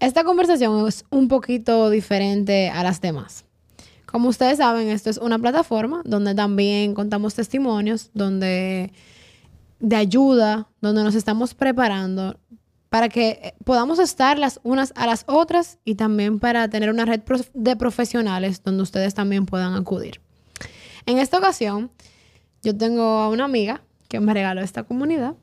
Esta 0.00 0.22
conversación 0.22 0.86
es 0.86 1.04
un 1.10 1.26
poquito 1.26 1.90
diferente 1.90 2.70
a 2.70 2.84
las 2.84 3.00
demás. 3.00 3.44
Como 4.06 4.28
ustedes 4.28 4.58
saben, 4.58 4.88
esto 4.88 5.10
es 5.10 5.18
una 5.18 5.38
plataforma 5.38 6.02
donde 6.04 6.34
también 6.34 6.94
contamos 6.94 7.34
testimonios, 7.34 8.10
donde 8.14 8.92
de 9.80 9.96
ayuda, 9.96 10.68
donde 10.80 11.02
nos 11.02 11.14
estamos 11.14 11.54
preparando 11.54 12.38
para 12.90 13.08
que 13.08 13.40
eh, 13.42 13.54
podamos 13.64 13.98
estar 13.98 14.38
las 14.38 14.60
unas 14.62 14.92
a 14.96 15.06
las 15.06 15.24
otras 15.26 15.78
y 15.84 15.96
también 15.96 16.38
para 16.38 16.68
tener 16.68 16.90
una 16.90 17.04
red 17.04 17.20
de 17.52 17.76
profesionales 17.76 18.62
donde 18.62 18.82
ustedes 18.82 19.14
también 19.14 19.46
puedan 19.46 19.74
acudir. 19.74 20.20
En 21.06 21.18
esta 21.18 21.38
ocasión, 21.38 21.90
yo 22.62 22.76
tengo 22.76 23.02
a 23.02 23.28
una 23.28 23.44
amiga 23.44 23.82
que 24.08 24.20
me 24.20 24.32
regaló 24.32 24.62
esta 24.62 24.84
comunidad 24.84 25.34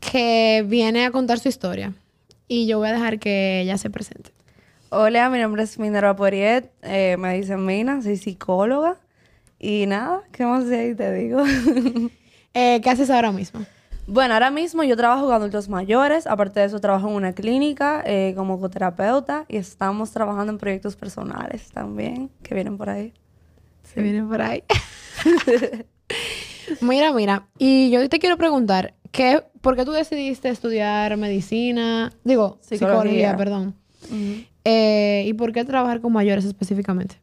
que 0.00 0.64
viene 0.68 1.06
a 1.06 1.10
contar 1.10 1.38
su 1.38 1.48
historia 1.48 1.94
y 2.50 2.66
yo 2.66 2.78
voy 2.78 2.88
a 2.88 2.92
dejar 2.92 3.20
que 3.20 3.60
ella 3.60 3.78
se 3.78 3.90
presente. 3.90 4.32
Hola, 4.88 5.30
mi 5.30 5.38
nombre 5.38 5.62
es 5.62 5.78
Minerva 5.78 6.16
Poriet, 6.16 6.68
eh, 6.82 7.16
me 7.16 7.36
dicen 7.36 7.64
Mina, 7.64 8.02
soy 8.02 8.16
psicóloga 8.16 8.96
y 9.60 9.86
nada, 9.86 10.22
¿qué 10.32 10.44
más 10.44 10.66
de 10.66 10.78
ahí 10.78 10.94
te 10.94 11.14
digo? 11.14 11.42
Eh, 12.52 12.80
¿Qué 12.82 12.90
haces 12.90 13.10
ahora 13.10 13.30
mismo? 13.30 13.64
Bueno, 14.08 14.34
ahora 14.34 14.50
mismo 14.50 14.82
yo 14.82 14.96
trabajo 14.96 15.26
con 15.26 15.34
adultos 15.34 15.68
mayores, 15.68 16.26
aparte 16.26 16.58
de 16.58 16.66
eso 16.66 16.80
trabajo 16.80 17.08
en 17.08 17.14
una 17.14 17.32
clínica 17.32 18.02
eh, 18.04 18.34
como 18.36 18.58
coterapeuta 18.58 19.44
y 19.46 19.56
estamos 19.56 20.10
trabajando 20.10 20.50
en 20.50 20.58
proyectos 20.58 20.96
personales 20.96 21.70
también 21.70 22.28
que 22.42 22.56
vienen 22.56 22.76
por 22.76 22.90
ahí. 22.90 23.14
Se 23.84 24.02
vienen 24.02 24.28
por 24.28 24.42
ahí. 24.42 24.64
mira, 26.80 27.12
mira, 27.12 27.46
y 27.56 27.92
yo 27.92 28.08
te 28.08 28.18
quiero 28.18 28.36
preguntar, 28.36 28.94
¿qué, 29.10 29.44
¿por 29.60 29.76
qué 29.76 29.84
tú 29.84 29.92
decidiste 29.92 30.48
estudiar 30.48 31.16
medicina? 31.16 32.12
Digo, 32.24 32.58
psicología, 32.60 33.36
perdón. 33.36 33.74
Eh, 34.64 35.24
¿Y 35.26 35.32
por 35.34 35.52
qué 35.52 35.64
trabajar 35.64 36.00
con 36.00 36.12
mayores 36.12 36.44
específicamente? 36.44 37.20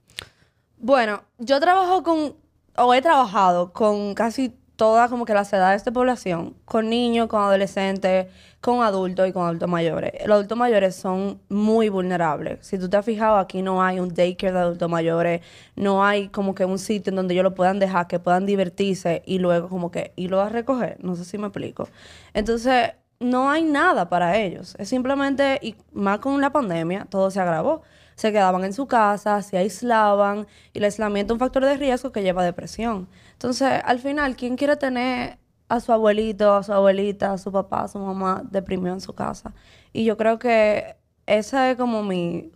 Bueno, 0.78 1.24
yo 1.40 1.60
trabajo 1.60 2.04
con, 2.04 2.36
o 2.76 2.94
he 2.94 3.02
trabajado 3.02 3.74
con 3.74 4.14
casi 4.14 4.54
todas 4.78 5.10
como 5.10 5.26
que 5.26 5.34
las 5.34 5.52
edades 5.52 5.84
de 5.84 5.92
población, 5.92 6.56
con 6.64 6.90
niños, 6.90 7.28
con 7.28 7.42
adolescentes, 7.42 8.28
con 8.62 8.84
adultos 8.84 9.28
y 9.28 9.34
con 9.34 9.44
adultos 9.44 9.68
mayores. 9.68 10.14
Los 10.26 10.36
adultos 10.36 10.58
mayores 10.58 10.96
son 10.96 11.42
muy 11.50 11.90
vulnerables. 11.90 12.60
Si 12.66 12.78
tú 12.78 12.88
te 12.88 12.96
has 12.96 13.06
fijado, 13.06 13.38
aquí 13.38 13.62
no 13.62 13.84
hay 13.84 14.00
un 14.00 14.14
daycare 14.14 14.54
de 14.54 14.60
adultos 14.60 14.90
mayores, 14.90 15.42
no 15.76 16.06
hay 16.06 16.30
como 16.30 16.56
que 16.56 16.64
un 16.64 16.80
sitio 16.80 17.10
en 17.10 17.18
donde 17.18 17.34
ellos 17.34 17.44
lo 17.44 17.56
puedan 17.56 17.80
dejar, 17.80 18.08
que 18.08 18.20
puedan 18.20 18.46
divertirse 18.46 19.24
y 19.26 19.40
luego 19.40 19.68
como 19.68 19.92
que 19.92 20.14
irlo 20.16 20.40
a 20.40 20.50
recoger. 20.50 20.98
No 21.04 21.16
sé 21.16 21.26
si 21.26 21.38
me 21.38 21.48
explico. 21.48 21.90
Entonces, 22.34 22.92
no 23.20 23.50
hay 23.50 23.64
nada 23.64 24.10
para 24.10 24.38
ellos. 24.38 24.76
Es 24.78 24.90
simplemente, 24.90 25.60
y 25.62 25.76
más 25.92 26.20
con 26.20 26.40
la 26.40 26.52
pandemia, 26.52 27.08
todo 27.10 27.32
se 27.32 27.40
agravó 27.40 27.82
se 28.18 28.32
quedaban 28.32 28.64
en 28.66 28.74
su 28.74 28.88
casa, 28.88 29.44
se 29.44 29.58
aislaban 29.58 30.48
y 30.74 30.80
el 30.80 30.86
aislamiento 30.86 31.34
es 31.34 31.36
un 31.36 31.40
factor 31.40 31.64
de 31.64 31.78
riesgo 31.78 32.12
que 32.12 32.24
lleva 32.24 32.42
a 32.42 32.46
depresión. 32.46 33.08
Entonces, 33.34 33.80
al 33.86 34.00
final, 34.00 34.36
¿quién 34.36 34.58
quiere 34.58 34.76
tener 34.76 35.38
a 35.70 35.80
su 35.80 35.94
abuelito, 35.94 36.56
a 36.56 36.64
su 36.64 36.74
abuelita, 36.74 37.34
a 37.34 37.38
su 37.38 37.52
papá, 37.52 37.84
a 37.84 37.88
su 37.88 38.00
mamá 38.00 38.42
deprimido 38.50 38.92
en 38.94 39.02
su 39.02 39.14
casa? 39.14 39.54
Y 39.94 40.04
yo 40.04 40.18
creo 40.18 40.40
que 40.40 40.98
esa 41.28 41.70
es 41.70 41.78
como 41.78 42.02
mi 42.02 42.52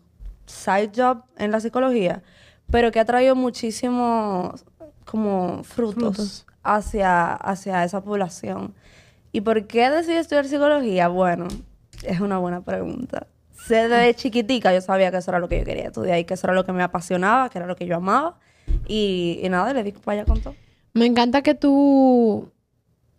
side 0.48 0.92
job 0.96 1.26
en 1.38 1.52
la 1.52 1.60
psicología, 1.60 2.24
pero 2.72 2.92
que 2.92 3.00
ha 3.00 3.06
traído 3.06 3.36
muchísimos 3.36 4.66
como 5.06 5.64
frutos, 5.64 6.48
Hacia, 6.64 7.34
hacia 7.34 7.84
esa 7.84 8.04
población. 8.04 8.76
¿Y 9.32 9.42
por 9.42 9.66
qué 9.66 9.90
decidí 9.90 10.18
estudiar 10.18 10.46
psicología? 10.46 11.08
Bueno, 11.08 11.48
es 12.04 12.20
una 12.20 12.38
buena 12.38 12.62
pregunta 12.62 13.26
desde 13.68 14.14
chiquitica 14.16 14.74
yo 14.74 14.82
sabía 14.82 15.12
que 15.12 15.18
eso 15.18 15.32
era 15.32 15.40
lo 15.40 15.48
que 15.48 15.60
yo 15.60 15.66
quería 15.66 15.88
estudiar 15.88 16.20
y 16.20 16.26
que 16.26 16.34
eso 16.34 16.48
era 16.48 16.54
lo 16.54 16.66
que 16.66 16.74
me 16.74 16.84
apasionaba, 16.84 17.50
que 17.50 17.58
era 17.58 17.68
lo 17.68 17.76
que 17.76 17.86
yo 17.86 17.98
amaba. 17.98 18.40
Y, 18.88 19.42
nada, 19.50 19.74
le 19.74 19.84
di 19.84 19.92
para 19.92 20.22
allá 20.22 20.26
con 20.26 20.42
todo. 20.42 20.56
Me 20.94 21.06
encanta 21.06 21.42
que 21.42 21.56
tú 21.56 22.52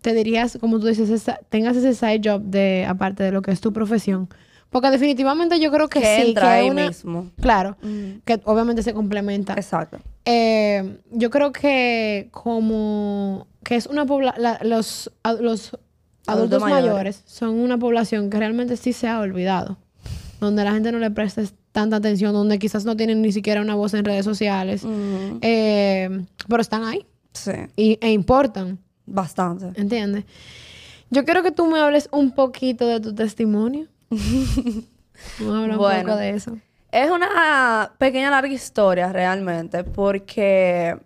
te 0.00 0.14
dirías, 0.14 0.58
como 0.60 0.78
tú 0.78 0.86
dices, 0.86 1.24
tengas 1.48 1.76
ese 1.76 1.94
side 1.94 2.20
job 2.24 2.42
de 2.42 2.86
aparte 2.88 3.22
de 3.22 3.32
lo 3.32 3.42
que 3.42 3.50
es 3.50 3.60
tu 3.60 3.72
profesión. 3.72 4.28
Porque 4.70 4.90
definitivamente 4.90 5.60
yo 5.60 5.70
creo 5.70 5.88
que, 5.88 6.00
sí. 6.00 6.28
Entra 6.28 6.42
que 6.42 6.48
ahí 6.48 6.70
mismo. 6.70 7.30
Claro. 7.40 7.76
Que 8.24 8.40
obviamente 8.44 8.82
se 8.82 8.94
complementa. 8.94 9.52
Exacto. 9.54 9.98
Eh, 10.24 10.98
yo 11.10 11.30
creo 11.30 11.52
que 11.52 12.28
como 12.30 13.46
que 13.62 13.76
es 13.76 13.86
una 13.86 14.06
población, 14.06 14.42
los, 14.62 15.10
los 15.40 15.78
adultos, 16.26 16.62
mayores 16.62 17.22
son 17.26 17.60
una 17.60 17.76
población 17.78 18.30
que 18.30 18.38
realmente 18.38 18.76
sí 18.76 18.92
se 18.92 19.08
ha 19.08 19.20
olvidado 19.20 19.76
donde 20.46 20.64
la 20.64 20.72
gente 20.72 20.92
no 20.92 20.98
le 20.98 21.10
presta 21.10 21.42
tanta 21.70 21.96
atención, 21.96 22.32
donde 22.32 22.58
quizás 22.58 22.84
no 22.84 22.96
tienen 22.96 23.22
ni 23.22 23.32
siquiera 23.32 23.60
una 23.60 23.74
voz 23.74 23.94
en 23.94 24.04
redes 24.04 24.24
sociales, 24.24 24.82
eh, 25.40 26.24
pero 26.48 26.60
están 26.60 26.84
ahí. 26.84 27.06
Sí. 27.32 27.52
Y, 27.76 27.98
e 28.00 28.10
importan. 28.10 28.78
Bastante. 29.06 29.80
¿Entiendes? 29.80 30.24
Yo 31.10 31.24
quiero 31.24 31.42
que 31.42 31.50
tú 31.50 31.66
me 31.66 31.78
hables 31.78 32.08
un 32.12 32.32
poquito 32.32 32.86
de 32.86 33.00
tu 33.00 33.14
testimonio. 33.14 33.86
Vamos 34.10 35.54
a 35.54 35.62
hablar 35.62 35.78
un 35.78 36.04
poco 36.06 36.16
de 36.16 36.30
eso. 36.30 36.58
Es 36.90 37.10
una 37.10 37.92
pequeña 37.98 38.30
larga 38.30 38.52
historia 38.52 39.12
realmente, 39.12 39.82
porque 39.84 40.96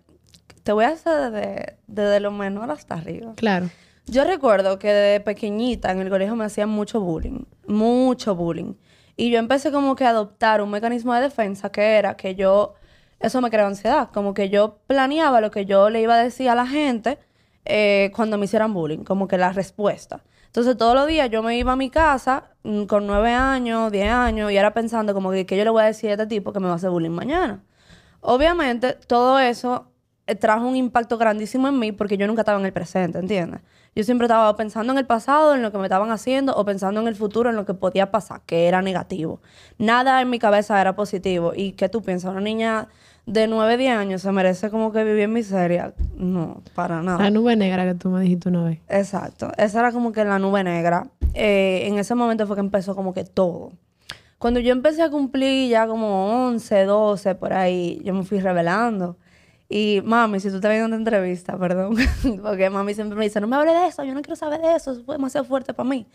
te 0.63 0.71
voy 0.73 0.85
a 0.85 0.89
hacer 0.89 1.31
desde, 1.31 1.77
desde 1.87 2.19
lo 2.19 2.31
menor 2.31 2.71
hasta 2.71 2.95
arriba. 2.95 3.33
Claro. 3.35 3.69
Yo 4.05 4.23
recuerdo 4.23 4.79
que 4.79 4.87
de 4.93 5.19
pequeñita 5.19 5.91
en 5.91 5.99
el 5.99 6.09
colegio 6.09 6.35
me 6.35 6.45
hacían 6.45 6.69
mucho 6.69 6.99
bullying, 7.01 7.43
mucho 7.67 8.35
bullying. 8.35 8.73
Y 9.17 9.31
yo 9.31 9.39
empecé 9.39 9.71
como 9.71 9.95
que 9.95 10.05
a 10.05 10.09
adoptar 10.11 10.61
un 10.61 10.69
mecanismo 10.69 11.13
de 11.13 11.21
defensa 11.21 11.71
que 11.71 11.97
era 11.97 12.15
que 12.15 12.35
yo, 12.35 12.75
eso 13.19 13.41
me 13.41 13.49
creó 13.49 13.65
ansiedad, 13.65 14.09
como 14.13 14.35
que 14.35 14.49
yo 14.49 14.77
planeaba 14.87 15.41
lo 15.41 15.49
que 15.51 15.65
yo 15.65 15.89
le 15.89 16.01
iba 16.01 16.13
a 16.13 16.23
decir 16.23 16.49
a 16.49 16.55
la 16.55 16.67
gente 16.67 17.17
eh, 17.65 18.11
cuando 18.15 18.37
me 18.37 18.45
hicieran 18.45 18.73
bullying, 18.73 19.03
como 19.03 19.27
que 19.27 19.37
la 19.39 19.51
respuesta. 19.51 20.23
Entonces 20.45 20.77
todos 20.77 20.95
los 20.95 21.07
días 21.07 21.29
yo 21.31 21.43
me 21.43 21.57
iba 21.57 21.73
a 21.73 21.75
mi 21.75 21.89
casa 21.89 22.51
mm, 22.63 22.83
con 22.85 23.07
nueve 23.07 23.33
años, 23.33 23.91
diez 23.91 24.09
años, 24.11 24.51
y 24.51 24.57
era 24.57 24.73
pensando 24.73 25.13
como 25.15 25.31
que, 25.31 25.45
¿qué 25.47 25.57
yo 25.57 25.63
le 25.63 25.71
voy 25.71 25.81
a 25.81 25.85
decir 25.87 26.11
a 26.11 26.13
este 26.13 26.27
tipo 26.27 26.53
que 26.53 26.59
me 26.59 26.67
va 26.67 26.73
a 26.73 26.75
hacer 26.75 26.91
bullying 26.91 27.09
mañana? 27.09 27.63
Obviamente 28.21 28.93
todo 29.07 29.39
eso 29.39 29.91
eh, 30.27 30.35
trajo 30.35 30.67
un 30.67 30.75
impacto 30.75 31.17
grandísimo 31.17 31.67
en 31.67 31.79
mí 31.79 31.91
porque 31.91 32.17
yo 32.17 32.27
nunca 32.27 32.41
estaba 32.41 32.59
en 32.59 32.65
el 32.67 32.73
presente, 32.73 33.17
¿entiendes? 33.17 33.61
Yo 33.97 34.03
siempre 34.03 34.25
estaba 34.25 34.55
pensando 34.55 34.93
en 34.93 34.99
el 34.99 35.07
pasado, 35.07 35.55
en 35.55 35.63
lo 35.63 35.71
que 35.71 35.79
me 35.79 35.85
estaban 35.85 36.11
haciendo, 36.11 36.55
o 36.55 36.63
pensando 36.65 37.01
en 37.01 37.07
el 37.07 37.15
futuro, 37.15 37.49
en 37.49 37.55
lo 37.55 37.65
que 37.65 37.73
podía 37.73 38.11
pasar, 38.11 38.41
que 38.45 38.67
era 38.67 38.83
negativo. 38.83 39.41
Nada 39.79 40.21
en 40.21 40.29
mi 40.29 40.37
cabeza 40.37 40.79
era 40.79 40.95
positivo. 40.95 41.53
¿Y 41.55 41.71
qué 41.71 41.89
tú 41.89 42.03
piensas? 42.03 42.29
Una 42.29 42.41
niña 42.41 42.89
de 43.25 43.47
9, 43.47 43.75
10 43.75 43.97
años 43.97 44.21
se 44.21 44.31
merece 44.31 44.69
como 44.69 44.91
que 44.91 45.03
vivir 45.03 45.23
en 45.23 45.33
miseria. 45.33 45.95
No, 46.15 46.61
para 46.75 47.01
nada. 47.01 47.23
La 47.23 47.31
nube 47.31 47.55
negra 47.55 47.85
que 47.85 47.95
tú 47.95 48.09
me 48.09 48.21
dijiste 48.21 48.49
una 48.49 48.65
vez. 48.65 48.81
Exacto. 48.87 49.51
Esa 49.57 49.79
era 49.79 49.91
como 49.91 50.11
que 50.11 50.23
la 50.23 50.37
nube 50.37 50.63
negra. 50.63 51.07
Eh, 51.33 51.87
en 51.87 51.97
ese 51.97 52.13
momento 52.13 52.45
fue 52.45 52.55
que 52.55 52.59
empezó 52.59 52.95
como 52.95 53.15
que 53.15 53.23
todo. 53.23 53.71
Cuando 54.37 54.59
yo 54.59 54.73
empecé 54.73 55.01
a 55.01 55.09
cumplir 55.09 55.71
ya 55.71 55.87
como 55.87 56.45
11, 56.45 56.83
12, 56.83 57.33
por 57.33 57.51
ahí, 57.51 57.99
yo 58.03 58.13
me 58.13 58.21
fui 58.21 58.39
revelando. 58.41 59.17
Y 59.69 60.01
mami, 60.05 60.39
si 60.39 60.49
tú 60.49 60.55
estás 60.55 60.71
viendo 60.71 60.87
una 60.87 60.95
entrevista, 60.95 61.57
perdón, 61.57 61.95
porque 62.41 62.69
mami 62.69 62.93
siempre 62.93 63.17
me 63.17 63.25
dice, 63.25 63.41
no 63.41 63.47
me 63.47 63.55
hable 63.57 63.73
de 63.73 63.87
eso, 63.87 64.03
yo 64.03 64.13
no 64.13 64.21
quiero 64.21 64.35
saber 64.35 64.61
de 64.61 64.75
eso, 64.75 64.91
eso 64.91 65.03
fue 65.03 65.15
demasiado 65.15 65.45
fuerte 65.45 65.73
para 65.73 65.89
mí. 65.89 66.07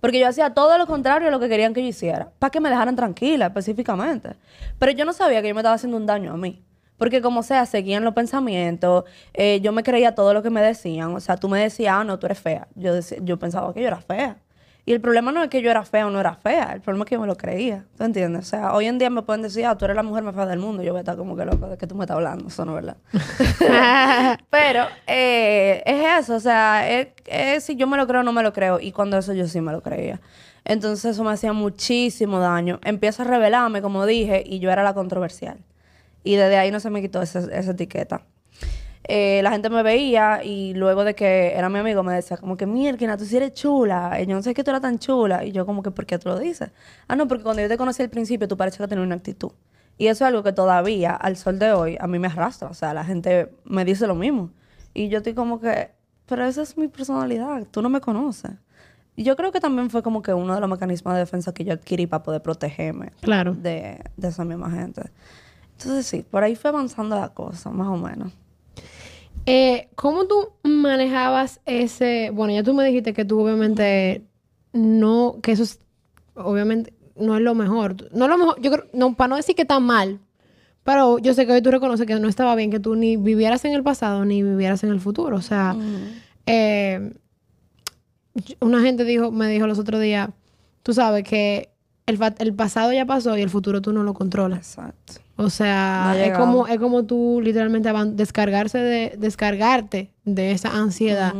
Porque 0.00 0.18
yo 0.18 0.28
hacía 0.28 0.54
todo 0.54 0.76
lo 0.78 0.86
contrario 0.86 1.28
a 1.28 1.30
lo 1.30 1.40
que 1.40 1.48
querían 1.48 1.74
que 1.74 1.82
yo 1.82 1.88
hiciera, 1.88 2.30
para 2.38 2.50
que 2.50 2.60
me 2.60 2.68
dejaran 2.68 2.96
tranquila 2.96 3.46
específicamente. 3.46 4.36
Pero 4.78 4.92
yo 4.92 5.04
no 5.04 5.12
sabía 5.12 5.42
que 5.42 5.48
yo 5.48 5.54
me 5.54 5.60
estaba 5.60 5.74
haciendo 5.74 5.96
un 5.96 6.06
daño 6.06 6.32
a 6.32 6.36
mí. 6.36 6.62
Porque 6.98 7.20
como 7.20 7.42
sea, 7.42 7.66
seguían 7.66 8.04
los 8.04 8.14
pensamientos, 8.14 9.04
eh, 9.34 9.60
yo 9.60 9.72
me 9.72 9.82
creía 9.82 10.14
todo 10.14 10.32
lo 10.32 10.42
que 10.42 10.50
me 10.50 10.62
decían. 10.62 11.14
O 11.14 11.20
sea, 11.20 11.36
tú 11.36 11.48
me 11.48 11.60
decías, 11.60 11.94
ah, 11.94 12.04
no, 12.04 12.18
tú 12.18 12.26
eres 12.26 12.38
fea. 12.38 12.68
Yo, 12.74 12.92
yo 13.22 13.38
pensaba 13.38 13.72
que 13.74 13.82
yo 13.82 13.86
era 13.86 14.00
fea. 14.00 14.38
Y 14.88 14.92
el 14.92 15.00
problema 15.00 15.32
no 15.32 15.42
es 15.42 15.50
que 15.50 15.62
yo 15.62 15.70
era 15.72 15.84
fea 15.84 16.06
o 16.06 16.10
no 16.10 16.20
era 16.20 16.36
fea, 16.36 16.70
el 16.72 16.80
problema 16.80 17.04
es 17.04 17.08
que 17.08 17.16
yo 17.16 17.20
me 17.20 17.26
lo 17.26 17.36
creía. 17.36 17.84
¿Tú 17.98 18.04
entiendes? 18.04 18.46
O 18.46 18.48
sea, 18.48 18.72
hoy 18.72 18.86
en 18.86 18.98
día 18.98 19.10
me 19.10 19.22
pueden 19.22 19.42
decir, 19.42 19.66
ah, 19.66 19.76
tú 19.76 19.84
eres 19.84 19.96
la 19.96 20.04
mujer 20.04 20.22
más 20.22 20.36
fea 20.36 20.46
del 20.46 20.60
mundo. 20.60 20.84
Yo 20.84 20.92
voy 20.92 20.98
a 20.98 21.00
estar 21.00 21.16
como 21.16 21.34
que 21.36 21.44
loco 21.44 21.66
de 21.66 21.76
que 21.76 21.88
tú 21.88 21.96
me 21.96 22.04
estás 22.04 22.14
hablando. 22.14 22.46
Eso 22.46 22.64
no 22.64 22.78
es 22.78 22.84
verdad. 22.84 22.96
Pero 24.50 24.86
eh, 25.08 25.82
es 25.84 26.22
eso, 26.22 26.36
o 26.36 26.40
sea, 26.40 26.88
es, 26.88 27.64
si 27.64 27.74
yo 27.74 27.88
me 27.88 27.96
lo 27.96 28.06
creo 28.06 28.20
o 28.20 28.22
no 28.22 28.32
me 28.32 28.44
lo 28.44 28.52
creo. 28.52 28.78
Y 28.78 28.92
cuando 28.92 29.18
eso 29.18 29.32
yo 29.32 29.48
sí 29.48 29.60
me 29.60 29.72
lo 29.72 29.82
creía. 29.82 30.20
Entonces 30.64 31.04
eso 31.12 31.24
me 31.24 31.32
hacía 31.32 31.52
muchísimo 31.52 32.38
daño. 32.38 32.78
Empiezo 32.84 33.22
a 33.22 33.26
revelarme, 33.26 33.82
como 33.82 34.06
dije, 34.06 34.44
y 34.46 34.60
yo 34.60 34.70
era 34.70 34.84
la 34.84 34.94
controversial. 34.94 35.58
Y 36.22 36.36
desde 36.36 36.58
ahí 36.58 36.70
no 36.70 36.78
se 36.78 36.90
me 36.90 37.02
quitó 37.02 37.22
esa 37.22 37.40
etiqueta. 37.58 38.22
Eh, 39.08 39.40
la 39.42 39.52
gente 39.52 39.70
me 39.70 39.82
veía 39.84 40.42
y 40.42 40.74
luego 40.74 41.04
de 41.04 41.14
que 41.14 41.52
era 41.54 41.68
mi 41.68 41.78
amigo 41.78 42.02
me 42.02 42.12
decía 42.12 42.36
como 42.38 42.56
que, 42.56 42.66
mierda, 42.66 43.16
tú 43.16 43.24
sí 43.24 43.36
eres 43.36 43.52
chula. 43.54 44.18
Y 44.20 44.26
yo 44.26 44.34
no 44.34 44.42
sé 44.42 44.52
qué 44.52 44.64
tú 44.64 44.70
eras 44.70 44.82
tan 44.82 44.98
chula. 44.98 45.44
Y 45.44 45.52
yo 45.52 45.64
como 45.64 45.82
que, 45.82 45.90
¿por 45.92 46.06
qué 46.06 46.18
tú 46.18 46.28
lo 46.28 46.38
dices? 46.38 46.70
Ah, 47.06 47.14
no, 47.16 47.28
porque 47.28 47.44
cuando 47.44 47.62
yo 47.62 47.68
te 47.68 47.76
conocí 47.76 48.02
al 48.02 48.10
principio 48.10 48.48
tú 48.48 48.56
parecías 48.56 48.80
que 48.80 48.88
tenías 48.88 49.06
una 49.06 49.14
actitud. 49.14 49.52
Y 49.98 50.08
eso 50.08 50.24
es 50.24 50.28
algo 50.28 50.42
que 50.42 50.52
todavía, 50.52 51.12
al 51.14 51.36
sol 51.36 51.58
de 51.58 51.72
hoy, 51.72 51.96
a 52.00 52.06
mí 52.06 52.18
me 52.18 52.26
arrastra. 52.26 52.68
O 52.68 52.74
sea, 52.74 52.92
la 52.94 53.04
gente 53.04 53.52
me 53.64 53.84
dice 53.84 54.06
lo 54.06 54.14
mismo. 54.14 54.50
Y 54.92 55.08
yo 55.08 55.18
estoy 55.18 55.34
como 55.34 55.60
que, 55.60 55.90
pero 56.26 56.44
esa 56.44 56.62
es 56.62 56.76
mi 56.76 56.88
personalidad. 56.88 57.64
Tú 57.70 57.82
no 57.82 57.88
me 57.88 58.00
conoces. 58.00 58.52
Y 59.14 59.22
yo 59.22 59.36
creo 59.36 59.52
que 59.52 59.60
también 59.60 59.88
fue 59.88 60.02
como 60.02 60.20
que 60.20 60.34
uno 60.34 60.54
de 60.54 60.60
los 60.60 60.68
mecanismos 60.68 61.14
de 61.14 61.20
defensa 61.20 61.54
que 61.54 61.64
yo 61.64 61.72
adquirí 61.72 62.06
para 62.06 62.22
poder 62.22 62.42
protegerme 62.42 63.12
Claro. 63.20 63.54
de, 63.54 64.02
de 64.16 64.28
esa 64.28 64.44
misma 64.44 64.70
gente. 64.70 65.02
Entonces 65.78 66.06
sí, 66.06 66.22
por 66.28 66.42
ahí 66.42 66.56
fue 66.56 66.68
avanzando 66.70 67.18
la 67.18 67.30
cosa, 67.30 67.70
más 67.70 67.88
o 67.88 67.96
menos. 67.96 68.32
Eh, 69.46 69.88
¿Cómo 69.94 70.26
tú 70.26 70.50
manejabas 70.64 71.60
ese...? 71.64 72.30
Bueno, 72.32 72.52
ya 72.52 72.62
tú 72.62 72.74
me 72.74 72.84
dijiste 72.84 73.12
que 73.14 73.24
tú 73.24 73.40
obviamente 73.40 74.24
no... 74.72 75.38
Que 75.42 75.52
eso 75.52 75.62
es... 75.62 75.80
Obviamente 76.34 76.92
no 77.16 77.36
es 77.36 77.42
lo 77.42 77.54
mejor. 77.54 77.96
No 78.12 78.24
es 78.24 78.30
lo 78.30 78.38
mejor... 78.38 78.60
Yo 78.60 78.70
creo... 78.72 78.84
No, 78.92 79.14
para 79.14 79.28
no 79.28 79.36
decir 79.36 79.54
que 79.54 79.62
está 79.62 79.80
mal. 79.80 80.20
Pero 80.82 81.18
yo 81.18 81.32
sé 81.32 81.46
que 81.46 81.52
hoy 81.52 81.62
tú 81.62 81.70
reconoces 81.70 82.06
que 82.06 82.18
no 82.20 82.28
estaba 82.28 82.54
bien 82.54 82.70
que 82.70 82.80
tú 82.80 82.96
ni 82.96 83.16
vivieras 83.16 83.64
en 83.64 83.72
el 83.72 83.82
pasado 83.82 84.24
ni 84.24 84.42
vivieras 84.42 84.84
en 84.84 84.90
el 84.90 85.00
futuro. 85.00 85.36
O 85.36 85.42
sea... 85.42 85.76
eh, 86.44 87.12
una 88.60 88.82
gente 88.82 89.04
dijo, 89.04 89.30
me 89.30 89.48
dijo 89.48 89.66
los 89.66 89.78
otros 89.78 90.00
días, 90.00 90.28
tú 90.82 90.92
sabes 90.92 91.24
que 91.24 91.70
el, 92.06 92.18
el 92.38 92.54
pasado 92.54 92.92
ya 92.92 93.06
pasó 93.06 93.36
y 93.36 93.40
el 93.40 93.50
futuro 93.50 93.80
tú 93.80 93.92
no 93.92 94.02
lo 94.02 94.12
controlas. 94.14 94.76
Exacto. 94.76 95.14
O 95.36 95.50
sea, 95.50 96.14
No 96.14 96.18
es 96.18 96.38
como, 96.38 96.66
es 96.66 96.78
como 96.78 97.04
tú 97.04 97.40
literalmente 97.42 97.92
descargarse 98.12 98.78
de, 98.78 99.14
descargarte 99.18 100.10
de 100.24 100.52
esa 100.52 100.70
ansiedad 100.70 101.34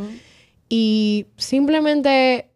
y 0.68 1.26
simplemente 1.36 2.50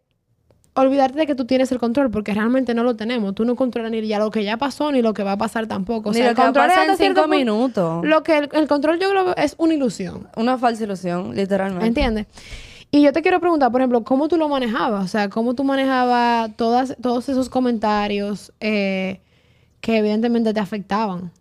olvidarte 0.73 1.19
de 1.19 1.27
que 1.27 1.35
tú 1.35 1.45
tienes 1.45 1.71
el 1.71 1.79
control, 1.79 2.11
porque 2.11 2.33
realmente 2.33 2.73
no 2.73 2.83
lo 2.83 2.95
tenemos. 2.95 3.35
Tú 3.35 3.43
no 3.43 3.55
controlas 3.55 3.91
ni 3.91 4.05
ya 4.07 4.19
lo 4.19 4.31
que 4.31 4.43
ya 4.43 4.57
pasó 4.57 4.91
ni 4.91 5.01
lo 5.01 5.13
que 5.13 5.23
va 5.23 5.33
a 5.33 5.37
pasar 5.37 5.67
tampoco. 5.67 6.09
O 6.09 6.13
Ni 6.13 6.19
lo 6.19 6.29
el 6.29 6.35
que 6.35 6.41
va 6.41 6.43
a 6.43 6.47
control 6.47 6.67
pasar 6.67 6.89
en 6.89 6.97
cinco 6.97 7.27
minutos. 7.27 8.05
Lo 8.05 8.23
que 8.23 8.37
el, 8.37 8.49
el 8.53 8.67
control 8.67 8.99
yo 8.99 9.09
creo 9.09 9.35
es 9.35 9.55
una 9.57 9.73
ilusión. 9.73 10.27
Una 10.35 10.57
falsa 10.57 10.83
ilusión, 10.83 11.35
literalmente. 11.35 11.87
¿Entiendes? 11.87 12.27
Y 12.91 13.01
yo 13.01 13.13
te 13.13 13.21
quiero 13.21 13.39
preguntar, 13.39 13.71
por 13.71 13.81
ejemplo, 13.81 14.03
¿cómo 14.03 14.27
tú 14.27 14.37
lo 14.37 14.49
manejabas? 14.49 15.05
O 15.05 15.07
sea, 15.07 15.29
¿cómo 15.29 15.53
tú 15.53 15.63
manejabas 15.63 16.51
todas, 16.57 16.95
todos 17.01 17.29
esos 17.29 17.49
comentarios 17.49 18.51
eh, 18.59 19.21
que 19.81 19.97
evidentemente 19.97 20.53
te 20.53 20.59
afectaban? 20.59 21.31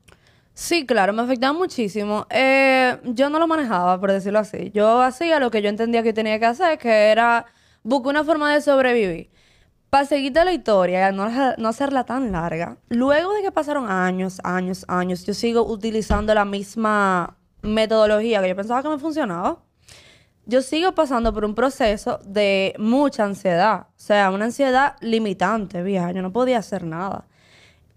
Sí, 0.55 0.85
claro, 0.85 1.13
me 1.13 1.23
afectaba 1.23 1.53
muchísimo. 1.53 2.27
Eh, 2.31 2.99
yo 3.05 3.31
no 3.31 3.39
lo 3.39 3.47
manejaba, 3.47 3.99
por 4.01 4.13
decirlo 4.13 4.41
así. 4.41 4.71
Yo 4.75 5.01
hacía 5.01 5.39
lo 5.39 5.51
que 5.51 5.63
yo 5.63 5.69
entendía 5.69 6.03
que 6.03 6.13
tenía 6.13 6.39
que 6.39 6.47
hacer, 6.47 6.79
que 6.79 6.91
era 7.11 7.47
buscar 7.83 8.11
una 8.11 8.25
forma 8.25 8.53
de 8.53 8.61
sobrevivir. 8.61 9.31
Para 9.89 10.05
seguirte 10.05 10.45
la 10.45 10.53
historia, 10.53 11.13
no, 11.13 11.29
no 11.57 11.69
hacerla 11.69 12.05
tan 12.05 12.31
larga. 12.31 12.77
Luego 12.89 13.33
de 13.33 13.43
que 13.43 13.53
pasaron 13.53 13.91
años, 13.91 14.41
años, 14.45 14.85
años, 14.89 15.25
yo 15.25 15.35
sigo 15.35 15.67
utilizando 15.67 16.35
la 16.35 16.45
misma 16.45 17.37
metodología 17.63 18.43
que 18.43 18.49
yo 18.49 18.57
pensaba 18.57 18.83
que 18.83 18.89
me 18.89 18.99
funcionaba. 18.99 19.59
Yo 20.47 20.63
sigo 20.63 20.93
pasando 20.95 21.33
por 21.33 21.45
un 21.45 21.55
proceso 21.55 22.19
de 22.25 22.75
mucha 22.79 23.25
ansiedad. 23.25 23.87
O 23.89 23.93
sea, 23.97 24.31
una 24.31 24.47
ansiedad 24.47 24.97
limitante, 25.01 25.83
vieja. 25.83 26.13
Yo 26.13 26.23
no 26.23 26.33
podía 26.33 26.59
hacer 26.59 26.85
nada. 26.85 27.27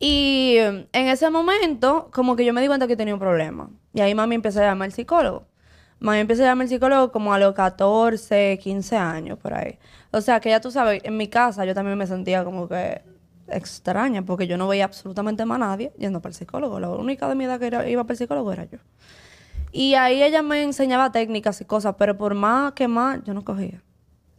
Y 0.05 0.57
en 0.57 0.87
ese 0.91 1.29
momento, 1.29 2.09
como 2.11 2.35
que 2.35 2.43
yo 2.43 2.51
me 2.51 2.59
di 2.59 2.67
cuenta 2.67 2.87
que 2.87 2.97
tenía 2.97 3.13
un 3.13 3.21
problema. 3.21 3.69
Y 3.93 4.01
ahí 4.01 4.13
mami 4.13 4.35
empezó 4.35 4.59
a 4.59 4.63
llamar 4.63 4.87
al 4.87 4.91
psicólogo. 4.91 5.45
Mami 6.01 6.19
empezó 6.19 6.43
a 6.43 6.47
llamar 6.47 6.65
al 6.65 6.69
psicólogo 6.69 7.13
como 7.13 7.33
a 7.33 7.39
los 7.39 7.53
14, 7.53 8.59
15 8.61 8.97
años, 8.97 9.39
por 9.39 9.53
ahí. 9.53 9.79
O 10.11 10.19
sea, 10.19 10.41
que 10.41 10.49
ya 10.49 10.59
tú 10.59 10.71
sabes, 10.71 11.01
en 11.05 11.15
mi 11.15 11.29
casa 11.29 11.63
yo 11.63 11.73
también 11.73 11.97
me 11.97 12.05
sentía 12.05 12.43
como 12.43 12.67
que 12.67 13.01
extraña, 13.47 14.25
porque 14.25 14.45
yo 14.45 14.57
no 14.57 14.67
veía 14.67 14.83
absolutamente 14.83 15.45
más 15.45 15.55
a 15.55 15.59
nadie 15.59 15.93
yendo 15.97 16.21
para 16.21 16.31
el 16.31 16.35
psicólogo. 16.35 16.81
La 16.81 16.89
única 16.89 17.29
de 17.29 17.35
mi 17.35 17.45
edad 17.45 17.57
que 17.57 17.67
iba 17.89 18.03
para 18.03 18.13
el 18.13 18.17
psicólogo 18.17 18.51
era 18.51 18.65
yo. 18.65 18.79
Y 19.71 19.93
ahí 19.93 20.21
ella 20.21 20.41
me 20.41 20.63
enseñaba 20.63 21.13
técnicas 21.13 21.61
y 21.61 21.65
cosas, 21.65 21.95
pero 21.97 22.17
por 22.17 22.33
más 22.33 22.73
que 22.73 22.89
más, 22.89 23.23
yo 23.23 23.33
no 23.33 23.45
cogía. 23.45 23.81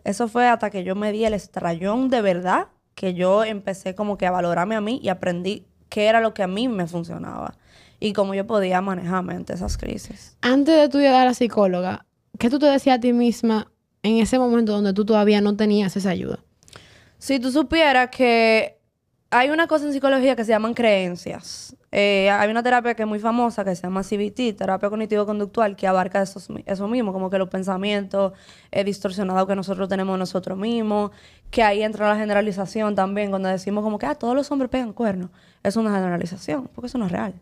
Eso 0.05 0.29
fue 0.29 0.47
hasta 0.47 0.69
que 0.69 0.85
yo 0.85 0.95
me 0.95 1.11
di 1.11 1.25
el 1.25 1.33
estrellón 1.33 2.11
de 2.11 2.21
verdad, 2.21 2.67
que 2.95 3.15
yo 3.15 3.45
empecé 3.45 3.95
como 3.95 4.19
que 4.19 4.27
a 4.27 4.31
valorarme 4.31 4.77
a 4.77 4.81
mí 4.81 5.01
y 5.03 5.09
aprendí 5.09 5.67
qué 5.89 6.07
era 6.07 6.21
lo 6.21 6.35
que 6.35 6.43
a 6.43 6.47
mí 6.47 6.69
me 6.69 6.87
funcionaba 6.87 7.55
y 8.01 8.13
cómo 8.13 8.35
yo 8.35 8.47
podía 8.47 8.81
manejarme 8.81 9.35
ante 9.35 9.55
esas 9.55 9.77
crisis. 9.77 10.37
Antes 10.41 10.77
de 10.77 10.89
tú 10.89 10.99
llegar 10.99 11.23
a 11.23 11.27
la 11.27 11.35
psicóloga, 11.35 12.07
¿qué 12.39 12.51
tú 12.51 12.59
te 12.59 12.67
decías 12.67 12.99
a 12.99 13.01
ti 13.01 13.13
misma 13.13 13.71
en 14.03 14.19
ese 14.19 14.39
momento 14.39 14.73
donde 14.73 14.93
tú 14.93 15.05
todavía 15.05 15.41
no 15.41 15.57
tenías 15.57 15.97
esa 15.97 16.11
ayuda? 16.11 16.39
Si 17.19 17.39
tú 17.39 17.51
supieras 17.51 18.11
que 18.11 18.79
hay 19.35 19.51
una 19.51 19.67
cosa 19.67 19.87
en 19.87 19.93
psicología 19.93 20.37
que 20.37 20.45
se 20.45 20.53
llaman 20.53 20.75
creencias. 20.75 21.77
Eh, 21.97 22.29
hay 22.29 22.51
una 22.51 22.61
terapia 22.61 22.95
que 22.95 23.05
es 23.05 23.09
muy 23.09 23.21
famosa 23.21 23.65
que 23.65 23.77
se 23.77 23.83
llama 23.83 24.03
CBT, 24.03 24.57
terapia 24.59 24.91
cognitivo-conductual, 24.91 25.77
que 25.77 25.87
abarca 25.87 26.21
esos, 26.21 26.49
eso 26.67 26.89
mismo, 26.89 27.13
como 27.13 27.31
que 27.31 27.39
los 27.39 27.49
pensamientos 27.49 28.33
eh, 28.73 28.83
distorsionados 28.83 29.47
que 29.47 29.55
nosotros 29.55 29.89
tenemos 29.89 30.19
nosotros 30.19 30.59
mismos, 30.59 31.13
que 31.53 31.63
ahí 31.63 31.85
entra 31.85 32.09
la 32.09 32.17
generalización 32.17 32.97
también, 32.97 33.31
cuando 33.31 33.49
decimos 33.49 33.85
como 33.85 34.01
que 34.01 34.07
ah, 34.07 34.17
todos 34.17 34.35
los 34.35 34.51
hombres 34.51 34.73
pegan 34.73 34.93
cuernos. 34.93 35.31
Es 35.63 35.77
una 35.77 35.95
generalización, 35.95 36.69
porque 36.75 36.89
eso 36.89 36.99
no 36.99 37.07
es 37.07 37.13
real. 37.13 37.35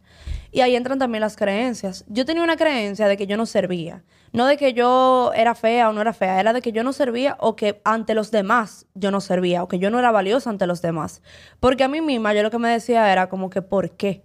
Y 0.51 0.61
ahí 0.61 0.77
entran 0.77 0.99
también 0.99 1.23
las 1.23 1.35
creencias. 1.35 2.05
Yo 2.09 2.27
tenía 2.27 2.45
una 2.45 2.59
creencia 2.59 3.09
de 3.09 3.17
que 3.17 3.27
yo 3.27 3.39
no 3.39 3.47
servía. 3.47 4.05
No 4.35 4.45
de 4.45 4.59
que 4.59 4.75
yo 4.75 5.33
era 5.35 5.55
fea 5.55 5.89
o 5.89 5.95
no 5.95 6.03
era 6.03 6.13
fea, 6.13 6.39
era 6.39 6.53
de 6.53 6.61
que 6.61 6.73
yo 6.73 6.85
no 6.85 6.93
servía 6.93 7.39
o 7.41 7.57
que 7.57 7.81
ante 7.85 8.15
los 8.15 8.31
demás 8.31 8.85
yo 8.95 9.11
no 9.11 9.23
servía 9.23 9.63
o 9.63 9.69
que 9.69 9.79
yo 9.79 9.91
no 9.91 9.99
era 9.99 10.11
valiosa 10.11 10.51
ante 10.51 10.67
los 10.67 10.83
demás. 10.83 11.23
Porque 11.59 11.85
a 11.85 11.89
mí 11.89 12.03
misma 12.03 12.35
yo 12.35 12.43
lo 12.43 12.51
que 12.51 12.59
me 12.59 12.69
decía 12.69 13.11
era 13.11 13.31
como 13.31 13.49
que 13.49 13.63
¿por 13.63 13.93
qué? 13.93 14.25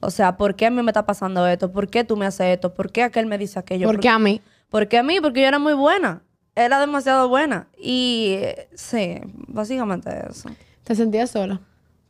O 0.00 0.10
sea, 0.10 0.36
¿por 0.36 0.54
qué 0.56 0.66
a 0.66 0.70
mí 0.70 0.82
me 0.82 0.90
está 0.90 1.04
pasando 1.06 1.46
esto? 1.46 1.70
¿Por 1.72 1.88
qué 1.88 2.04
tú 2.04 2.16
me 2.16 2.26
haces 2.26 2.54
esto? 2.54 2.72
¿Por 2.74 2.90
qué 2.90 3.02
aquel 3.02 3.26
me 3.26 3.36
dice 3.38 3.58
aquello? 3.58 3.86
Porque 3.86 4.08
a 4.08 4.18
mí. 4.18 4.40
¿Por 4.70 4.88
qué 4.88 4.98
a 4.98 5.02
mí? 5.02 5.18
Porque 5.20 5.42
yo 5.42 5.46
era 5.48 5.58
muy 5.58 5.74
buena. 5.74 6.22
Era 6.56 6.80
demasiado 6.80 7.28
buena. 7.28 7.68
Y 7.78 8.34
eh, 8.38 8.68
sí, 8.74 9.18
básicamente 9.48 10.10
eso. 10.30 10.48
¿Te 10.84 10.94
sentías 10.94 11.30
sola? 11.30 11.60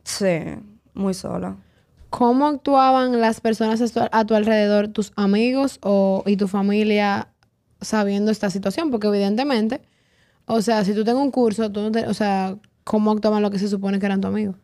Sí, 0.03 0.39
muy 0.93 1.13
sola. 1.13 1.57
¿Cómo 2.09 2.47
actuaban 2.47 3.19
las 3.21 3.39
personas 3.41 3.81
a 3.81 3.87
tu, 4.21 4.27
tu 4.27 4.35
alrededor, 4.35 4.87
tus 4.89 5.11
amigos 5.15 5.79
o, 5.81 6.23
y 6.25 6.35
tu 6.37 6.47
familia, 6.47 7.27
sabiendo 7.79 8.31
esta 8.31 8.49
situación? 8.49 8.91
Porque 8.91 9.07
evidentemente, 9.07 9.81
o 10.45 10.61
sea, 10.61 10.83
si 10.83 10.93
tú 10.93 11.03
tengo 11.03 11.21
un 11.21 11.31
curso, 11.31 11.71
tú 11.71 11.81
no 11.81 11.91
te- 11.91 12.07
o 12.07 12.13
sea, 12.13 12.55
¿cómo 12.83 13.11
actuaban 13.11 13.41
los 13.41 13.51
que 13.51 13.59
se 13.59 13.67
supone 13.69 13.99
que 13.99 14.05
eran 14.05 14.19
tus 14.21 14.29
amigos? 14.29 14.55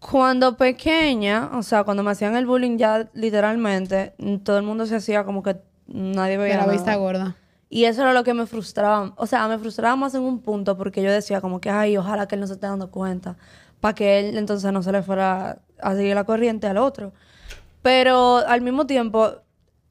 Cuando 0.00 0.56
pequeña, 0.56 1.50
o 1.54 1.62
sea, 1.62 1.84
cuando 1.84 2.02
me 2.02 2.10
hacían 2.10 2.34
el 2.34 2.46
bullying 2.46 2.78
ya 2.78 3.08
literalmente, 3.12 4.14
todo 4.44 4.56
el 4.56 4.62
mundo 4.64 4.86
se 4.86 4.96
hacía 4.96 5.24
como 5.24 5.42
que 5.42 5.56
nadie 5.86 6.32
De 6.32 6.38
veía 6.38 6.56
la 6.56 6.62
nada. 6.62 6.72
vista 6.72 6.96
gorda. 6.96 7.36
Y 7.68 7.84
eso 7.84 8.02
era 8.02 8.12
lo 8.14 8.24
que 8.24 8.34
me 8.34 8.46
frustraba. 8.46 9.12
O 9.16 9.26
sea, 9.26 9.46
me 9.46 9.58
frustraba 9.58 9.94
más 9.96 10.14
en 10.14 10.22
un 10.22 10.40
punto 10.40 10.76
porque 10.76 11.02
yo 11.02 11.12
decía 11.12 11.40
como 11.40 11.60
que, 11.60 11.70
ay, 11.70 11.96
ojalá 11.96 12.26
que 12.26 12.34
él 12.34 12.40
no 12.40 12.46
se 12.46 12.54
esté 12.54 12.66
dando 12.66 12.90
cuenta. 12.90 13.36
Para 13.80 13.94
que 13.94 14.18
él 14.20 14.38
entonces 14.38 14.72
no 14.72 14.82
se 14.82 14.90
le 14.90 15.02
fuera 15.02 15.58
a 15.80 15.94
seguir 15.94 16.14
la 16.14 16.24
corriente 16.24 16.66
al 16.66 16.78
otro. 16.78 17.12
Pero 17.82 18.38
al 18.38 18.60
mismo 18.62 18.86
tiempo, 18.86 19.30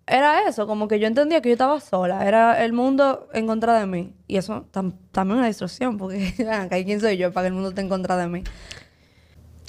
era 0.07 0.47
eso, 0.47 0.67
como 0.67 0.87
que 0.87 0.99
yo 0.99 1.07
entendía 1.07 1.41
que 1.41 1.49
yo 1.49 1.53
estaba 1.53 1.79
sola. 1.79 2.27
Era 2.27 2.63
el 2.65 2.73
mundo 2.73 3.29
en 3.33 3.47
contra 3.47 3.79
de 3.79 3.85
mí. 3.85 4.13
Y 4.27 4.37
eso 4.37 4.65
tam- 4.73 4.93
también 5.11 5.37
es 5.37 5.39
una 5.39 5.47
distorsión, 5.47 5.97
porque, 5.97 6.33
¿quién 6.85 6.99
soy 6.99 7.17
yo 7.17 7.31
para 7.31 7.43
que 7.45 7.47
el 7.49 7.53
mundo 7.53 7.69
esté 7.69 7.81
en 7.81 7.89
contra 7.89 8.17
de 8.17 8.27
mí? 8.27 8.43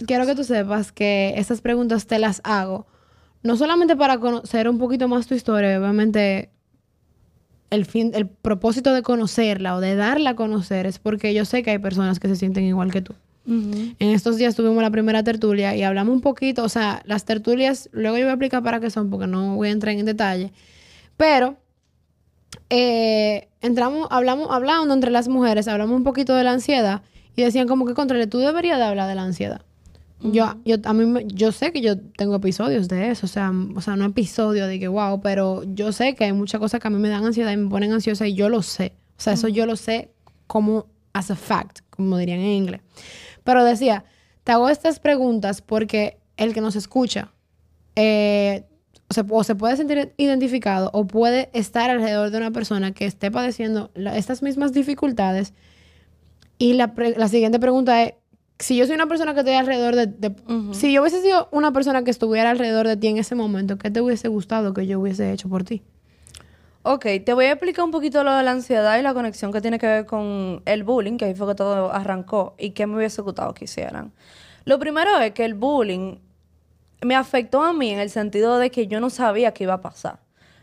Quiero 0.06 0.26
que 0.26 0.34
tú 0.34 0.44
sepas 0.44 0.92
que 0.92 1.34
estas 1.36 1.60
preguntas 1.60 2.06
te 2.06 2.18
las 2.18 2.40
hago, 2.44 2.86
no 3.42 3.56
solamente 3.56 3.96
para 3.96 4.18
conocer 4.18 4.68
un 4.68 4.78
poquito 4.78 5.08
más 5.08 5.26
tu 5.26 5.34
historia, 5.34 5.78
obviamente 5.78 6.50
el 7.70 7.86
fin, 7.86 8.12
el 8.14 8.26
propósito 8.26 8.92
de 8.92 9.02
conocerla 9.02 9.76
o 9.76 9.80
de 9.80 9.94
darla 9.94 10.30
a 10.30 10.36
conocer 10.36 10.86
es 10.86 10.98
porque 10.98 11.32
yo 11.32 11.44
sé 11.44 11.62
que 11.62 11.70
hay 11.70 11.78
personas 11.78 12.18
que 12.18 12.28
se 12.28 12.36
sienten 12.36 12.64
igual 12.64 12.90
que 12.90 13.00
tú. 13.00 13.14
En 13.46 13.96
estos 14.00 14.36
días 14.36 14.54
tuvimos 14.54 14.80
la 14.80 14.90
primera 14.90 15.24
tertulia 15.24 15.74
y 15.74 15.82
hablamos 15.82 16.14
un 16.14 16.20
poquito, 16.20 16.62
o 16.62 16.68
sea, 16.68 17.02
las 17.04 17.24
tertulias, 17.24 17.88
luego 17.90 18.16
yo 18.16 18.24
voy 18.24 18.30
a 18.30 18.34
explicar 18.34 18.62
para 18.62 18.78
qué 18.78 18.90
son, 18.90 19.10
porque 19.10 19.26
no 19.26 19.56
voy 19.56 19.68
a 19.68 19.72
entrar 19.72 19.96
en 19.96 20.04
detalle, 20.04 20.52
pero 21.16 21.56
eh, 22.68 23.48
entramos, 23.60 24.06
hablamos, 24.10 24.48
hablando 24.50 24.94
entre 24.94 25.10
las 25.10 25.26
mujeres, 25.26 25.66
hablamos 25.66 25.96
un 25.96 26.04
poquito 26.04 26.36
de 26.36 26.44
la 26.44 26.52
ansiedad 26.52 27.02
y 27.34 27.42
decían 27.42 27.66
como 27.66 27.86
que, 27.86 27.94
contra 27.94 28.24
tú 28.28 28.38
deberías 28.38 28.78
de 28.78 28.84
hablar 28.84 29.08
de 29.08 29.16
la 29.16 29.22
ansiedad. 29.22 29.62
Yo, 30.22 30.54
yo, 30.66 30.76
a 30.84 30.92
mí, 30.92 31.24
yo 31.28 31.50
sé 31.50 31.72
que 31.72 31.80
yo 31.80 31.98
tengo 31.98 32.34
episodios 32.36 32.88
de 32.88 33.10
eso, 33.10 33.24
o 33.24 33.28
sea, 33.28 33.50
o 33.74 33.80
sea, 33.80 33.96
no 33.96 34.04
episodio 34.04 34.66
de 34.66 34.78
que 34.78 34.86
wow, 34.86 35.20
pero 35.22 35.62
yo 35.64 35.92
sé 35.92 36.14
que 36.14 36.24
hay 36.24 36.32
muchas 36.34 36.60
cosas 36.60 36.78
que 36.78 36.88
a 36.88 36.90
mí 36.90 36.98
me 36.98 37.08
dan 37.08 37.24
ansiedad 37.24 37.52
y 37.52 37.56
me 37.56 37.70
ponen 37.70 37.92
ansiosa 37.92 38.26
y 38.26 38.34
yo 38.34 38.50
lo 38.50 38.60
sé. 38.62 38.92
O 39.16 39.20
sea, 39.22 39.32
eso 39.32 39.48
yo 39.48 39.64
lo 39.64 39.76
sé 39.76 40.10
como 40.46 40.86
as 41.14 41.30
a 41.30 41.36
fact, 41.36 41.80
como 41.88 42.18
dirían 42.18 42.40
en 42.40 42.50
inglés. 42.50 42.80
Pero 43.44 43.64
decía, 43.64 44.04
te 44.44 44.52
hago 44.52 44.68
estas 44.68 45.00
preguntas 45.00 45.62
porque 45.62 46.18
el 46.36 46.52
que 46.52 46.60
nos 46.60 46.76
escucha 46.76 47.32
eh, 47.96 48.64
o, 49.08 49.14
se, 49.14 49.24
o 49.28 49.42
se 49.44 49.54
puede 49.54 49.76
sentir 49.78 50.12
identificado 50.18 50.90
o 50.92 51.06
puede 51.06 51.48
estar 51.54 51.88
alrededor 51.88 52.30
de 52.30 52.36
una 52.38 52.50
persona 52.50 52.92
que 52.92 53.06
esté 53.06 53.30
padeciendo 53.30 53.90
la- 53.94 54.16
estas 54.18 54.42
mismas 54.42 54.72
dificultades. 54.74 55.54
Y 56.58 56.74
la, 56.74 56.94
pre- 56.94 57.16
la 57.16 57.28
siguiente 57.28 57.58
pregunta 57.58 58.02
es, 58.02 58.14
si 58.60 58.76
yo 58.76 58.86
soy 58.86 58.94
una 58.94 59.06
persona 59.06 59.34
que 59.34 59.40
estoy 59.40 59.54
alrededor 59.54 59.96
de, 59.96 60.06
de- 60.06 60.34
Si 60.72 60.92
yo 60.92 61.00
hubiese 61.02 61.20
sido 61.22 61.48
una 61.50 61.72
persona 61.72 62.04
que 62.04 62.10
estuviera 62.10 62.50
alrededor 62.50 62.86
de 62.86 62.96
ti 62.96 63.08
en 63.08 63.16
ese 63.18 63.34
momento, 63.34 63.76
¿qué 63.78 63.90
te 63.90 64.00
hubiese 64.00 64.28
gustado 64.28 64.72
que 64.72 64.86
yo 64.86 65.00
hubiese 65.00 65.32
hecho 65.32 65.48
por 65.48 65.64
ti? 65.64 65.82
Ok, 66.82 67.06
te 67.26 67.34
voy 67.34 67.46
a 67.46 67.52
explicar 67.52 67.84
un 67.84 67.90
poquito 67.90 68.24
lo 68.24 68.32
de 68.34 68.42
la 68.42 68.52
ansiedad 68.52 68.98
y 68.98 69.02
la 69.02 69.12
conexión 69.12 69.52
que 69.52 69.60
tiene 69.60 69.78
que 69.78 69.86
ver 69.86 70.06
con 70.06 70.62
el 70.64 70.82
bullying, 70.82 71.18
que 71.18 71.26
ahí 71.26 71.34
fue 71.34 71.48
que 71.48 71.54
todo 71.54 71.92
arrancó, 71.92 72.54
y 72.58 72.70
qué 72.70 72.86
me 72.86 72.96
hubiese 72.96 73.20
gustado 73.20 73.52
que 73.52 73.64
hicieran. 73.64 74.12
Lo 74.64 74.78
primero 74.78 75.18
es 75.18 75.32
que 75.32 75.44
el 75.44 75.54
bullying 75.54 76.16
me 77.02 77.14
afectó 77.16 77.62
a 77.62 77.72
mí 77.72 77.90
en 77.90 77.98
el 77.98 78.10
sentido 78.10 78.58
de 78.58 78.70
que 78.70 78.86
yo 78.86 79.00
no 79.00 79.10
sabía 79.10 79.52
qué 79.52 79.64
iba 79.64 79.74
a 79.74 79.80
pasar. 79.82 80.20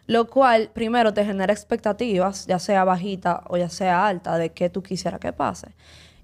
Lo 0.08 0.28
cual, 0.28 0.70
primero, 0.74 1.14
te 1.14 1.26
genera 1.26 1.52
expectativas, 1.54 2.48
ya 2.48 2.60
sea 2.60 2.84
bajita 2.84 3.44
o 3.50 3.58
ya 3.58 3.70
sea 3.70 4.08
alta, 4.08 4.38
de 4.38 4.54
qué 4.54 4.70
tú 4.70 4.82
quisieras 4.82 5.20
que 5.20 5.34
pase. 5.34 5.76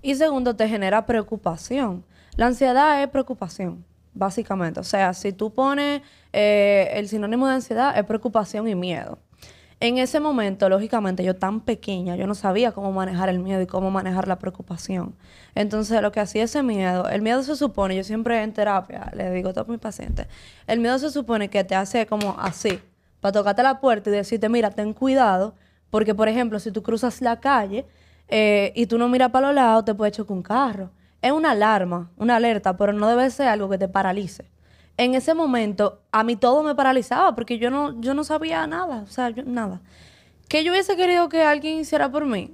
Y 0.04 0.16
segundo, 0.16 0.54
te 0.54 0.68
genera 0.68 1.06
preocupación. 1.06 2.04
La 2.36 2.48
ansiedad 2.48 3.02
es 3.02 3.08
preocupación, 3.08 3.86
básicamente. 4.14 4.82
O 4.82 4.84
sea, 4.84 5.14
si 5.14 5.32
tú 5.32 5.54
pones 5.54 6.02
eh, 6.34 6.92
el 6.96 7.08
sinónimo 7.08 7.48
de 7.48 7.54
ansiedad, 7.54 7.98
es 7.98 8.04
preocupación 8.04 8.68
y 8.68 8.76
miedo. 8.76 9.18
En 9.80 9.98
ese 9.98 10.20
momento, 10.20 10.68
lógicamente, 10.68 11.24
yo 11.24 11.38
tan 11.38 11.62
pequeña, 11.62 12.18
yo 12.18 12.28
no 12.28 12.36
sabía 12.36 12.74
cómo 12.74 12.92
manejar 12.92 13.30
el 13.30 13.40
miedo 13.40 13.62
y 13.62 13.66
cómo 13.66 13.92
manejar 13.92 14.28
la 14.28 14.40
preocupación. 14.40 15.16
Entonces, 15.56 16.02
lo 16.02 16.12
que 16.12 16.20
hacía 16.20 16.44
ese 16.44 16.64
miedo, 16.64 17.08
el 17.08 17.22
miedo 17.22 17.42
se 17.42 17.56
supone, 17.56 17.96
yo 17.96 18.04
siempre 18.04 18.44
en 18.44 18.52
terapia 18.52 19.10
le 19.14 19.32
digo 19.32 19.50
a 19.50 19.54
todos 19.54 19.70
mis 19.70 19.80
pacientes, 19.80 20.28
el 20.68 20.80
miedo 20.80 21.00
se 21.00 21.12
supone 21.12 21.50
que 21.50 21.64
te 21.64 21.76
hace 21.76 22.06
como 22.08 22.36
así, 22.40 22.80
para 23.22 23.32
tocarte 23.32 23.64
la 23.64 23.80
puerta 23.80 24.10
y 24.10 24.14
decirte, 24.14 24.50
mira, 24.50 24.70
ten 24.70 24.94
cuidado, 24.94 25.56
porque, 25.90 26.14
por 26.14 26.28
ejemplo, 26.28 26.60
si 26.60 26.72
tú 26.72 26.82
cruzas 26.84 27.22
la 27.22 27.40
calle 27.40 27.86
eh, 28.34 28.72
y 28.76 28.88
tú 28.88 28.98
no 28.98 29.08
miras 29.10 29.30
para 29.30 29.48
los 29.48 29.56
lados, 29.56 29.86
te 29.86 29.94
puede 29.94 30.12
chocar 30.12 30.36
un 30.36 30.44
carro. 30.44 30.90
Es 31.22 31.32
una 31.32 31.52
alarma, 31.52 32.12
una 32.18 32.36
alerta, 32.36 32.76
pero 32.76 32.94
no 32.94 33.08
debe 33.08 33.30
ser 33.30 33.48
algo 33.48 33.70
que 33.70 33.78
te 33.78 33.88
paralice 33.88 34.46
en 34.98 35.16
ese 35.16 35.34
momento 35.34 36.02
a 36.12 36.24
mí 36.24 36.36
todo 36.36 36.64
me 36.64 36.76
paralizaba 36.76 37.34
porque 37.36 37.58
yo 37.58 37.70
no, 37.72 38.00
yo 38.02 38.14
no 38.14 38.24
sabía 38.24 38.68
nada, 38.68 39.02
o 39.02 39.08
sea, 39.08 39.30
yo, 39.30 39.44
nada. 39.44 39.82
¿Qué 40.48 40.64
yo 40.64 40.72
hubiese 40.72 40.96
querido 40.96 41.30
que 41.30 41.44
alguien 41.44 41.80
hiciera 41.80 42.12
por 42.12 42.26
mí? 42.26 42.52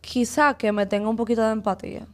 Quizá 0.00 0.54
que 0.54 0.72
me 0.72 0.86
tenga 0.86 1.08
un 1.08 1.16
poquito 1.16 1.42
de 1.42 1.52
empatía. 1.52 2.06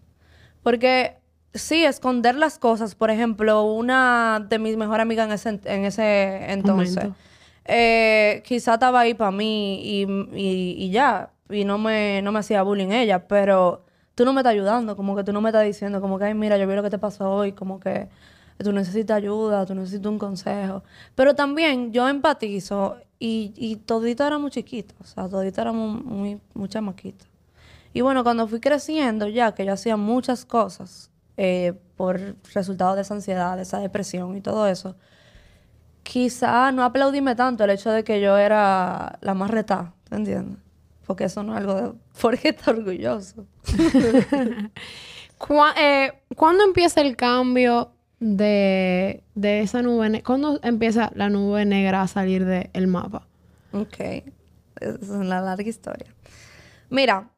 Porque 0.62 1.16
sí, 1.54 1.84
esconder 1.84 2.36
las 2.36 2.58
cosas, 2.58 2.94
por 2.94 3.10
ejemplo, 3.10 3.64
una 3.64 4.44
de 4.48 4.58
mis 4.58 4.76
mejores 4.76 5.02
amigas 5.02 5.26
en 5.26 5.32
ese, 5.32 5.60
en 5.64 5.84
ese 5.84 6.52
entonces, 6.52 7.08
eh, 7.64 8.42
quizá 8.46 8.74
estaba 8.74 9.00
ahí 9.00 9.14
para 9.14 9.32
mí 9.32 9.80
y, 9.82 10.06
y, 10.84 10.90
ya, 10.90 11.30
y 11.52 11.64
no 11.64 11.78
me, 11.78 12.22
no 12.22 12.32
me 12.32 12.38
hacía 12.40 12.62
bullying 12.62 12.90
ella, 12.92 13.26
pero 13.28 13.84
tú 14.14 14.24
no 14.24 14.32
me 14.32 14.40
estás 14.40 14.52
ayudando, 14.52 14.96
como 14.96 15.16
que 15.16 15.24
tú 15.24 15.32
no 15.32 15.40
me 15.40 15.50
estás 15.50 15.64
diciendo, 15.64 16.00
como 16.00 16.18
que, 16.18 16.26
ay, 16.26 16.34
mira, 16.34 16.56
yo 16.58 16.66
vi 16.66 16.74
lo 16.74 16.82
que 16.82 16.90
te 16.90 16.98
pasó 16.98 17.30
hoy, 17.30 17.52
como 17.52 17.80
que 17.80 18.08
tú 18.58 18.72
necesitas 18.72 19.16
ayuda, 19.16 19.66
tú 19.66 19.74
necesitas 19.74 20.06
un 20.06 20.18
consejo. 20.18 20.82
Pero 21.14 21.34
también 21.34 21.92
yo 21.92 22.08
empatizo 22.08 22.96
y, 23.18 23.52
y 23.56 23.76
todito 23.76 24.26
éramos 24.26 24.52
chiquitos, 24.52 24.96
o 25.00 25.04
sea, 25.04 25.28
todito 25.28 25.60
éramos 25.60 26.04
muy, 26.04 26.40
muy 26.54 26.68
chamaquitos. 26.68 27.28
Y 27.94 28.00
bueno, 28.00 28.24
cuando 28.24 28.46
fui 28.48 28.60
creciendo 28.60 29.28
ya, 29.28 29.52
que 29.54 29.64
yo 29.66 29.72
hacía 29.72 29.96
muchas 29.96 30.44
cosas 30.44 31.10
eh, 31.36 31.74
por 31.96 32.36
resultado 32.54 32.94
de 32.94 33.02
esa 33.02 33.14
ansiedad, 33.14 33.56
de 33.56 33.62
esa 33.62 33.78
depresión 33.80 34.36
y 34.36 34.40
todo 34.40 34.66
eso, 34.66 34.96
quizá 36.02 36.72
no 36.72 36.84
aplaudíme 36.84 37.34
tanto 37.34 37.64
el 37.64 37.70
hecho 37.70 37.90
de 37.90 38.04
que 38.04 38.20
yo 38.20 38.36
era 38.38 39.18
la 39.20 39.34
más 39.34 39.50
retada, 39.50 39.94
¿te 40.08 40.16
entiendes? 40.16 40.61
Porque 41.12 41.24
eso 41.24 41.42
no 41.42 41.52
es 41.52 41.58
algo 41.58 41.74
de... 41.74 41.92
Porque 42.22 42.48
está 42.48 42.70
orgulloso. 42.70 43.46
Eh, 45.76 46.12
¿Cuándo 46.36 46.62
empieza 46.62 47.00
el 47.00 47.16
cambio 47.16 47.90
de, 48.20 49.24
esa 49.34 49.82
nube. 49.82 50.22
¿Cuándo 50.22 50.60
empieza 50.62 51.10
la 51.16 51.28
nube 51.28 51.64
negra 51.64 52.02
a 52.02 52.06
salir 52.06 52.46
del 52.46 52.86
mapa? 52.86 53.26
Ok. 53.72 53.98
Es 54.80 55.08
una 55.10 55.40
larga 55.40 55.68
historia. 55.68 56.06
Mira, 56.90 57.28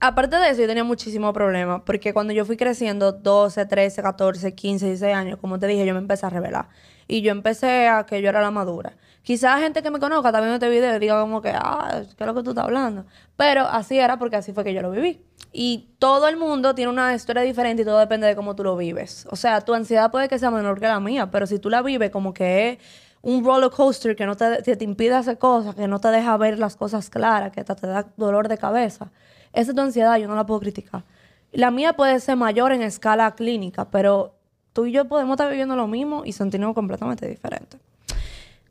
aparte 0.00 0.36
de 0.36 0.48
eso, 0.48 0.62
yo 0.62 0.66
tenía 0.66 0.84
muchísimos 0.84 1.34
problemas. 1.34 1.82
Porque 1.84 2.14
cuando 2.14 2.32
yo 2.32 2.46
fui 2.46 2.56
creciendo, 2.56 3.12
12, 3.12 3.66
13, 3.66 4.02
14, 4.02 4.54
15, 4.54 4.86
16 4.86 5.14
años, 5.14 5.38
como 5.38 5.58
te 5.58 5.66
dije, 5.66 5.84
yo 5.84 5.92
me 5.92 6.00
empecé 6.00 6.24
a 6.24 6.30
revelar. 6.30 6.70
Y 7.06 7.20
yo 7.20 7.30
empecé 7.30 7.88
a 7.88 8.06
que 8.06 8.22
yo 8.22 8.30
era 8.30 8.40
la 8.40 8.50
madura. 8.50 8.96
Quizás 9.28 9.60
gente 9.60 9.82
que 9.82 9.90
me 9.90 9.98
conozca 9.98 10.32
también 10.32 10.54
este 10.54 10.70
video 10.70 10.98
diga 10.98 11.20
como 11.20 11.42
que, 11.42 11.50
ah, 11.54 12.00
¿qué 12.16 12.24
es 12.24 12.26
lo 12.26 12.34
que 12.34 12.42
tú 12.42 12.48
estás 12.52 12.64
hablando? 12.64 13.04
Pero 13.36 13.66
así 13.66 13.98
era 13.98 14.18
porque 14.18 14.36
así 14.36 14.54
fue 14.54 14.64
que 14.64 14.72
yo 14.72 14.80
lo 14.80 14.90
viví. 14.90 15.22
Y 15.52 15.90
todo 15.98 16.28
el 16.28 16.38
mundo 16.38 16.74
tiene 16.74 16.90
una 16.90 17.14
historia 17.14 17.42
diferente 17.42 17.82
y 17.82 17.84
todo 17.84 17.98
depende 17.98 18.26
de 18.26 18.34
cómo 18.34 18.56
tú 18.56 18.64
lo 18.64 18.74
vives. 18.74 19.26
O 19.30 19.36
sea, 19.36 19.60
tu 19.60 19.74
ansiedad 19.74 20.10
puede 20.10 20.30
que 20.30 20.38
sea 20.38 20.50
menor 20.50 20.80
que 20.80 20.86
la 20.86 20.98
mía, 20.98 21.30
pero 21.30 21.46
si 21.46 21.58
tú 21.58 21.68
la 21.68 21.82
vives 21.82 22.10
como 22.10 22.32
que 22.32 22.70
es 22.70 22.78
un 23.20 23.44
roller 23.44 23.68
coaster 23.68 24.16
que 24.16 24.24
no 24.24 24.34
te, 24.34 24.62
te, 24.62 24.82
impide 24.82 25.16
hacer 25.16 25.36
cosas, 25.36 25.74
que 25.74 25.86
no 25.88 26.00
te 26.00 26.08
deja 26.08 26.34
ver 26.38 26.58
las 26.58 26.76
cosas 26.76 27.10
claras, 27.10 27.52
que 27.52 27.62
te, 27.64 27.74
te 27.74 27.86
da 27.86 28.06
dolor 28.16 28.48
de 28.48 28.56
cabeza, 28.56 29.10
esa 29.52 29.72
es 29.72 29.76
tu 29.76 29.82
ansiedad, 29.82 30.16
yo 30.16 30.26
no 30.26 30.36
la 30.36 30.46
puedo 30.46 30.60
criticar. 30.60 31.04
La 31.52 31.70
mía 31.70 31.92
puede 31.92 32.18
ser 32.20 32.36
mayor 32.36 32.72
en 32.72 32.80
escala 32.80 33.34
clínica, 33.34 33.90
pero 33.90 34.36
tú 34.72 34.86
y 34.86 34.92
yo 34.92 35.04
podemos 35.04 35.34
estar 35.34 35.50
viviendo 35.50 35.76
lo 35.76 35.86
mismo 35.86 36.22
y 36.24 36.32
sentirnos 36.32 36.72
completamente 36.72 37.28
diferentes. 37.28 37.78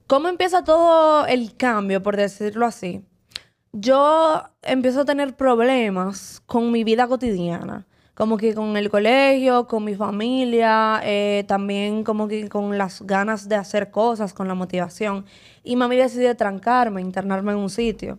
¿Cómo 0.07 0.29
empieza 0.29 0.63
todo 0.63 1.25
el 1.27 1.57
cambio, 1.57 2.01
por 2.01 2.15
decirlo 2.15 2.65
así? 2.65 3.03
Yo 3.73 4.41
empiezo 4.61 5.01
a 5.01 5.05
tener 5.05 5.35
problemas 5.35 6.41
con 6.45 6.71
mi 6.71 6.85
vida 6.85 7.09
cotidiana, 7.09 7.85
como 8.13 8.37
que 8.37 8.53
con 8.55 8.77
el 8.77 8.89
colegio, 8.89 9.67
con 9.67 9.83
mi 9.83 9.95
familia, 9.95 11.01
eh, 11.03 11.43
también 11.45 12.05
como 12.05 12.29
que 12.29 12.47
con 12.47 12.77
las 12.77 13.01
ganas 13.01 13.49
de 13.49 13.55
hacer 13.55 13.91
cosas, 13.91 14.33
con 14.33 14.47
la 14.47 14.55
motivación. 14.55 15.25
Y 15.61 15.75
mami 15.75 15.97
decide 15.97 16.35
trancarme, 16.35 17.01
internarme 17.01 17.51
en 17.51 17.57
un 17.57 17.69
sitio. 17.69 18.17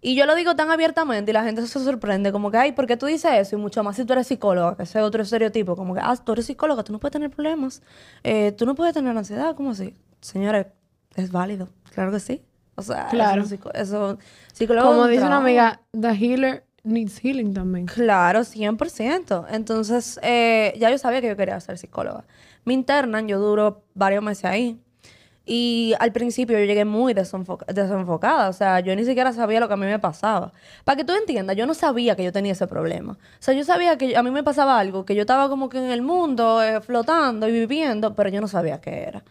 Y 0.00 0.16
yo 0.16 0.26
lo 0.26 0.34
digo 0.34 0.56
tan 0.56 0.72
abiertamente 0.72 1.30
y 1.30 1.34
la 1.34 1.44
gente 1.44 1.64
se 1.64 1.78
sorprende, 1.78 2.32
como 2.32 2.50
que, 2.50 2.56
ay, 2.56 2.72
¿por 2.72 2.88
qué 2.88 2.96
tú 2.96 3.06
dices 3.06 3.30
eso? 3.34 3.56
Y 3.56 3.60
mucho 3.60 3.84
más 3.84 3.94
si 3.94 4.04
tú 4.04 4.12
eres 4.14 4.26
psicóloga, 4.26 4.76
que 4.76 4.82
ese 4.82 4.98
es 4.98 5.04
otro 5.04 5.22
estereotipo, 5.22 5.76
como 5.76 5.94
que, 5.94 6.00
ah, 6.02 6.16
tú 6.16 6.32
eres 6.32 6.46
psicóloga, 6.46 6.82
tú 6.82 6.92
no 6.92 6.98
puedes 6.98 7.12
tener 7.12 7.30
problemas, 7.30 7.80
eh, 8.24 8.50
tú 8.50 8.66
no 8.66 8.74
puedes 8.74 8.92
tener 8.92 9.16
ansiedad, 9.16 9.54
¿cómo 9.54 9.70
así? 9.70 9.94
Señores, 10.20 10.66
es 11.16 11.32
válido, 11.32 11.68
claro 11.92 12.12
que 12.12 12.20
sí. 12.20 12.42
O 12.74 12.82
sea, 12.82 13.08
claro. 13.08 13.44
eso, 13.74 14.18
Como 14.66 15.06
dice 15.06 15.24
una 15.24 15.36
amiga, 15.36 15.82
the 15.92 16.14
healer 16.14 16.64
needs 16.84 17.18
healing 17.18 17.54
también. 17.54 17.86
Claro, 17.86 18.40
100%. 18.40 19.46
Entonces, 19.50 20.18
eh, 20.22 20.74
ya 20.78 20.90
yo 20.90 20.98
sabía 20.98 21.20
que 21.20 21.28
yo 21.28 21.36
quería 21.36 21.60
ser 21.60 21.78
psicóloga. 21.78 22.24
Me 22.64 22.74
internan, 22.74 23.28
yo 23.28 23.38
duro 23.38 23.84
varios 23.94 24.22
meses 24.22 24.44
ahí. 24.44 24.80
Y 25.44 25.94
al 25.98 26.12
principio 26.12 26.56
yo 26.56 26.64
llegué 26.64 26.84
muy 26.84 27.14
desenfocada, 27.14 28.48
o 28.48 28.52
sea, 28.52 28.78
yo 28.78 28.94
ni 28.94 29.04
siquiera 29.04 29.32
sabía 29.32 29.58
lo 29.58 29.66
que 29.66 29.74
a 29.74 29.76
mí 29.76 29.86
me 29.86 29.98
pasaba. 29.98 30.52
Para 30.84 30.96
que 30.96 31.04
tú 31.04 31.12
entiendas, 31.14 31.56
yo 31.56 31.66
no 31.66 31.74
sabía 31.74 32.14
que 32.14 32.22
yo 32.22 32.30
tenía 32.30 32.52
ese 32.52 32.68
problema. 32.68 33.14
O 33.14 33.16
sea, 33.40 33.52
yo 33.52 33.64
sabía 33.64 33.98
que 33.98 34.16
a 34.16 34.22
mí 34.22 34.30
me 34.30 34.44
pasaba 34.44 34.78
algo, 34.78 35.04
que 35.04 35.16
yo 35.16 35.22
estaba 35.22 35.48
como 35.48 35.68
que 35.68 35.78
en 35.78 35.90
el 35.90 36.00
mundo, 36.02 36.62
eh, 36.62 36.80
flotando 36.80 37.48
y 37.48 37.52
viviendo, 37.52 38.14
pero 38.14 38.28
yo 38.30 38.40
no 38.40 38.46
sabía 38.46 38.80
qué 38.80 39.02
era. 39.02 39.24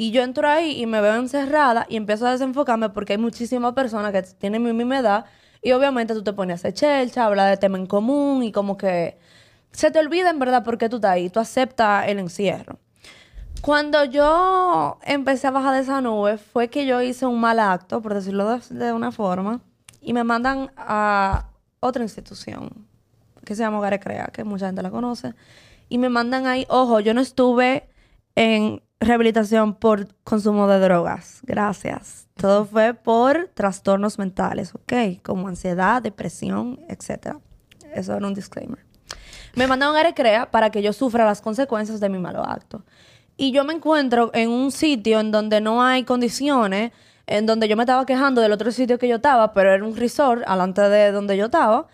Y 0.00 0.12
yo 0.12 0.22
entro 0.22 0.48
ahí 0.48 0.80
y 0.80 0.86
me 0.86 1.00
veo 1.00 1.16
encerrada 1.16 1.84
y 1.88 1.96
empiezo 1.96 2.24
a 2.24 2.30
desenfocarme 2.30 2.88
porque 2.90 3.14
hay 3.14 3.18
muchísimas 3.18 3.72
personas 3.72 4.12
que 4.12 4.22
tienen 4.22 4.62
mi 4.62 4.72
misma 4.72 5.00
edad 5.00 5.24
y 5.60 5.72
obviamente 5.72 6.14
tú 6.14 6.22
te 6.22 6.32
pones 6.32 6.52
a 6.52 6.68
hacer 6.68 6.72
chelcha, 6.72 7.24
hablar 7.24 7.50
de 7.50 7.56
tema 7.56 7.78
en 7.78 7.86
común 7.86 8.44
y 8.44 8.52
como 8.52 8.76
que 8.76 9.18
se 9.72 9.90
te 9.90 9.98
olvida 9.98 10.30
en 10.30 10.38
verdad 10.38 10.62
por 10.62 10.78
qué 10.78 10.88
tú 10.88 10.96
estás 10.96 11.10
ahí, 11.10 11.30
tú 11.30 11.40
aceptas 11.40 12.06
el 12.06 12.20
encierro. 12.20 12.78
Cuando 13.60 14.04
yo 14.04 15.00
empecé 15.02 15.48
a 15.48 15.50
bajar 15.50 15.74
de 15.74 15.80
esa 15.80 16.00
nube 16.00 16.38
fue 16.38 16.68
que 16.68 16.86
yo 16.86 17.02
hice 17.02 17.26
un 17.26 17.40
mal 17.40 17.58
acto, 17.58 18.00
por 18.00 18.14
decirlo 18.14 18.60
de, 18.70 18.92
una 18.92 19.10
forma, 19.10 19.62
y 20.00 20.12
me 20.12 20.22
mandan 20.22 20.70
a 20.76 21.48
otra 21.80 22.04
institución 22.04 22.86
que 23.44 23.56
se 23.56 23.62
llama 23.64 23.78
Hogares 23.78 23.98
Crea, 24.00 24.30
que 24.32 24.44
mucha 24.44 24.66
gente 24.66 24.80
la 24.80 24.92
conoce, 24.92 25.34
y 25.88 25.98
me 25.98 26.08
mandan 26.08 26.46
ahí, 26.46 26.66
ojo, 26.68 27.00
yo 27.00 27.14
no 27.14 27.20
estuve 27.20 27.88
en 28.36 28.80
rehabilitación 29.00 29.74
por 29.74 30.08
consumo 30.24 30.68
de 30.68 30.80
drogas. 30.80 31.40
Gracias. 31.42 32.28
Todo 32.36 32.64
fue 32.64 32.94
por 32.94 33.50
trastornos 33.54 34.18
mentales, 34.18 34.74
¿ok? 34.74 35.22
Como 35.22 35.48
ansiedad, 35.48 36.02
depresión, 36.02 36.80
etc. 36.88 37.36
Eso 37.94 38.14
era 38.14 38.26
un 38.26 38.34
disclaimer. 38.34 38.84
Me 39.54 39.66
mandaron 39.66 39.96
a 39.96 40.02
Recrea 40.02 40.50
para 40.50 40.70
que 40.70 40.82
yo 40.82 40.92
sufra 40.92 41.24
las 41.24 41.40
consecuencias 41.40 42.00
de 42.00 42.08
mi 42.08 42.18
malo 42.18 42.44
acto. 42.44 42.84
Y 43.36 43.52
yo 43.52 43.64
me 43.64 43.74
encuentro 43.74 44.30
en 44.34 44.50
un 44.50 44.72
sitio 44.72 45.20
en 45.20 45.30
donde 45.30 45.60
no 45.60 45.82
hay 45.82 46.04
condiciones, 46.04 46.92
en 47.26 47.46
donde 47.46 47.68
yo 47.68 47.76
me 47.76 47.84
estaba 47.84 48.04
quejando 48.04 48.40
del 48.40 48.52
otro 48.52 48.72
sitio 48.72 48.98
que 48.98 49.08
yo 49.08 49.16
estaba, 49.16 49.52
pero 49.52 49.72
era 49.72 49.84
un 49.84 49.96
resort 49.96 50.42
alante 50.46 50.82
de 50.82 51.12
donde 51.12 51.36
yo 51.36 51.46
estaba. 51.46 51.86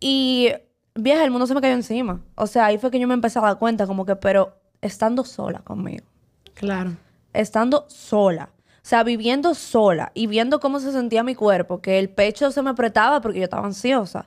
Y, 0.00 0.52
vieja, 0.94 1.24
el 1.24 1.30
mundo 1.30 1.46
se 1.46 1.54
me 1.54 1.60
cayó 1.60 1.74
encima. 1.74 2.20
O 2.36 2.46
sea, 2.46 2.66
ahí 2.66 2.78
fue 2.78 2.90
que 2.90 3.00
yo 3.00 3.08
me 3.08 3.14
empecé 3.14 3.38
a 3.38 3.42
dar 3.42 3.58
cuenta, 3.58 3.86
como 3.86 4.04
que, 4.06 4.16
pero 4.16 4.58
estando 4.80 5.24
sola 5.24 5.60
conmigo. 5.60 6.06
Claro. 6.56 6.96
Estando 7.32 7.84
sola. 7.88 8.48
O 8.86 8.88
sea, 8.88 9.02
viviendo 9.02 9.54
sola 9.54 10.10
y 10.14 10.26
viendo 10.26 10.58
cómo 10.58 10.80
se 10.80 10.90
sentía 10.92 11.22
mi 11.22 11.34
cuerpo, 11.34 11.80
que 11.80 11.98
el 11.98 12.08
pecho 12.08 12.50
se 12.50 12.62
me 12.62 12.70
apretaba 12.70 13.20
porque 13.20 13.38
yo 13.38 13.44
estaba 13.44 13.66
ansiosa, 13.66 14.26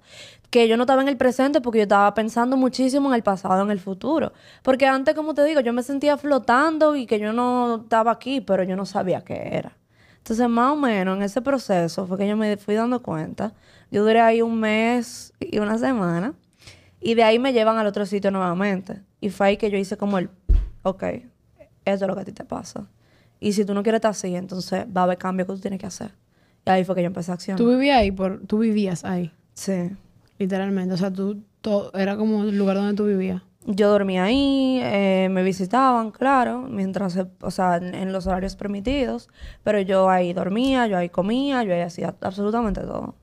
que 0.50 0.68
yo 0.68 0.78
no 0.78 0.84
estaba 0.84 1.02
en 1.02 1.08
el 1.08 1.18
presente 1.18 1.62
porque 1.62 1.80
yo 1.80 1.84
estaba 1.84 2.14
pensando 2.14 2.56
muchísimo 2.56 3.10
en 3.10 3.16
el 3.16 3.24
pasado, 3.24 3.64
en 3.64 3.72
el 3.72 3.80
futuro. 3.80 4.34
Porque 4.62 4.86
antes, 4.86 5.16
como 5.16 5.34
te 5.34 5.44
digo, 5.46 5.62
yo 5.62 5.74
me 5.74 5.82
sentía 5.82 6.18
flotando 6.18 6.96
y 6.96 7.06
que 7.06 7.20
yo 7.20 7.34
no 7.34 7.82
estaba 7.84 8.12
aquí, 8.12 8.42
pero 8.42 8.64
yo 8.64 8.76
no 8.76 8.86
sabía 8.86 9.22
qué 9.22 9.50
era. 9.54 9.78
Entonces, 10.18 10.48
más 10.50 10.74
o 10.74 10.76
menos 10.76 11.18
en 11.18 11.24
ese 11.24 11.42
proceso 11.42 12.06
fue 12.06 12.18
que 12.18 12.28
yo 12.28 12.36
me 12.38 12.58
fui 12.58 12.76
dando 12.76 13.02
cuenta. 13.02 13.54
Yo 13.92 14.04
duré 14.04 14.20
ahí 14.20 14.42
un 14.42 14.60
mes 14.60 15.34
y 15.40 15.60
una 15.60 15.78
semana. 15.78 16.34
Y 17.00 17.16
de 17.16 17.24
ahí 17.24 17.40
me 17.40 17.54
llevan 17.54 17.78
al 17.78 17.88
otro 17.88 18.06
sitio 18.06 18.30
nuevamente. 18.30 19.02
Y 19.22 19.30
fue 19.30 19.48
ahí 19.48 19.58
que 19.58 19.72
yo 19.72 19.78
hice 19.78 19.96
como 19.96 20.18
el, 20.18 20.30
ok, 20.84 21.04
esto 21.94 22.06
es 22.06 22.10
lo 22.10 22.16
que 22.16 22.22
a 22.22 22.26
ti 22.26 22.32
te 22.32 22.46
pasa. 22.46 22.88
Y 23.40 23.54
si 23.54 23.66
tú 23.66 23.74
no 23.74 23.84
quieres 23.84 24.00
estar 24.00 24.12
así, 24.12 24.36
entonces 24.36 24.86
va 24.96 25.02
a 25.02 25.04
haber 25.06 25.18
cambios 25.18 25.48
que 25.48 25.54
tú 25.54 25.60
tienes 25.60 25.80
que 25.80 25.86
hacer. 25.86 26.12
Y 26.66 26.70
ahí 26.70 26.84
fue 26.84 26.96
que 26.96 27.02
yo 27.02 27.08
empecé 27.08 27.32
a 27.32 27.36
accionar. 27.36 27.58
Tú 27.58 27.70
vivías 27.70 27.98
ahí, 28.00 28.12
por, 28.12 28.42
tú 28.46 28.60
vivías 28.60 29.06
ahí, 29.06 29.32
Sí. 29.54 29.92
literalmente. 30.38 30.94
O 30.94 30.98
sea, 30.98 31.12
tú, 31.12 31.42
todo, 31.62 31.92
era 31.94 32.18
como 32.18 32.44
el 32.44 32.58
lugar 32.58 32.76
donde 32.78 32.94
tú 32.96 33.06
vivías. 33.06 33.42
Yo 33.66 33.90
dormía 33.90 34.24
ahí, 34.24 34.80
eh, 34.82 35.28
me 35.30 35.44
visitaban, 35.44 36.12
claro, 36.12 36.62
mientras, 36.70 37.18
o 37.42 37.52
sea, 37.52 37.78
en, 37.78 37.94
en 37.94 38.12
los 38.14 38.26
horarios 38.26 38.56
permitidos, 38.56 39.30
pero 39.64 39.80
yo 39.82 40.10
ahí 40.10 40.34
dormía, 40.34 40.88
yo 40.88 40.98
ahí 40.98 41.10
comía, 41.10 41.64
yo 41.64 41.74
ahí 41.74 41.82
hacía 41.82 42.16
absolutamente 42.22 42.82
todo. 42.82 43.16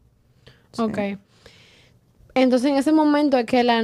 Sí. 0.73 0.83
Ok. 0.83 0.99
Entonces, 2.35 2.71
en 2.71 2.77
ese 2.77 2.93
momento 2.93 3.39
es 3.39 3.47
que 3.47 3.63
la... 3.65 3.81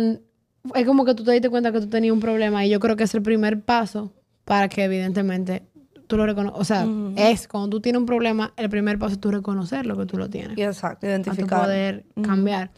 Es 0.75 0.87
como 0.87 1.05
que 1.05 1.15
tú 1.15 1.25
te 1.25 1.33
diste 1.33 1.51
cuenta 1.51 1.73
que 1.73 1.81
tú 1.81 1.89
tenías 1.89 2.13
un 2.13 2.21
problema 2.21 2.65
y 2.65 2.71
yo 2.71 2.79
creo 2.79 2.97
que 2.97 3.05
es 3.05 3.15
el 3.15 3.23
primer 3.23 3.63
paso 3.63 4.13
para 4.45 4.69
que 4.69 4.85
evidentemente 4.85 5.63
tú 6.07 6.17
lo 6.17 6.27
reconozcas. 6.27 6.61
O 6.61 6.65
sea, 6.65 6.89
es 7.17 7.49
cuando 7.49 7.69
tú 7.71 7.81
tienes 7.81 8.01
un 8.01 8.07
problema, 8.07 8.53
el 8.57 8.69
primer 8.69 8.99
paso 8.99 9.15
es 9.15 9.21
tú 9.21 9.31
reconocer 9.31 9.87
lo 9.87 9.97
que 9.97 10.07
tú 10.07 10.17
lo 10.19 10.29
tienes. 10.29 10.59
Exacto, 10.59 11.07
identificar. 11.07 11.63
poder 11.65 12.05
Ujú. 12.17 12.27
cambiar. 12.27 12.71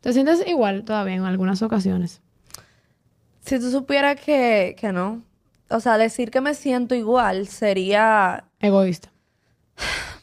¿Te 0.00 0.12
sientes 0.12 0.46
igual 0.46 0.84
todavía 0.84 1.14
en 1.14 1.24
algunas 1.24 1.62
ocasiones? 1.62 2.20
Si 3.40 3.58
tú 3.58 3.70
supieras 3.70 4.20
que, 4.20 4.76
que 4.78 4.92
no, 4.92 5.22
o 5.70 5.80
sea, 5.80 5.98
decir 5.98 6.30
que 6.30 6.40
me 6.40 6.54
siento 6.54 6.94
igual 6.94 7.46
sería 7.46 8.44
Egoísta. 8.60 9.10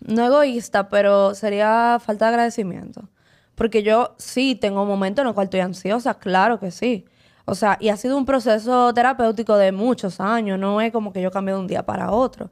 no 0.05 0.25
egoísta, 0.25 0.89
pero 0.89 1.33
sería 1.35 1.99
falta 2.03 2.25
de 2.25 2.29
agradecimiento. 2.29 3.09
Porque 3.55 3.83
yo 3.83 4.15
sí 4.17 4.55
tengo 4.55 4.85
momentos 4.85 5.23
en 5.23 5.27
los 5.27 5.33
cuales 5.33 5.47
estoy 5.47 5.61
ansiosa, 5.61 6.15
claro 6.15 6.59
que 6.59 6.71
sí. 6.71 7.05
O 7.45 7.53
sea, 7.55 7.77
y 7.79 7.89
ha 7.89 7.97
sido 7.97 8.17
un 8.17 8.25
proceso 8.25 8.93
terapéutico 8.93 9.55
de 9.57 9.71
muchos 9.71 10.19
años, 10.19 10.57
no 10.59 10.81
es 10.81 10.91
como 10.91 11.13
que 11.13 11.21
yo 11.21 11.29
cambié 11.31 11.53
de 11.53 11.59
un 11.59 11.67
día 11.67 11.85
para 11.85 12.11
otro. 12.11 12.49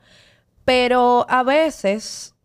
Pero 0.65 1.25
a 1.29 1.43
veces 1.43 2.35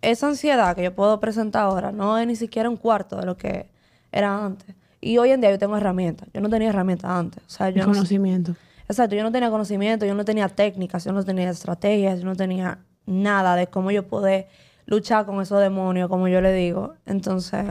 esa 0.00 0.28
ansiedad 0.28 0.76
que 0.76 0.84
yo 0.84 0.94
puedo 0.94 1.18
presentar 1.20 1.64
ahora 1.64 1.90
no 1.92 2.16
es 2.18 2.26
ni 2.26 2.36
siquiera 2.36 2.68
un 2.70 2.76
cuarto 2.76 3.16
de 3.16 3.26
lo 3.26 3.36
que 3.36 3.68
era 4.12 4.44
antes. 4.44 4.74
Y 5.00 5.18
hoy 5.18 5.30
en 5.30 5.40
día 5.40 5.50
yo 5.50 5.58
tengo 5.58 5.76
herramientas. 5.76 6.28
Yo 6.32 6.40
no 6.40 6.48
tenía 6.48 6.68
herramientas 6.70 7.10
antes. 7.10 7.42
O 7.46 7.50
sea, 7.50 7.70
yo 7.70 7.78
no 7.86 7.92
sé- 7.92 7.98
conocimiento. 7.98 8.54
Exacto, 8.88 9.16
yo 9.16 9.22
no 9.22 9.32
tenía 9.32 9.50
conocimiento, 9.50 10.04
yo 10.06 10.14
no 10.14 10.24
tenía 10.24 10.48
técnicas, 10.48 11.04
yo 11.04 11.12
no 11.12 11.22
tenía 11.24 11.48
estrategias, 11.50 12.20
yo 12.20 12.26
no 12.26 12.36
tenía 12.36 12.78
nada 13.06 13.56
de 13.56 13.66
cómo 13.66 13.90
yo 13.90 14.06
poder 14.06 14.46
luchar 14.86 15.24
con 15.26 15.40
esos 15.40 15.58
demonios, 15.60 16.08
como 16.08 16.28
yo 16.28 16.40
le 16.42 16.52
digo. 16.52 16.94
Entonces, 17.06 17.64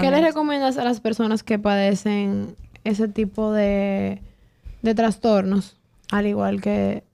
¿Qué 0.00 0.10
les 0.10 0.20
recomiendas 0.22 0.78
a 0.78 0.84
las 0.84 1.00
personas 1.00 1.44
que 1.44 1.60
padecen 1.60 2.56
ese 2.86 3.08
tipo 3.08 3.52
de, 3.52 4.22
de 4.82 4.94
trastornos? 4.94 5.76
Al 6.10 6.26
igual 6.26 6.60
que... 6.60 7.04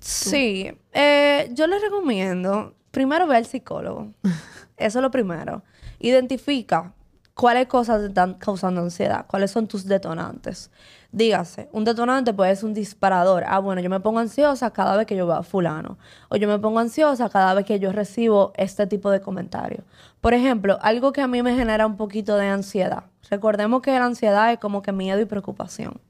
Sí, 0.00 0.70
eh, 0.92 1.50
yo 1.52 1.66
les 1.66 1.82
recomiendo, 1.82 2.74
primero 2.90 3.26
ve 3.26 3.36
al 3.36 3.46
psicólogo. 3.46 4.12
Eso 4.76 4.98
es 4.98 5.02
lo 5.02 5.10
primero. 5.10 5.62
Identifica 5.98 6.94
cuáles 7.34 7.66
cosas 7.68 8.00
te 8.00 8.06
están 8.08 8.34
causando 8.34 8.80
ansiedad, 8.80 9.26
cuáles 9.26 9.50
son 9.50 9.66
tus 9.66 9.84
detonantes. 9.86 10.70
Dígase, 11.12 11.68
un 11.72 11.84
detonante 11.84 12.32
puede 12.32 12.54
ser 12.54 12.66
un 12.66 12.74
disparador. 12.74 13.44
Ah, 13.46 13.58
bueno, 13.58 13.80
yo 13.80 13.90
me 13.90 14.00
pongo 14.00 14.20
ansiosa 14.20 14.70
cada 14.70 14.96
vez 14.96 15.06
que 15.06 15.16
yo 15.16 15.26
veo 15.26 15.36
a 15.36 15.42
fulano. 15.42 15.98
O 16.28 16.36
yo 16.36 16.46
me 16.48 16.58
pongo 16.58 16.78
ansiosa 16.78 17.28
cada 17.28 17.52
vez 17.54 17.66
que 17.66 17.80
yo 17.80 17.92
recibo 17.92 18.52
este 18.56 18.86
tipo 18.86 19.10
de 19.10 19.20
comentarios. 19.20 19.84
Por 20.20 20.34
ejemplo, 20.34 20.78
algo 20.82 21.12
que 21.12 21.20
a 21.20 21.26
mí 21.26 21.42
me 21.42 21.54
genera 21.54 21.86
un 21.86 21.96
poquito 21.96 22.36
de 22.36 22.46
ansiedad. 22.46 23.04
Recordemos 23.28 23.82
que 23.82 23.90
la 23.92 24.04
ansiedad 24.04 24.52
es 24.52 24.58
como 24.58 24.82
que 24.82 24.92
miedo 24.92 25.20
y 25.20 25.24
preocupación 25.24 26.00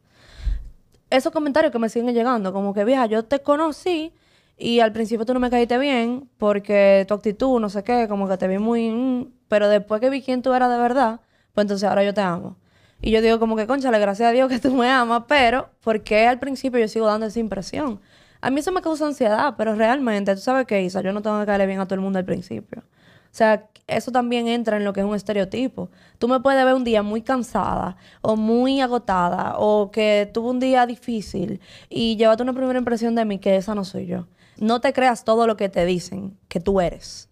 esos 1.10 1.32
comentarios 1.32 1.72
que 1.72 1.78
me 1.78 1.88
siguen 1.88 2.14
llegando, 2.14 2.52
como 2.52 2.72
que, 2.72 2.84
vieja, 2.84 3.06
yo 3.06 3.24
te 3.24 3.40
conocí 3.40 4.12
y 4.56 4.80
al 4.80 4.92
principio 4.92 5.26
tú 5.26 5.34
no 5.34 5.40
me 5.40 5.50
caíste 5.50 5.76
bien 5.78 6.28
porque 6.38 7.04
tu 7.08 7.14
actitud, 7.14 7.60
no 7.60 7.68
sé 7.68 7.82
qué, 7.82 8.06
como 8.08 8.28
que 8.28 8.36
te 8.36 8.46
vi 8.48 8.58
muy... 8.58 8.90
mm, 8.90 9.32
pero 9.48 9.68
después 9.68 10.00
que 10.00 10.10
vi 10.10 10.22
quién 10.22 10.42
tú 10.42 10.52
eras 10.54 10.70
de 10.70 10.78
verdad, 10.78 11.20
pues 11.52 11.64
entonces 11.64 11.88
ahora 11.88 12.04
yo 12.04 12.14
te 12.14 12.20
amo. 12.20 12.56
Y 13.02 13.10
yo 13.10 13.22
digo 13.22 13.40
como 13.40 13.56
que, 13.56 13.66
conchale, 13.66 13.98
gracias 13.98 14.28
a 14.28 14.32
Dios 14.32 14.48
que 14.48 14.58
tú 14.60 14.74
me 14.74 14.88
amas, 14.88 15.24
pero 15.26 15.70
¿por 15.82 16.02
qué 16.02 16.26
al 16.28 16.38
principio 16.38 16.78
yo 16.78 16.86
sigo 16.88 17.06
dando 17.06 17.26
esa 17.26 17.40
impresión? 17.40 18.00
A 18.40 18.50
mí 18.50 18.60
eso 18.60 18.72
me 18.72 18.80
causa 18.82 19.06
ansiedad, 19.06 19.54
pero 19.58 19.74
realmente, 19.74 20.34
tú 20.34 20.40
sabes 20.40 20.66
qué, 20.66 20.82
Isa, 20.82 21.00
yo 21.02 21.12
no 21.12 21.22
tengo 21.22 21.40
que 21.40 21.46
caerle 21.46 21.66
bien 21.66 21.80
a 21.80 21.86
todo 21.86 21.96
el 21.96 22.00
mundo 22.02 22.18
al 22.18 22.24
principio. 22.24 22.84
O 23.30 23.34
sea, 23.34 23.68
eso 23.86 24.12
también 24.12 24.48
entra 24.48 24.76
en 24.76 24.84
lo 24.84 24.92
que 24.92 25.00
es 25.00 25.06
un 25.06 25.14
estereotipo. 25.14 25.90
Tú 26.18 26.28
me 26.28 26.40
puedes 26.40 26.64
ver 26.64 26.74
un 26.74 26.84
día 26.84 27.02
muy 27.02 27.22
cansada 27.22 27.96
o 28.22 28.36
muy 28.36 28.80
agotada 28.80 29.54
o 29.58 29.90
que 29.90 30.30
tuve 30.32 30.50
un 30.50 30.60
día 30.60 30.86
difícil 30.86 31.60
y 31.88 32.16
llévate 32.16 32.42
una 32.42 32.52
primera 32.52 32.78
impresión 32.78 33.14
de 33.14 33.24
mí 33.24 33.38
que 33.38 33.56
esa 33.56 33.74
no 33.74 33.84
soy 33.84 34.06
yo. 34.06 34.26
No 34.58 34.80
te 34.80 34.92
creas 34.92 35.24
todo 35.24 35.46
lo 35.46 35.56
que 35.56 35.68
te 35.68 35.84
dicen 35.84 36.36
que 36.48 36.60
tú 36.60 36.80
eres. 36.80 37.28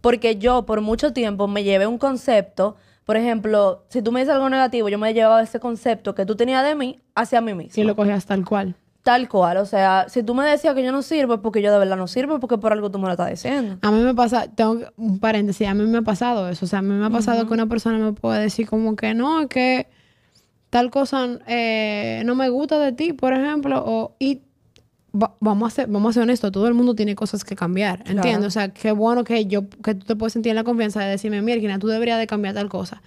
Porque 0.00 0.36
yo 0.36 0.64
por 0.64 0.80
mucho 0.80 1.12
tiempo 1.12 1.46
me 1.46 1.62
llevé 1.62 1.86
un 1.86 1.98
concepto, 1.98 2.76
por 3.04 3.16
ejemplo, 3.16 3.84
si 3.88 4.02
tú 4.02 4.12
me 4.12 4.20
dices 4.20 4.34
algo 4.34 4.48
negativo, 4.48 4.88
yo 4.88 4.98
me 4.98 5.12
llevaba 5.12 5.42
ese 5.42 5.60
concepto 5.60 6.14
que 6.14 6.24
tú 6.24 6.36
tenías 6.36 6.64
de 6.64 6.74
mí 6.74 7.00
hacia 7.14 7.40
mí 7.40 7.54
misma. 7.54 7.74
Si 7.74 7.82
lo 7.82 7.96
cogías 7.96 8.24
tal 8.24 8.44
cual. 8.44 8.76
Tal 9.02 9.28
cual, 9.30 9.56
o 9.56 9.64
sea, 9.64 10.06
si 10.08 10.22
tú 10.22 10.34
me 10.34 10.44
decías 10.44 10.74
que 10.74 10.82
yo 10.84 10.92
no 10.92 11.00
sirvo 11.00 11.34
es 11.34 11.40
porque 11.40 11.62
yo 11.62 11.72
de 11.72 11.78
verdad 11.78 11.96
no 11.96 12.06
sirvo, 12.06 12.38
porque 12.38 12.58
por 12.58 12.72
algo 12.72 12.90
tú 12.90 12.98
me 12.98 13.06
lo 13.06 13.12
estás 13.12 13.30
diciendo. 13.30 13.78
A 13.80 13.90
mí 13.90 13.98
me 14.02 14.14
pasa, 14.14 14.46
tengo 14.54 14.78
un 14.98 15.18
paréntesis, 15.18 15.66
a 15.66 15.72
mí 15.74 15.84
me 15.86 15.98
ha 15.98 16.02
pasado 16.02 16.48
eso. 16.50 16.66
O 16.66 16.68
sea, 16.68 16.80
a 16.80 16.82
mí 16.82 16.92
me 16.92 17.06
ha 17.06 17.10
pasado 17.10 17.46
que 17.46 17.54
una 17.54 17.66
persona 17.66 17.96
me 17.98 18.12
puede 18.12 18.42
decir 18.42 18.68
como 18.68 18.96
que 18.96 19.14
no, 19.14 19.48
que 19.48 19.86
tal 20.68 20.90
cosa 20.90 21.26
eh, 21.46 22.22
no 22.26 22.34
me 22.34 22.48
gusta 22.50 22.78
de 22.78 22.92
ti, 22.92 23.14
por 23.14 23.32
ejemplo, 23.32 23.82
o 23.84 24.16
y 24.18 24.42
va- 25.14 25.34
vamos 25.40 25.72
a 25.72 25.74
ser, 25.76 25.86
vamos 25.88 26.10
a 26.10 26.12
ser 26.14 26.22
honestos, 26.24 26.52
todo 26.52 26.68
el 26.68 26.74
mundo 26.74 26.94
tiene 26.94 27.14
cosas 27.14 27.42
que 27.42 27.56
cambiar, 27.56 28.04
Claro. 28.04 28.18
¿entiendes? 28.18 28.46
O 28.48 28.50
sea, 28.50 28.68
qué 28.68 28.92
bueno 28.92 29.24
que 29.24 29.46
yo, 29.46 29.68
que 29.82 29.94
tú 29.94 30.04
te 30.06 30.14
puedes 30.14 30.34
sentir 30.34 30.50
en 30.50 30.56
la 30.56 30.64
confianza 30.64 31.00
de 31.00 31.08
decirme, 31.10 31.40
mira, 31.40 31.78
tú 31.78 31.86
deberías 31.88 32.18
de 32.18 32.26
cambiar 32.26 32.54
tal 32.54 32.68
cosa. 32.68 33.02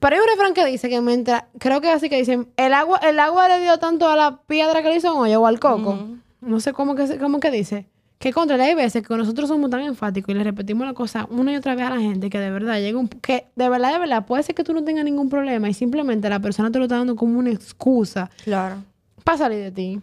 Pero 0.00 0.16
hay 0.16 0.20
un 0.22 0.28
refrán 0.28 0.54
que 0.54 0.64
dice 0.66 0.88
que 0.88 1.00
mientras, 1.00 1.44
creo 1.58 1.80
que 1.80 1.90
así 1.90 2.08
que 2.10 2.16
dicen, 2.16 2.48
el 2.56 2.72
agua, 2.74 2.98
el 2.98 3.18
agua 3.18 3.48
le 3.48 3.60
dio 3.60 3.78
tanto 3.78 4.08
a 4.08 4.16
la 4.16 4.36
piedra 4.46 4.82
que 4.82 4.88
le 4.90 4.96
hizo 4.96 5.14
un 5.14 5.22
hoyo 5.22 5.40
o 5.40 5.46
al 5.46 5.58
coco. 5.60 5.98
No 6.40 6.60
sé 6.60 6.72
cómo 6.74 6.94
que, 6.94 7.18
cómo 7.18 7.40
que 7.40 7.50
dice. 7.50 7.86
Que 8.18 8.32
contra 8.32 8.56
hay 8.62 8.74
veces 8.74 9.06
que 9.06 9.16
nosotros 9.16 9.48
somos 9.48 9.70
tan 9.70 9.80
enfáticos 9.80 10.30
y 10.34 10.38
le 10.38 10.44
repetimos 10.44 10.86
la 10.86 10.94
cosa 10.94 11.26
una 11.30 11.52
y 11.52 11.56
otra 11.56 11.74
vez 11.74 11.86
a 11.86 11.90
la 11.90 12.00
gente 12.00 12.30
que 12.30 12.38
de 12.38 12.50
verdad 12.50 12.78
llega 12.78 12.98
un... 12.98 13.08
Que 13.08 13.46
de 13.56 13.68
verdad, 13.68 13.92
de 13.92 13.98
verdad, 13.98 14.24
puede 14.24 14.42
ser 14.42 14.54
que 14.54 14.64
tú 14.64 14.72
no 14.72 14.82
tengas 14.84 15.04
ningún 15.04 15.28
problema 15.28 15.68
y 15.68 15.74
simplemente 15.74 16.28
la 16.30 16.38
persona 16.40 16.70
te 16.70 16.78
lo 16.78 16.84
está 16.84 16.96
dando 16.98 17.16
como 17.16 17.38
una 17.38 17.50
excusa 17.50 18.30
Claro. 18.44 18.76
para 19.24 19.38
salir 19.38 19.58
de 19.62 19.72
ti, 19.72 20.00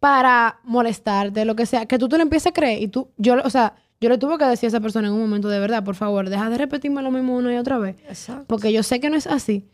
para 0.00 0.58
molestarte, 0.64 1.44
lo 1.44 1.54
que 1.56 1.66
sea, 1.66 1.86
que 1.86 1.98
tú 1.98 2.08
te 2.08 2.16
lo 2.16 2.22
empieces 2.22 2.48
a 2.48 2.52
creer 2.52 2.82
y 2.82 2.88
tú, 2.88 3.08
yo, 3.16 3.36
o 3.44 3.50
sea, 3.50 3.74
yo 4.00 4.08
le 4.08 4.18
tuve 4.18 4.38
que 4.38 4.44
decir 4.44 4.66
a 4.66 4.68
esa 4.68 4.80
persona 4.80 5.08
en 5.08 5.14
un 5.14 5.20
momento 5.20 5.48
de 5.48 5.58
verdad, 5.58 5.84
por 5.84 5.94
favor, 5.94 6.28
deja 6.28 6.50
de 6.50 6.58
repetirme 6.58 7.02
lo 7.02 7.10
mismo 7.10 7.36
una 7.36 7.52
y 7.52 7.56
otra 7.56 7.78
vez, 7.78 7.96
Exacto. 8.08 8.44
porque 8.46 8.72
yo 8.72 8.82
sé 8.82 9.00
que 9.00 9.10
no 9.10 9.16
es 9.16 9.26
así 9.26 9.68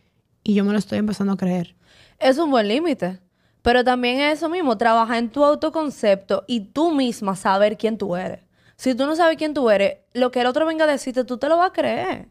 y 0.44 0.54
yo 0.54 0.64
me 0.64 0.72
lo 0.72 0.78
estoy 0.78 0.98
empezando 0.98 1.32
a 1.32 1.37
creer. 1.37 1.74
Es 2.18 2.38
un 2.38 2.50
buen 2.50 2.68
límite. 2.68 3.20
Pero 3.62 3.85
también 3.85 4.20
es 4.20 4.38
eso 4.38 4.48
mismo, 4.48 4.76
trabajar 4.76 5.18
en 5.18 5.30
tu 5.30 5.44
autoconcepto 5.44 6.44
y 6.48 6.61
tú 6.61 6.92
misma 6.92 7.37
saber 7.37 7.78
quién 7.78 7.96
tú 7.96 8.16
eres. 8.16 8.40
Si 8.76 8.94
tú 8.96 9.06
no 9.06 9.14
sabes 9.14 9.37
quién 9.37 9.54
tú 9.54 9.70
eres, 9.70 9.98
lo 10.12 10.32
que 10.32 10.40
el 10.40 10.48
otro 10.48 10.66
venga 10.66 10.85
a 10.85 10.88
decirte, 10.88 11.22
tú 11.22 11.38
te 11.38 11.48
lo 11.48 11.56
vas 11.56 11.70
a 11.70 11.72
creer. 11.72 12.26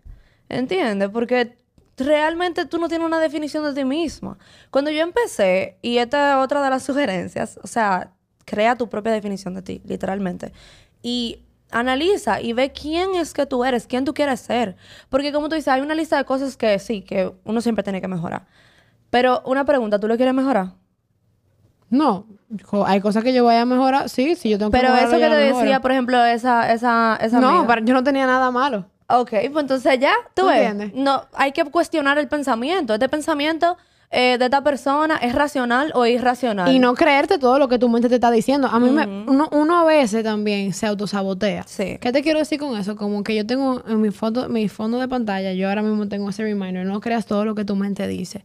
¿Entiendes? 0.50 1.08
Porque 1.10 1.56
realmente 1.96 2.66
tú 2.66 2.78
no 2.78 2.90
tienes 2.90 3.08
una 3.08 3.22
definición 3.22 3.64
de 3.64 3.74
ti 3.74 3.86
misma. 3.86 4.38
Cuando 4.70 4.92
yo 4.92 5.02
empecé, 5.02 5.78
y 5.82 5.98
esta 5.98 6.32
es 6.38 6.44
otra 6.44 6.62
de 6.62 6.70
las 6.70 6.84
sugerencias, 6.84 7.58
o 7.64 7.68
sea, 7.68 8.12
crea 8.44 8.76
tu 8.76 8.90
propia 8.90 9.14
definición 9.14 9.54
de 9.54 9.62
ti, 9.62 9.82
literalmente. 9.86 10.52
Y 11.02 11.40
analiza 11.72 12.42
y 12.42 12.54
ve 12.54 12.72
quién 12.72 13.16
es 13.16 13.34
que 13.34 13.46
tú 13.46 13.64
eres, 13.66 13.88
quién 13.88 14.06
tú 14.06 14.14
quieres 14.14 14.40
ser. 14.40 14.76
Porque 15.10 15.32
como 15.32 15.50
tú 15.50 15.56
dices, 15.56 15.70
hay 15.70 15.82
una 15.82 15.96
lista 15.96 16.18
de 16.18 16.26
cosas 16.26 16.58
que 16.58 16.78
sí, 16.80 17.02
que 17.02 17.32
uno 17.44 17.62
siempre 17.62 17.84
tiene 17.84 18.02
que 18.02 18.08
mejorar. 18.08 18.46
Pero 19.10 19.42
una 19.46 19.66
pregunta, 19.66 20.00
¿tú 20.00 20.08
lo 20.08 20.16
quieres 20.16 20.34
mejorar? 20.34 20.74
No, 21.90 22.26
jo- 22.64 22.86
hay 22.86 23.02
cosas 23.02 23.24
que 23.24 23.34
yo 23.34 23.44
voy 23.44 23.56
a 23.56 23.66
mejorar, 23.66 24.08
sí, 24.10 24.36
sí, 24.36 24.50
yo 24.50 24.58
tengo 24.58 24.72
que 24.72 24.78
Pero 24.78 24.96
eso 24.96 25.12
que 25.18 25.20
te 25.20 25.30
mejoro. 25.30 25.58
decía, 25.60 25.82
por 25.82 25.92
ejemplo, 25.92 26.24
esa, 26.24 26.72
esa, 26.72 27.18
esa 27.20 27.40
No, 27.42 27.68
para- 27.68 27.82
yo 27.84 27.94
no 27.94 28.04
tenía 28.04 28.26
nada 28.26 28.50
malo. 28.52 28.86
Ok, 29.10 29.30
pues 29.30 29.56
entonces 29.58 30.00
ya, 30.00 30.14
tú 30.34 30.44
¿Tú 30.44 30.48
ves. 30.48 30.70
entiendes? 30.70 30.92
No, 30.94 31.26
hay 31.34 31.52
que 31.52 31.66
cuestionar 31.66 32.18
el 32.18 32.30
pensamiento. 32.30 32.94
¿Este 32.94 33.10
pensamiento 33.10 33.78
eh, 34.12 34.38
de 34.38 34.46
esta 34.46 34.62
persona 34.62 35.16
es 35.18 35.34
racional 35.34 35.92
o 35.96 36.06
irracional? 36.06 36.74
Y 36.74 36.80
no 36.80 36.94
creerte 36.96 37.38
todo 37.40 37.58
lo 37.60 37.68
que 37.70 37.80
tu 37.80 37.88
mente 37.90 38.10
te 38.10 38.16
está 38.16 38.30
diciendo. 38.30 38.68
A 38.68 38.80
mí 38.80 38.90
me, 38.90 39.06
uno, 39.08 39.48
uno 39.52 39.80
a 39.80 39.86
veces 39.86 40.24
también 40.24 40.74
se 40.74 40.86
autosabotea. 40.88 41.64
Sí. 41.68 41.98
¿Qué 42.02 42.12
te 42.12 42.22
quiero 42.22 42.40
decir 42.40 42.60
con 42.60 42.78
eso? 42.78 42.96
Como 42.96 43.24
que 43.24 43.36
yo 43.36 43.46
tengo 43.46 43.82
en 43.88 44.02
mi 44.02 44.12
foto, 44.12 44.50
mi 44.50 44.68
fondo 44.70 45.00
de 45.00 45.08
pantalla, 45.08 45.54
yo 45.54 45.70
ahora 45.70 45.82
mismo 45.82 46.08
tengo 46.10 46.30
ese 46.30 46.44
reminder, 46.44 46.86
no 46.86 47.00
creas 47.00 47.26
todo 47.26 47.46
lo 47.46 47.56
que 47.56 47.64
tu 47.66 47.76
mente 47.76 48.06
dice. 48.08 48.44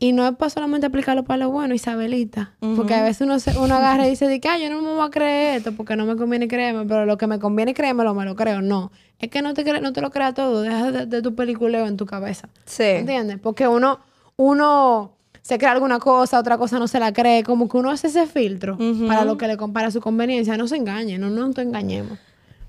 Y 0.00 0.12
no 0.12 0.24
es 0.28 0.36
para 0.36 0.48
solamente 0.48 0.86
aplicarlo 0.86 1.24
para 1.24 1.38
lo 1.38 1.50
bueno, 1.50 1.74
Isabelita. 1.74 2.52
Porque 2.76 2.94
a 2.94 3.02
veces 3.02 3.22
uno, 3.22 3.40
se- 3.40 3.58
uno 3.58 3.74
agarra 3.74 4.06
y 4.06 4.10
dice, 4.10 4.38
que, 4.38 4.48
"Ay, 4.48 4.62
yo 4.62 4.70
no 4.70 4.80
me 4.80 4.92
voy 4.92 5.04
a 5.04 5.10
creer 5.10 5.56
esto 5.56 5.72
porque 5.72 5.96
no 5.96 6.06
me 6.06 6.14
conviene 6.14 6.46
creerme, 6.46 6.84
pero 6.86 7.04
lo 7.04 7.18
que 7.18 7.26
me 7.26 7.40
conviene 7.40 7.74
creérmelo, 7.74 8.14
me 8.14 8.24
lo 8.24 8.36
creo. 8.36 8.62
No. 8.62 8.92
Es 9.18 9.28
que 9.28 9.42
no 9.42 9.54
te, 9.54 9.64
no 9.80 9.92
te 9.92 10.00
lo 10.00 10.10
creas 10.12 10.34
todo. 10.34 10.62
Deja 10.62 10.92
de, 10.92 11.06
de 11.06 11.20
tu 11.20 11.34
peliculeo 11.34 11.84
en 11.88 11.96
tu 11.96 12.06
cabeza. 12.06 12.48
Sí. 12.64 12.84
¿Entiendes? 12.84 13.40
Porque 13.42 13.66
uno, 13.66 13.98
uno 14.38 15.16
se 15.42 15.58
cree 15.58 15.70
alguna 15.70 15.98
cosa, 15.98 16.38
otra 16.38 16.56
cosa 16.56 16.78
no 16.78 16.88
se 16.88 16.98
la 16.98 17.12
cree. 17.12 17.42
Como 17.42 17.68
que 17.68 17.76
uno 17.76 17.90
hace 17.90 18.06
ese 18.06 18.26
filtro 18.26 18.78
para 19.06 19.24
lo 19.24 19.36
que 19.36 19.46
le 19.46 19.56
compara 19.56 19.90
su 19.90 20.00
conveniencia. 20.00 20.56
No 20.56 20.66
se 20.68 20.76
engañe, 20.76 21.18
no 21.18 21.28
nos 21.28 21.58
engañemos. 21.58 22.18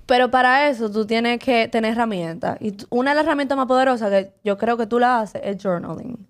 Pero 0.06 0.30
para 0.30 0.68
eso 0.68 0.90
tú 0.90 1.06
tienes 1.06 1.38
que 1.38 1.68
tener 1.68 1.92
herramientas. 1.92 2.58
Y 2.60 2.74
una 2.90 3.10
de 3.10 3.16
las 3.16 3.24
herramientas 3.24 3.56
más 3.56 3.66
poderosas 3.66 4.10
que 4.10 4.32
yo 4.42 4.58
creo 4.58 4.76
que 4.76 4.86
tú 4.86 4.98
la 4.98 5.20
haces 5.20 5.40
es 5.44 5.62
journaling. 5.62 6.26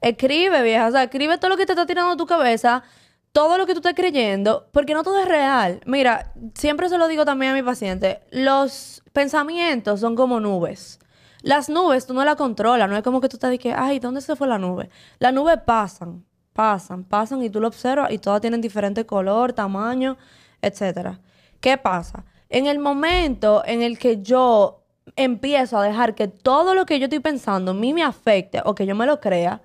Escribe, 0.00 0.62
vieja. 0.62 0.86
O 0.86 0.92
sea, 0.92 1.02
escribe 1.02 1.36
todo 1.38 1.50
lo 1.50 1.56
que 1.56 1.66
te 1.66 1.72
está 1.72 1.86
tirando 1.86 2.12
a 2.12 2.16
tu 2.16 2.26
cabeza, 2.26 2.84
todo 3.32 3.58
lo 3.58 3.66
que 3.66 3.72
tú 3.72 3.80
estás 3.80 3.94
creyendo, 3.94 4.68
porque 4.70 4.94
no 4.94 5.02
todo 5.02 5.20
es 5.20 5.26
real. 5.26 5.80
Mira, 5.86 6.32
siempre 6.54 6.88
se 6.88 6.98
lo 6.98 7.08
digo 7.08 7.24
también 7.24 7.52
a 7.52 7.54
mi 7.54 7.62
paciente. 7.62 8.20
Los 8.30 9.02
pensamientos 9.12 9.98
son 9.98 10.14
como 10.14 10.38
nubes. 10.38 11.00
Las 11.46 11.68
nubes 11.68 12.08
tú 12.08 12.12
no 12.12 12.24
las 12.24 12.34
controlas. 12.34 12.90
No 12.90 12.96
es 12.96 13.04
como 13.04 13.20
que 13.20 13.28
tú 13.28 13.38
de 13.38 13.56
que, 13.56 13.72
ay, 13.72 14.00
¿dónde 14.00 14.20
se 14.20 14.34
fue 14.34 14.48
la 14.48 14.58
nube? 14.58 14.90
Las 15.20 15.32
nubes 15.32 15.58
pasan, 15.64 16.24
pasan, 16.52 17.04
pasan 17.04 17.40
y 17.40 17.50
tú 17.50 17.60
lo 17.60 17.68
observas 17.68 18.10
y 18.10 18.18
todas 18.18 18.40
tienen 18.40 18.60
diferente 18.60 19.06
color, 19.06 19.52
tamaño, 19.52 20.16
etcétera. 20.60 21.20
¿Qué 21.60 21.78
pasa? 21.78 22.24
En 22.48 22.66
el 22.66 22.80
momento 22.80 23.62
en 23.64 23.80
el 23.80 23.96
que 23.96 24.22
yo 24.22 24.88
empiezo 25.14 25.78
a 25.78 25.84
dejar 25.84 26.16
que 26.16 26.26
todo 26.26 26.74
lo 26.74 26.84
que 26.84 26.98
yo 26.98 27.04
estoy 27.04 27.20
pensando 27.20 27.70
a 27.70 27.74
mí 27.74 27.94
me 27.94 28.02
afecte 28.02 28.60
o 28.64 28.74
que 28.74 28.84
yo 28.84 28.96
me 28.96 29.06
lo 29.06 29.20
crea, 29.20 29.62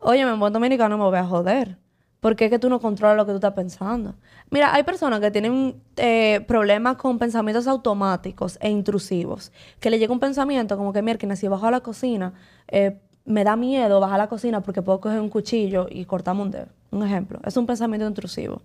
oye, 0.00 0.20
en 0.20 0.38
buen 0.38 0.52
dominicano 0.52 0.98
me 0.98 1.04
voy 1.04 1.16
a 1.16 1.24
joder. 1.24 1.78
Porque 2.24 2.46
es 2.46 2.50
que 2.50 2.58
tú 2.58 2.70
no 2.70 2.80
controlas 2.80 3.18
lo 3.18 3.26
que 3.26 3.32
tú 3.32 3.36
estás 3.36 3.52
pensando. 3.52 4.14
Mira, 4.48 4.74
hay 4.74 4.82
personas 4.82 5.20
que 5.20 5.30
tienen 5.30 5.78
eh, 5.98 6.42
problemas 6.48 6.96
con 6.96 7.18
pensamientos 7.18 7.66
automáticos 7.66 8.56
e 8.62 8.70
intrusivos. 8.70 9.52
Que 9.78 9.90
le 9.90 9.98
llega 9.98 10.10
un 10.10 10.20
pensamiento 10.20 10.78
como 10.78 10.94
que, 10.94 11.02
mira, 11.02 11.36
si 11.36 11.48
bajo 11.48 11.66
a 11.66 11.70
la 11.70 11.80
cocina, 11.80 12.32
eh, 12.68 12.98
me 13.26 13.44
da 13.44 13.56
miedo 13.56 14.00
bajar 14.00 14.14
a 14.14 14.24
la 14.24 14.28
cocina 14.30 14.62
porque 14.62 14.80
puedo 14.80 15.02
coger 15.02 15.20
un 15.20 15.28
cuchillo 15.28 15.86
y 15.90 16.06
cortarme 16.06 16.40
un 16.40 16.50
dedo. 16.50 16.68
Un 16.92 17.02
ejemplo. 17.02 17.40
Es 17.44 17.58
un 17.58 17.66
pensamiento 17.66 18.06
intrusivo. 18.06 18.62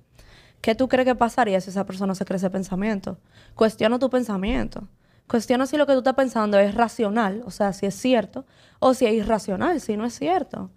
¿Qué 0.62 0.74
tú 0.74 0.88
crees 0.88 1.06
que 1.06 1.16
pasaría 1.16 1.60
si 1.60 1.70
esa 1.70 1.86
persona 1.86 2.16
se 2.16 2.24
cree 2.24 2.38
ese 2.38 2.50
pensamiento? 2.50 3.18
Cuestiona 3.56 4.00
tu 4.00 4.10
pensamiento. 4.10 4.88
Cuestiona 5.28 5.66
si 5.66 5.76
lo 5.76 5.86
que 5.86 5.92
tú 5.92 6.00
estás 6.00 6.16
pensando 6.16 6.58
es 6.58 6.76
racional, 6.76 7.44
o 7.46 7.52
sea, 7.52 7.74
si 7.74 7.88
es 7.88 7.96
cierto, 7.96 8.46
o 8.80 8.94
si 8.94 9.06
es 9.06 9.16
irracional, 9.16 9.82
si 9.82 9.98
no 9.98 10.06
es 10.06 10.18
cierto. 10.18 10.70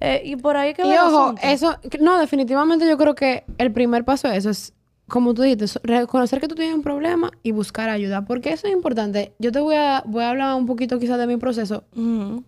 Eh, 0.00 0.22
y 0.24 0.36
por 0.36 0.56
ahí 0.56 0.72
que 0.74 0.82
Y 0.86 0.96
ojo, 0.96 1.34
eso, 1.42 1.76
no, 2.00 2.18
definitivamente 2.18 2.88
yo 2.88 2.96
creo 2.96 3.14
que 3.14 3.44
el 3.58 3.70
primer 3.70 4.04
paso 4.04 4.28
de 4.28 4.36
eso 4.38 4.48
es, 4.50 4.72
como 5.08 5.34
tú 5.34 5.42
dijiste, 5.42 5.66
reconocer 5.82 6.40
que 6.40 6.48
tú 6.48 6.54
tienes 6.54 6.74
un 6.74 6.82
problema 6.82 7.30
y 7.42 7.50
buscar 7.52 7.90
ayuda, 7.90 8.22
porque 8.24 8.52
eso 8.52 8.66
es 8.66 8.72
importante. 8.72 9.32
Yo 9.38 9.52
te 9.52 9.60
voy 9.60 9.74
a, 9.76 10.02
voy 10.06 10.24
a 10.24 10.30
hablar 10.30 10.54
un 10.54 10.66
poquito 10.66 10.98
quizás 10.98 11.18
de 11.18 11.26
mi 11.26 11.36
proceso 11.36 11.84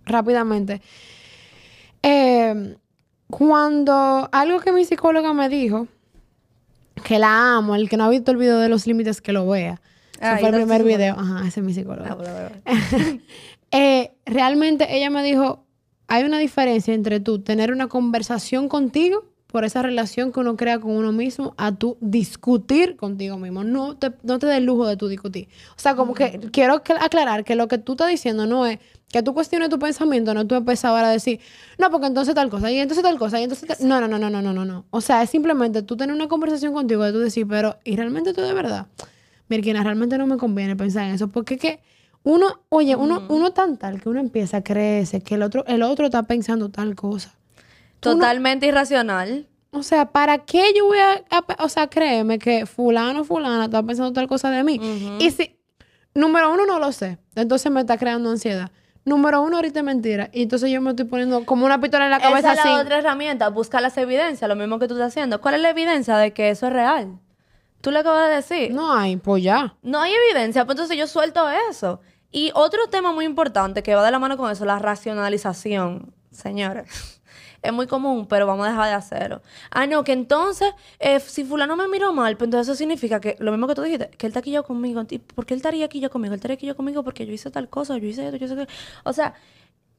rápidamente. 0.07 0.81
Eh, 2.03 2.77
cuando 3.29 4.29
algo 4.33 4.61
que 4.61 4.73
mi 4.73 4.85
psicóloga 4.85 5.33
me 5.33 5.49
dijo, 5.49 5.89
que 7.05 7.19
la 7.19 7.57
amo, 7.57 7.75
el 7.75 7.89
que 7.89 7.97
no 7.97 8.05
ha 8.05 8.09
visto 8.11 8.31
el 8.31 8.37
video 8.37 8.59
de 8.59 8.69
los 8.69 8.87
límites, 8.87 9.21
que 9.21 9.33
lo 9.33 9.47
vea. 9.49 9.81
Ese 10.15 10.25
Ah, 10.27 10.37
fue 10.39 10.51
el 10.51 10.55
¿y 10.55 10.59
primer 10.59 10.85
video. 10.85 11.17
Ajá, 11.19 11.41
ese 11.49 11.61
es 11.61 11.67
mi 11.67 11.75
psicóloga. 11.75 12.13
Ah, 12.13 12.15
bueno, 12.15 12.33
bueno. 12.33 13.21
Eh, 13.75 14.13
realmente 14.27 14.95
ella 14.95 15.09
me 15.09 15.23
dijo, 15.23 15.65
hay 16.13 16.25
una 16.25 16.39
diferencia 16.39 16.93
entre 16.93 17.21
tú 17.21 17.39
tener 17.39 17.73
una 17.73 17.89
conversación 17.89 18.69
contigo 18.69 19.25
por 19.47 19.65
esa 19.65 19.81
relación 19.81 20.31
que 20.31 20.41
uno 20.41 20.59
crea 20.59 20.79
con 20.79 20.91
uno 20.91 21.11
mismo 21.11 21.55
a 21.57 21.75
tú 21.75 21.97
discutir 22.03 22.97
contigo 22.97 23.39
mismo. 23.39 23.65
No 23.65 23.97
te, 23.97 24.13
no 24.23 24.39
te 24.39 24.47
des 24.47 24.63
lujo 24.63 24.87
de 24.87 24.99
tú 24.99 25.09
discutir. 25.09 25.49
O 25.75 25.79
sea, 25.79 25.95
como 25.95 26.13
que 26.13 26.39
quiero 26.53 26.75
aclarar 27.01 27.45
que 27.45 27.57
lo 27.57 27.67
que 27.67 27.79
tú 27.79 27.93
estás 27.93 28.11
diciendo 28.11 28.45
no 28.45 28.67
es 28.67 28.79
que 29.11 29.23
tú 29.23 29.33
cuestiones 29.33 29.71
tu 29.71 29.79
pensamiento, 29.79 30.35
no 30.35 30.47
tú 30.47 30.55
empiezas 30.55 30.85
ahora 30.85 31.09
a 31.09 31.13
decir, 31.13 31.41
no, 31.79 31.91
porque 31.91 32.09
entonces 32.09 32.35
tal 32.35 32.51
cosa, 32.51 32.71
y 32.71 32.77
entonces 32.77 33.03
tal 33.03 33.19
cosa, 33.19 33.41
y 33.41 33.45
entonces 33.45 33.67
tal... 33.67 33.89
No, 33.89 33.99
no, 33.99 34.07
no, 34.07 34.19
no, 34.19 34.29
no, 34.29 34.43
no, 34.43 34.53
no, 34.53 34.67
no. 34.67 34.85
O 34.91 35.01
sea, 35.01 35.23
es 35.23 35.31
simplemente 35.31 35.83
tú 35.83 35.97
tener 35.97 36.15
una 36.15 36.29
conversación 36.29 36.75
contigo 36.75 37.05
de 37.05 37.13
tú 37.13 37.21
decir, 37.21 37.47
pero, 37.49 37.79
¿y 37.85 37.97
realmente 37.97 38.35
tú 38.35 38.43
de 38.43 38.53
verdad? 38.53 38.87
Mirkina, 39.49 39.83
realmente 39.83 40.19
no 40.19 40.27
me 40.27 40.37
conviene 40.37 40.77
pensar 40.77 41.09
en 41.09 41.15
eso, 41.15 41.29
porque 41.29 41.57
que 41.57 41.81
uno, 42.25 42.61
oye, 42.69 42.95
uno, 42.97 43.23
uno 43.29 43.51
tan 43.53 43.77
tal 43.77 44.01
que 44.01 44.09
uno 44.09 44.21
empieza 44.21 44.59
a 44.59 44.63
creerse 44.63 45.21
que 45.23 45.35
el 45.35 45.43
otro, 45.43 45.65
el 45.67 45.83
otro 45.83 46.07
está 46.07 46.23
pensando 46.25 46.69
tal 46.71 46.95
cosa. 46.95 47.35
Totalmente 48.01 48.67
irracional. 48.67 49.47
O 49.71 49.83
sea, 49.83 50.07
¿para 50.13 50.39
qué 50.39 50.73
yo 50.77 50.87
voy 50.87 50.99
a, 50.99 51.25
a- 51.31 51.65
o 51.65 51.69
sea, 51.69 51.89
créeme 51.89 52.39
que 52.39 52.67
fulano, 52.67 53.25
fulana 53.25 53.65
está 53.65 53.83
pensando 53.83 54.13
tal 54.13 54.29
cosa 54.29 54.51
de 54.51 54.63
mí? 54.65 54.79
Y 55.19 55.31
si, 55.31 55.57
número 56.15 56.53
uno, 56.53 56.67
no 56.67 56.79
lo 56.79 56.93
sé. 56.93 57.19
Entonces 57.35 57.73
me 57.73 57.81
está 57.81 57.97
creando 57.97 58.31
ansiedad. 58.31 58.71
Número 59.05 59.41
uno, 59.43 59.57
ahorita 59.57 59.81
es 59.81 59.85
mentira. 59.85 60.29
Y 60.33 60.43
entonces 60.43 60.71
yo 60.71 60.81
me 60.81 60.91
estoy 60.91 61.07
poniendo 61.07 61.45
como 61.45 61.65
una 61.67 61.81
pistola 61.81 62.05
en 62.05 62.11
la 62.13 62.21
cabeza 62.21 62.53
Esa 62.53 62.63
es 62.63 62.69
la 62.77 62.81
otra 62.83 62.99
herramienta, 62.99 63.49
busca 63.49 63.81
las 63.81 63.97
evidencias, 63.97 64.49
lo 64.49 64.55
mismo 64.57 64.79
que 64.79 64.87
tú 64.87 64.95
estás 64.95 65.09
haciendo. 65.09 65.41
¿Cuál 65.41 65.55
es 65.55 65.61
la 65.63 65.71
evidencia 65.71 66.17
de 66.19 66.33
que 66.33 66.51
eso 66.51 66.67
es 66.67 66.73
real? 66.73 67.19
Tú 67.81 67.91
le 67.91 67.99
acabas 67.99 68.29
de 68.29 68.37
decir. 68.37 68.73
No 68.73 68.93
hay, 68.93 69.17
pues 69.17 69.43
ya. 69.43 69.75
No 69.83 70.01
hay 70.01 70.13
evidencia, 70.29 70.65
pues 70.67 70.77
entonces 70.77 70.97
yo 70.99 71.07
suelto 71.09 71.49
eso. 71.71 72.01
Y 72.33 72.51
otro 72.55 72.89
tema 72.91 73.13
muy 73.13 73.27
importante 73.27 73.83
que 73.83 73.95
va 73.95 74.05
de 74.05 74.11
la 74.11 74.19
mano 74.19 74.37
con 74.37 74.51
eso, 74.51 74.65
la 74.65 74.79
racionalización, 74.79 76.13
señores. 76.31 76.89
Es 77.63 77.73
muy 77.73 77.87
común, 77.87 78.27
pero 78.27 78.45
vamos 78.45 78.67
a 78.67 78.71
dejar 78.71 78.89
de 78.89 78.95
hacerlo. 78.95 79.41
Ah, 79.71 79.87
no, 79.87 80.03
que 80.03 80.11
entonces, 80.11 80.75
eh, 80.99 81.21
si 81.21 81.45
fulano 81.45 81.77
me 81.77 81.87
miró 81.87 82.13
mal, 82.13 82.37
pues 82.37 82.49
entonces 82.49 82.67
eso 82.67 82.77
significa 82.77 83.21
que, 83.21 83.37
lo 83.39 83.53
mismo 83.53 83.69
que 83.69 83.77
tú 83.77 83.83
dijiste, 83.83 84.11
que 84.19 84.27
él 84.27 84.31
está 84.31 84.41
aquí 84.41 84.51
yo 84.51 84.65
conmigo. 84.65 85.01
¿Y 85.09 85.19
¿Por 85.19 85.47
qué 85.47 85.55
él 85.55 85.59
estaría 85.59 85.85
aquí 85.85 86.01
yo 86.01 86.11
conmigo? 86.11 86.35
Él 86.35 86.39
estaría 86.39 86.57
aquí 86.57 86.67
yo 86.67 86.75
conmigo 86.75 87.05
porque 87.05 87.25
yo 87.25 87.33
hice 87.33 87.53
tal 87.53 87.69
cosa, 87.69 87.97
yo 87.99 88.09
hice 88.09 88.25
esto, 88.25 88.37
yo 88.37 88.47
hice 88.47 88.55
aquello. 88.55 88.69
O 89.05 89.13
sea, 89.13 89.35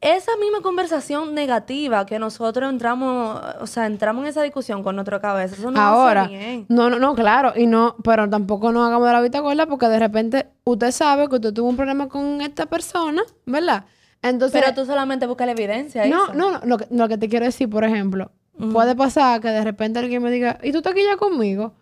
esa 0.04 0.32
misma 0.38 0.62
conversación 0.62 1.34
negativa 1.34 2.06
que 2.06 2.20
nosotros 2.20 2.70
entramos, 2.70 3.40
o 3.62 3.68
sea, 3.68 3.86
entramos 3.86 4.24
en 4.24 4.30
esa 4.30 4.42
discusión 4.44 4.84
con 4.84 4.96
nuestra 4.96 5.20
cabeza, 5.22 5.56
eso 5.56 5.72
no 5.72 5.80
Ahora, 5.80 6.24
hace 6.24 6.38
bien. 6.38 6.66
no, 6.70 6.90
no, 6.90 7.00
no, 7.00 7.16
claro, 7.16 7.54
y 7.56 7.66
no, 7.68 7.96
pero 8.04 8.30
tampoco 8.30 8.72
nos 8.72 8.86
hagamos 8.88 9.08
de 9.08 9.14
la 9.14 9.22
vista 9.22 9.40
gorda 9.40 9.66
porque 9.66 9.88
de 9.88 10.00
repente 10.00 10.48
usted 10.66 10.92
sabe 10.92 11.28
que 11.30 11.36
usted 11.36 11.54
tuvo 11.54 11.70
un 11.70 11.78
problema 11.78 12.10
con 12.10 12.42
esta 12.42 12.66
persona, 12.66 13.22
¿verdad? 13.46 13.86
Entonces, 14.22 14.62
Pero 14.62 14.74
tú 14.76 14.86
solamente 14.86 15.26
buscas 15.26 15.48
la 15.48 15.54
evidencia. 15.54 16.06
no, 16.06 16.34
no, 16.34 16.52
no, 16.52 16.60
lo 16.66 16.78
que, 16.78 16.88
lo 16.92 17.08
que 17.08 17.18
te 17.18 17.28
quiero 17.30 17.46
decir, 17.46 17.70
por 17.70 17.84
ejemplo, 17.84 18.32
puede 18.72 18.96
pasar 18.96 19.42
que 19.42 19.48
de 19.50 19.64
repente 19.64 20.00
alguien 20.00 20.22
me 20.22 20.32
diga, 20.32 20.60
¿y 20.64 20.72
tú 20.72 20.78
estás 20.80 20.92
aquí 20.94 21.02
ya 21.04 21.18
conmigo? 21.18 21.74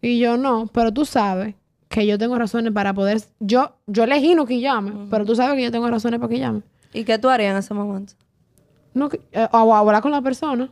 Y 0.00 0.18
yo 0.18 0.36
no, 0.36 0.66
pero 0.72 0.92
tú 0.92 1.04
sabes 1.04 1.54
que 1.88 2.06
yo 2.06 2.18
tengo 2.18 2.38
razones 2.38 2.72
para 2.72 2.94
poder, 2.94 3.20
yo, 3.40 3.76
yo 3.86 4.04
elegí 4.04 4.34
no 4.34 4.46
quillarme, 4.46 5.06
pero 5.10 5.24
tú 5.26 5.34
sabes 5.36 5.56
que 5.56 5.62
yo 5.64 5.70
tengo 5.70 5.88
razones 5.88 6.18
para 6.20 6.32
quillarme. 6.32 6.62
¿Y 6.92 7.04
qué 7.04 7.18
tú 7.18 7.28
harías 7.28 7.52
en 7.52 7.58
ese 7.58 7.74
momento? 7.74 8.14
No, 8.94 9.08
eh, 9.32 9.48
o 9.52 9.74
hablar 9.74 10.02
con 10.02 10.10
la 10.10 10.20
persona, 10.20 10.70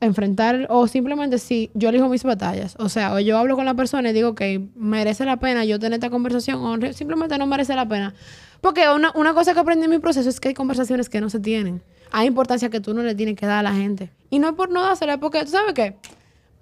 enfrentar 0.00 0.66
o 0.70 0.86
simplemente 0.86 1.38
si 1.38 1.70
yo 1.74 1.88
elijo 1.88 2.08
mis 2.08 2.22
batallas, 2.22 2.76
o 2.78 2.88
sea, 2.88 3.12
o 3.14 3.18
yo 3.18 3.36
hablo 3.36 3.56
con 3.56 3.64
la 3.64 3.74
persona 3.74 4.10
y 4.10 4.12
digo 4.12 4.34
que 4.34 4.68
merece 4.76 5.24
la 5.24 5.38
pena 5.38 5.64
yo 5.64 5.78
tener 5.78 5.94
esta 5.94 6.08
conversación 6.08 6.64
o 6.64 6.92
simplemente 6.92 7.36
no 7.36 7.46
merece 7.46 7.74
la 7.74 7.86
pena. 7.86 8.14
Porque 8.60 8.88
una, 8.88 9.10
una 9.14 9.34
cosa 9.34 9.54
que 9.54 9.60
aprendí 9.60 9.84
en 9.84 9.90
mi 9.90 9.98
proceso 9.98 10.28
es 10.28 10.38
que 10.38 10.48
hay 10.48 10.54
conversaciones 10.54 11.08
que 11.08 11.20
no 11.20 11.30
se 11.30 11.40
tienen. 11.40 11.82
Hay 12.12 12.26
importancia 12.26 12.68
que 12.68 12.80
tú 12.80 12.94
no 12.94 13.02
le 13.02 13.14
tienes 13.14 13.36
que 13.36 13.46
dar 13.46 13.58
a 13.58 13.62
la 13.62 13.72
gente. 13.72 14.10
Y 14.28 14.38
no 14.38 14.48
es 14.48 14.54
por 14.54 14.70
no 14.70 14.82
dársela, 14.82 15.18
porque 15.18 15.44
tú 15.44 15.50
sabes 15.50 15.72
qué, 15.72 15.96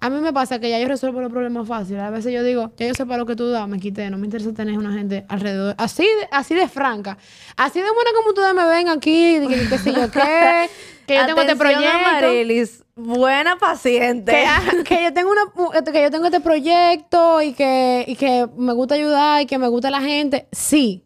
a 0.01 0.09
mí 0.09 0.19
me 0.21 0.31
pasa 0.31 0.59
que 0.59 0.69
ya 0.69 0.79
yo 0.79 0.87
resuelvo 0.87 1.19
los 1.19 1.31
problemas 1.31 1.67
fáciles. 1.67 2.01
A 2.01 2.09
veces 2.09 2.31
yo 2.33 2.41
digo, 2.43 2.71
ya 2.77 2.87
yo 2.87 2.93
sé 2.93 3.05
para 3.05 3.17
lo 3.17 3.25
que 3.25 3.35
tú 3.35 3.49
das, 3.49 3.67
me 3.67 3.79
quité, 3.79 4.09
no 4.09 4.17
me 4.17 4.25
interesa 4.25 4.53
tener 4.53 4.77
una 4.77 4.93
gente 4.93 5.25
alrededor. 5.27 5.75
Así 5.77 6.03
de, 6.03 6.27
así 6.31 6.55
de 6.55 6.69
franca. 6.69 7.17
Así 7.57 7.79
de 7.81 7.91
buena 7.91 8.11
como 8.15 8.29
ustedes 8.29 8.53
me 8.53 8.65
ven 8.65 8.87
aquí, 8.87 9.39
que, 9.47 9.67
que 9.67 9.77
sé 9.77 9.93
yo 9.93 10.09
qué, 10.09 10.69
que 11.05 11.15
yo 11.15 11.25
tengo 11.25 11.41
este 11.41 11.55
proyecto 11.57 11.89
Amarilis, 11.89 12.85
buena 12.95 13.57
paciente. 13.57 14.31
que, 14.31 14.45
ah, 14.45 14.61
que 14.85 15.03
yo 15.03 15.13
tengo 15.13 15.31
una 15.31 15.83
que 15.83 16.01
yo 16.01 16.11
tengo 16.11 16.25
este 16.25 16.39
proyecto 16.39 17.41
y 17.41 17.51
que, 17.51 18.05
y 18.07 18.15
que 18.15 18.47
me 18.55 18.71
gusta 18.71 18.95
ayudar 18.95 19.41
y 19.41 19.47
que 19.47 19.57
me 19.57 19.67
gusta 19.67 19.91
la 19.91 20.01
gente, 20.01 20.47
sí, 20.53 21.03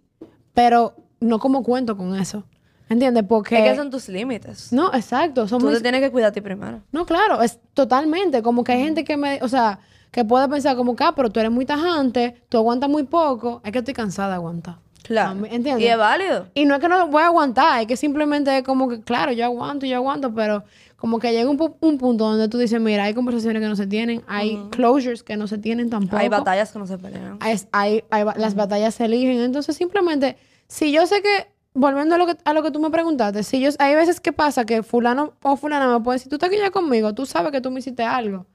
pero 0.54 0.96
no 1.20 1.40
como 1.40 1.64
cuento 1.64 1.98
con 1.98 2.16
eso. 2.16 2.44
¿Entiendes? 2.90 3.24
Porque 3.28 3.58
Es 3.58 3.72
que 3.72 3.76
son 3.78 3.90
tus 3.90 4.08
límites. 4.10 4.72
no, 4.74 4.94
exacto, 4.94 5.48
son 5.48 5.60
Tú 5.60 5.68
mis- 5.68 5.78
te 5.78 5.82
tienes 5.82 6.02
que 6.02 6.12
cuidar 6.12 6.30
a 6.30 6.32
ti 6.34 6.42
primero. 6.42 6.82
No, 6.92 7.06
claro, 7.06 7.42
es 7.42 7.60
totalmente 7.74 8.42
como 8.44 8.64
que 8.64 8.74
hay 8.74 8.84
gente 8.84 9.04
que 9.04 9.18
me, 9.18 9.40
o 9.42 9.48
sea, 9.48 9.80
que 10.12 10.24
puede 10.26 10.48
pensar 10.48 10.76
como 10.76 10.96
que, 10.96 11.04
ah, 11.04 11.14
pero 11.16 11.30
tú 11.32 11.40
eres 11.40 11.52
muy 11.52 11.66
tajante, 11.66 12.36
tú 12.50 12.58
aguantas 12.58 12.90
muy 12.90 13.04
poco, 13.04 13.62
es 13.64 13.72
que 13.72 13.80
estoy 13.80 13.94
cansada 13.94 14.30
de 14.30 14.36
aguantar. 14.36 14.76
Claro. 15.04 15.46
¿Entiendes? 15.46 15.82
Y 15.82 15.88
es 15.88 15.98
válido. 15.98 16.48
Y 16.54 16.66
no 16.66 16.76
es 16.76 16.80
que 16.82 16.88
no 16.88 17.08
voy 17.08 17.24
a 17.24 17.26
aguantar, 17.28 17.82
es 17.82 17.88
que 17.88 17.98
simplemente 17.98 18.58
es 18.60 18.64
como 18.64 18.88
que, 18.88 19.02
claro, 19.02 19.32
yo 19.32 19.44
aguanto, 19.46 19.86
yo 19.86 19.98
aguanto, 19.98 20.34
pero 20.34 20.64
como 20.98 21.20
que 21.20 21.32
llega 21.34 21.50
un, 21.50 21.58
pu- 21.60 21.76
un 21.82 21.98
punto 21.98 22.26
donde 22.30 22.48
tú 22.48 22.58
dices, 22.58 22.80
mira, 22.80 23.04
hay 23.06 23.14
conversaciones 23.14 23.62
que 23.62 23.68
no 23.68 23.76
se 23.76 23.88
tienen, 23.88 24.24
hay 24.28 24.58
closures 24.72 25.24
que 25.24 25.36
no 25.36 25.48
se 25.48 25.58
tienen 25.58 25.90
tampoco. 25.90 26.18
Hay 26.18 26.30
batallas 26.30 26.72
que 26.72 26.80
no 26.80 26.88
se 26.88 26.98
pelean. 26.98 27.38
Hay- 27.42 27.60
hay- 27.74 28.04
hay 28.12 28.24
las 28.38 28.56
batallas 28.56 28.96
se 28.96 29.06
eligen. 29.06 29.40
Entonces, 29.42 29.76
simplemente, 29.76 30.38
si 30.68 30.94
yo 30.94 31.06
sé 31.06 31.22
que 31.22 31.48
volviendo 31.74 32.16
a 32.16 32.18
lo 32.18 32.28
que, 32.28 32.38
a 32.44 32.54
lo 32.54 32.64
que 32.64 32.72
tú 32.72 32.80
me 32.80 32.90
preguntaste, 32.90 33.44
si 33.44 33.60
yo, 33.60 33.70
hay 33.80 33.96
veces 33.96 34.20
que 34.20 34.34
pasa 34.34 34.66
que 34.66 34.84
fulano 34.84 35.34
o 35.42 35.56
fulana 35.58 35.88
me 35.88 36.04
puede 36.04 36.20
decir, 36.20 36.30
tú 36.30 36.46
aquí 36.46 36.58
ya 36.58 36.72
conmigo, 36.72 37.14
tú 37.14 37.26
sabes 37.26 37.52
que 37.52 37.62
tú 37.62 37.72
me 37.72 37.80
hiciste 37.80 38.04
algo. 38.04 38.46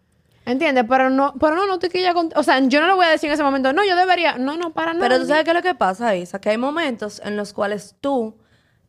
¿Entiendes? 0.45 0.87
Pero 0.89 1.11
no, 1.11 1.35
pero 1.39 1.57
no, 1.57 1.67
no 1.67 1.79
te 1.79 1.91
quilla 1.91 2.15
con... 2.15 2.31
O 2.35 2.43
sea, 2.43 2.59
yo 2.61 2.81
no 2.81 2.87
lo 2.87 2.97
voy 2.97 3.05
a 3.05 3.11
decir 3.11 3.29
en 3.29 3.35
ese 3.35 3.43
momento, 3.43 3.73
no, 3.75 3.85
yo 3.85 3.95
debería... 3.97 4.39
No, 4.39 4.57
no, 4.57 4.73
para 4.73 4.95
nada. 4.95 5.07
Pero 5.07 5.21
tú 5.21 5.27
sabes 5.27 5.45
qué 5.45 5.51
es 5.51 5.57
lo 5.57 5.63
que 5.63 5.75
pasa, 5.75 6.17
Isa, 6.17 6.41
que 6.41 6.49
hay 6.49 6.57
momentos 6.57 7.21
en 7.23 7.37
los 7.37 7.53
cuales 7.53 7.97
tú 8.01 8.35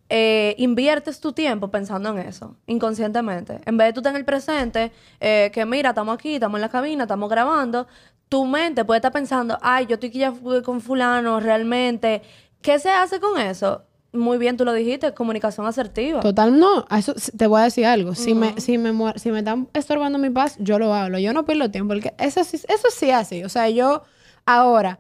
eh, 0.08 0.56
inviertes 0.58 1.20
tu 1.20 1.34
tiempo 1.34 1.70
pensando 1.70 2.10
en 2.10 2.20
eso, 2.20 2.56
inconscientemente. 2.66 3.60
En 3.66 3.76
vez 3.76 3.90
de 3.90 3.94
tú 3.94 4.02
tener 4.02 4.20
el 4.20 4.26
presente, 4.26 4.94
eh, 5.20 5.52
que 5.54 5.66
mira, 5.66 5.90
estamos 5.90 6.16
aquí, 6.16 6.36
estamos 6.36 6.60
en 6.60 6.62
la 6.62 6.70
cabina, 6.70 7.04
estamos 7.04 7.30
grabando, 7.30 7.88
tu 8.30 8.46
mente 8.46 8.86
puede 8.86 9.00
estar 9.00 9.12
pensando, 9.12 9.58
ay, 9.62 9.86
yo 9.86 9.96
estoy 9.96 10.10
aquí 10.10 10.20
ya 10.20 10.34
con 10.64 10.80
fulano, 10.80 11.42
realmente. 11.42 12.22
¿Qué 12.62 12.80
se 12.80 12.90
hace 12.90 13.20
con 13.20 13.38
eso? 13.38 13.84
Muy 14.12 14.40
bien, 14.40 14.58
tú 14.58 14.66
lo 14.66 14.74
dijiste, 14.74 15.14
comunicación 15.14 15.68
asertiva. 15.68 16.22
Total, 16.22 16.58
no. 16.60 16.86
Eso, 16.98 17.14
te 17.38 17.46
voy 17.46 17.62
a 17.62 17.66
decir 17.66 17.86
algo. 17.86 18.16
Si, 18.16 18.34
me, 18.34 18.60
si, 18.60 18.80
me, 18.80 18.92
si 19.18 19.32
me 19.32 19.40
están 19.40 19.68
estorbando 19.74 20.18
mi 20.18 20.32
paz, 20.32 20.56
yo 20.60 20.80
lo 20.80 20.94
hablo. 20.94 21.20
Yo 21.20 21.32
no 21.32 21.46
pierdo 21.46 21.70
tiempo. 21.70 21.94
Porque 21.94 22.14
eso 22.18 22.44
sí, 22.44 22.58
eso 22.58 22.88
sí 22.92 23.10
es 23.10 23.16
así. 23.16 23.44
O 23.44 23.50
sea, 23.50 23.70
yo 23.70 24.02
ahora, 24.48 25.00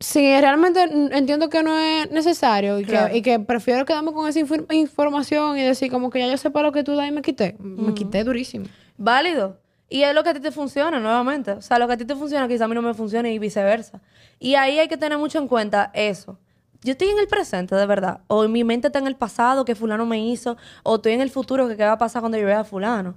si 0.00 0.20
realmente 0.40 0.82
entiendo 0.82 1.48
que 1.48 1.62
no 1.62 1.78
es 1.78 2.10
necesario 2.10 2.80
y, 2.80 2.84
que, 2.84 2.98
y 3.14 3.22
que, 3.22 3.38
prefiero 3.38 3.84
quedarme 3.84 4.12
con 4.12 4.28
esa 4.28 4.40
información 4.40 5.56
y 5.56 5.62
decir 5.62 5.90
como 5.90 6.10
que 6.10 6.18
ya 6.18 6.26
yo 6.26 6.36
sepa 6.36 6.60
lo 6.60 6.72
que 6.72 6.82
tú 6.82 6.96
das 6.96 7.08
y 7.08 7.12
me 7.12 7.22
quité. 7.22 7.54
Me 7.60 7.94
quité 7.94 8.24
durísimo. 8.24 8.66
Válido. 8.96 9.56
Y 9.88 10.02
es 10.02 10.14
lo 10.14 10.24
que 10.24 10.30
a 10.30 10.34
ti 10.34 10.40
te 10.40 10.50
funciona, 10.50 10.98
nuevamente. 10.98 11.52
O 11.52 11.62
sea, 11.62 11.78
lo 11.78 11.86
que 11.86 11.92
a 11.92 11.96
ti 11.96 12.04
te 12.04 12.16
funciona 12.16 12.48
quizá 12.48 12.64
a 12.64 12.68
mí 12.68 12.74
no 12.74 12.82
me 12.82 12.92
funcione 12.92 13.32
y 13.32 13.38
viceversa. 13.38 14.00
Y 14.40 14.56
ahí 14.56 14.80
hay 14.80 14.88
que 14.88 14.96
tener 14.96 15.16
mucho 15.16 15.38
en 15.38 15.46
cuenta 15.46 15.92
eso 15.94 16.38
yo 16.82 16.92
estoy 16.92 17.08
en 17.08 17.18
el 17.18 17.26
presente, 17.26 17.74
de 17.74 17.86
verdad. 17.86 18.20
O 18.28 18.46
mi 18.46 18.62
mente 18.62 18.86
está 18.86 19.00
en 19.00 19.06
el 19.06 19.16
pasado, 19.16 19.64
que 19.64 19.74
fulano 19.74 20.06
me 20.06 20.24
hizo. 20.24 20.56
O 20.84 20.96
estoy 20.96 21.12
en 21.12 21.20
el 21.20 21.30
futuro, 21.30 21.68
que 21.68 21.76
qué 21.76 21.84
va 21.84 21.92
a 21.92 21.98
pasar 21.98 22.22
cuando 22.22 22.38
yo 22.38 22.46
vea 22.46 22.60
a 22.60 22.64
fulano. 22.64 23.14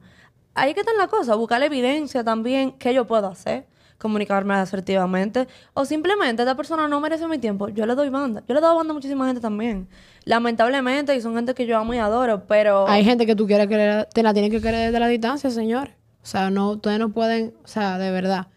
Ahí 0.56 0.74
que 0.74 0.80
está 0.80 0.92
la 0.98 1.08
cosa. 1.08 1.36
Buscar 1.36 1.60
la 1.60 1.68
evidencia 1.68 2.24
también. 2.24 2.72
¿Qué 2.74 2.94
yo 2.94 3.06
puedo 3.06 3.28
hacer? 3.28 3.68
Comunicarme 4.00 4.56
asertivamente. 4.56 5.48
O 5.76 5.86
simplemente, 5.86 6.42
esta 6.42 6.56
persona 6.56 6.88
no 6.88 7.00
merece 7.00 7.28
mi 7.28 7.38
tiempo. 7.38 7.70
Yo 7.70 7.86
le 7.86 7.94
doy 7.94 8.10
banda. 8.10 8.44
Yo 8.48 8.56
le 8.56 8.62
doy 8.62 8.76
banda 8.76 8.92
a 8.92 8.96
muchísima 8.96 9.28
gente 9.28 9.42
también. 9.42 9.88
Lamentablemente, 10.26 11.16
y 11.16 11.22
son 11.22 11.36
gente 11.36 11.54
que 11.54 11.68
yo 11.68 11.78
amo 11.78 11.94
y 11.94 12.00
adoro, 12.00 12.48
pero... 12.48 12.88
Hay 12.88 13.06
gente 13.06 13.28
que 13.28 13.36
tú 13.36 13.46
quieres 13.46 13.68
querer... 13.68 14.06
Te 14.06 14.24
la 14.24 14.34
tienes 14.34 14.50
que 14.50 14.60
querer 14.60 14.88
desde 14.88 15.00
la 15.00 15.08
distancia, 15.08 15.52
señor. 15.52 15.92
O 16.24 16.26
sea, 16.26 16.50
no... 16.50 16.72
Ustedes 16.72 16.98
no 16.98 17.10
pueden... 17.10 17.54
O 17.64 17.68
sea, 17.68 18.00
de 18.00 18.10
verdad. 18.10 18.48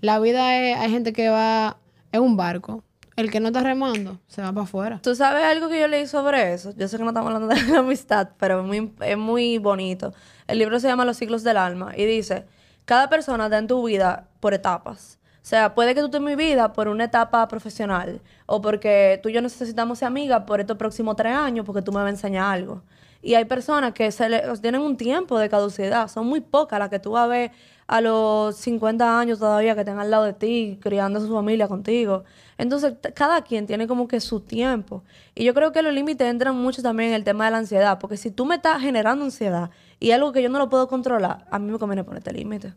La 0.00 0.18
vida 0.18 0.56
es... 0.56 0.76
Hay 0.76 0.90
gente 0.90 1.12
que 1.12 1.28
va 1.28 1.78
en 2.10 2.22
un 2.22 2.36
barco 2.36 2.82
el 3.18 3.32
que 3.32 3.40
no 3.40 3.48
está 3.48 3.60
remando 3.60 4.20
se 4.28 4.42
va 4.42 4.52
para 4.52 4.62
afuera. 4.62 5.00
¿Tú 5.02 5.16
sabes 5.16 5.42
algo 5.44 5.68
que 5.68 5.80
yo 5.80 5.88
leí 5.88 6.06
sobre 6.06 6.54
eso? 6.54 6.72
Yo 6.76 6.86
sé 6.86 6.98
que 6.98 7.02
no 7.02 7.10
estamos 7.10 7.34
hablando 7.34 7.52
de 7.52 7.60
la 7.72 7.80
amistad, 7.80 8.28
pero 8.38 8.64
es 9.00 9.18
muy, 9.18 9.58
bonito. 9.58 10.14
El 10.46 10.60
libro 10.60 10.78
se 10.78 10.86
llama 10.86 11.04
Los 11.04 11.16
ciclos 11.16 11.42
del 11.42 11.56
alma 11.56 11.92
y 11.96 12.04
dice, 12.04 12.46
cada 12.84 13.08
persona 13.08 13.46
está 13.46 13.58
en 13.58 13.66
tu 13.66 13.84
vida 13.84 14.28
por 14.38 14.54
etapas. 14.54 15.18
O 15.42 15.46
sea, 15.48 15.74
puede 15.74 15.96
que 15.96 16.00
tú 16.00 16.06
estés 16.06 16.20
en 16.20 16.26
mi 16.26 16.36
vida 16.36 16.72
por 16.72 16.86
una 16.86 17.04
etapa 17.04 17.48
profesional 17.48 18.20
o 18.46 18.60
porque 18.60 19.18
tú 19.20 19.30
y 19.30 19.32
yo 19.32 19.42
necesitamos 19.42 19.98
ser 19.98 20.06
amigas 20.06 20.44
por 20.46 20.60
estos 20.60 20.76
próximos 20.76 21.16
tres 21.16 21.34
años 21.34 21.66
porque 21.66 21.82
tú 21.82 21.90
me 21.90 21.98
vas 21.98 22.06
a 22.06 22.10
enseñar 22.10 22.52
algo. 22.52 22.82
Y 23.20 23.34
hay 23.34 23.46
personas 23.46 23.94
que 23.94 24.12
se 24.12 24.28
le, 24.28 24.42
tienen 24.60 24.80
un 24.80 24.96
tiempo 24.96 25.40
de 25.40 25.48
caducidad. 25.48 26.06
Son 26.06 26.24
muy 26.24 26.40
pocas 26.40 26.78
las 26.78 26.88
que 26.88 27.00
tú 27.00 27.12
vas 27.12 27.24
a 27.24 27.26
ver 27.26 27.50
a 27.88 28.02
los 28.02 28.54
50 28.56 29.18
años 29.18 29.38
todavía 29.38 29.74
que 29.74 29.80
estén 29.80 29.98
al 29.98 30.10
lado 30.10 30.24
de 30.24 30.34
ti, 30.34 30.78
criando 30.80 31.18
a 31.18 31.22
su 31.22 31.32
familia 31.32 31.68
contigo. 31.68 32.24
Entonces, 32.58 32.94
cada 33.14 33.40
quien 33.42 33.66
tiene 33.66 33.86
como 33.86 34.06
que 34.06 34.20
su 34.20 34.40
tiempo. 34.40 35.02
Y 35.34 35.44
yo 35.44 35.54
creo 35.54 35.72
que 35.72 35.80
los 35.80 35.94
límites 35.94 36.28
entran 36.28 36.54
mucho 36.54 36.82
también 36.82 37.10
en 37.10 37.14
el 37.14 37.24
tema 37.24 37.46
de 37.46 37.52
la 37.52 37.58
ansiedad, 37.58 37.98
porque 37.98 38.18
si 38.18 38.30
tú 38.30 38.44
me 38.44 38.56
estás 38.56 38.82
generando 38.82 39.24
ansiedad 39.24 39.70
y 39.98 40.10
algo 40.10 40.32
que 40.32 40.42
yo 40.42 40.50
no 40.50 40.58
lo 40.58 40.68
puedo 40.68 40.86
controlar, 40.86 41.46
a 41.50 41.58
mí 41.58 41.72
me 41.72 41.78
conviene 41.78 42.04
ponerte 42.04 42.30
límite. 42.30 42.74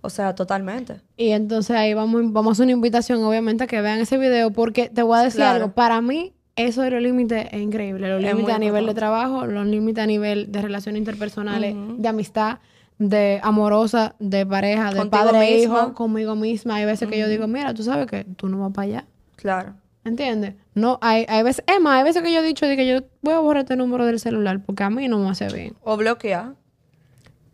O 0.00 0.10
sea, 0.10 0.34
totalmente. 0.34 1.00
Y 1.16 1.30
entonces 1.30 1.76
ahí 1.76 1.94
vamos, 1.94 2.20
vamos 2.32 2.48
a 2.48 2.52
hacer 2.52 2.64
una 2.64 2.72
invitación, 2.72 3.22
obviamente, 3.22 3.64
a 3.64 3.66
que 3.68 3.80
vean 3.80 4.00
ese 4.00 4.18
video, 4.18 4.50
porque 4.50 4.88
te 4.88 5.04
voy 5.04 5.18
a 5.18 5.22
decir 5.22 5.42
algo. 5.42 5.72
Para 5.72 6.00
mí, 6.00 6.32
eso 6.56 6.82
de 6.82 6.90
los 6.90 7.02
límites 7.02 7.46
es 7.52 7.60
increíble. 7.60 8.08
Los 8.08 8.20
límites 8.20 8.52
a 8.52 8.58
nivel 8.58 8.86
de 8.86 8.94
trabajo, 8.94 9.46
los 9.46 9.64
límites 9.64 10.02
a 10.02 10.06
nivel 10.08 10.50
de 10.50 10.60
relaciones 10.60 10.98
interpersonales, 10.98 11.76
de 11.98 12.08
amistad, 12.08 12.58
de 13.00 13.40
amorosa, 13.42 14.14
de 14.18 14.44
pareja, 14.44 14.92
de 14.92 15.06
padre 15.06 15.38
e 15.40 15.62
hijo, 15.62 15.94
conmigo 15.94 16.36
misma. 16.36 16.76
Hay 16.76 16.84
veces 16.84 17.08
que 17.08 17.18
yo 17.18 17.28
digo, 17.28 17.48
mira, 17.48 17.72
tú 17.72 17.82
sabes 17.82 18.06
que 18.06 18.24
tú 18.24 18.48
no 18.48 18.60
vas 18.60 18.72
para 18.72 18.84
allá. 18.86 19.04
Claro. 19.36 19.74
¿Entiendes? 20.04 20.54
No, 20.74 20.98
hay, 21.00 21.24
hay 21.28 21.42
veces, 21.42 21.64
es 21.66 21.80
más, 21.80 21.98
hay 21.98 22.04
veces 22.04 22.22
que 22.22 22.30
yo 22.30 22.40
he 22.40 22.42
dicho 22.42 22.66
de 22.66 22.76
que 22.76 22.86
yo 22.86 23.00
voy 23.22 23.32
a 23.32 23.38
borrar 23.38 23.62
este 23.62 23.74
número 23.76 24.04
del 24.04 24.20
celular 24.20 24.60
porque 24.64 24.82
a 24.82 24.90
mí 24.90 25.08
no 25.08 25.18
me 25.18 25.30
hace 25.30 25.48
bien. 25.48 25.74
O 25.82 25.96
bloquear. 25.96 26.54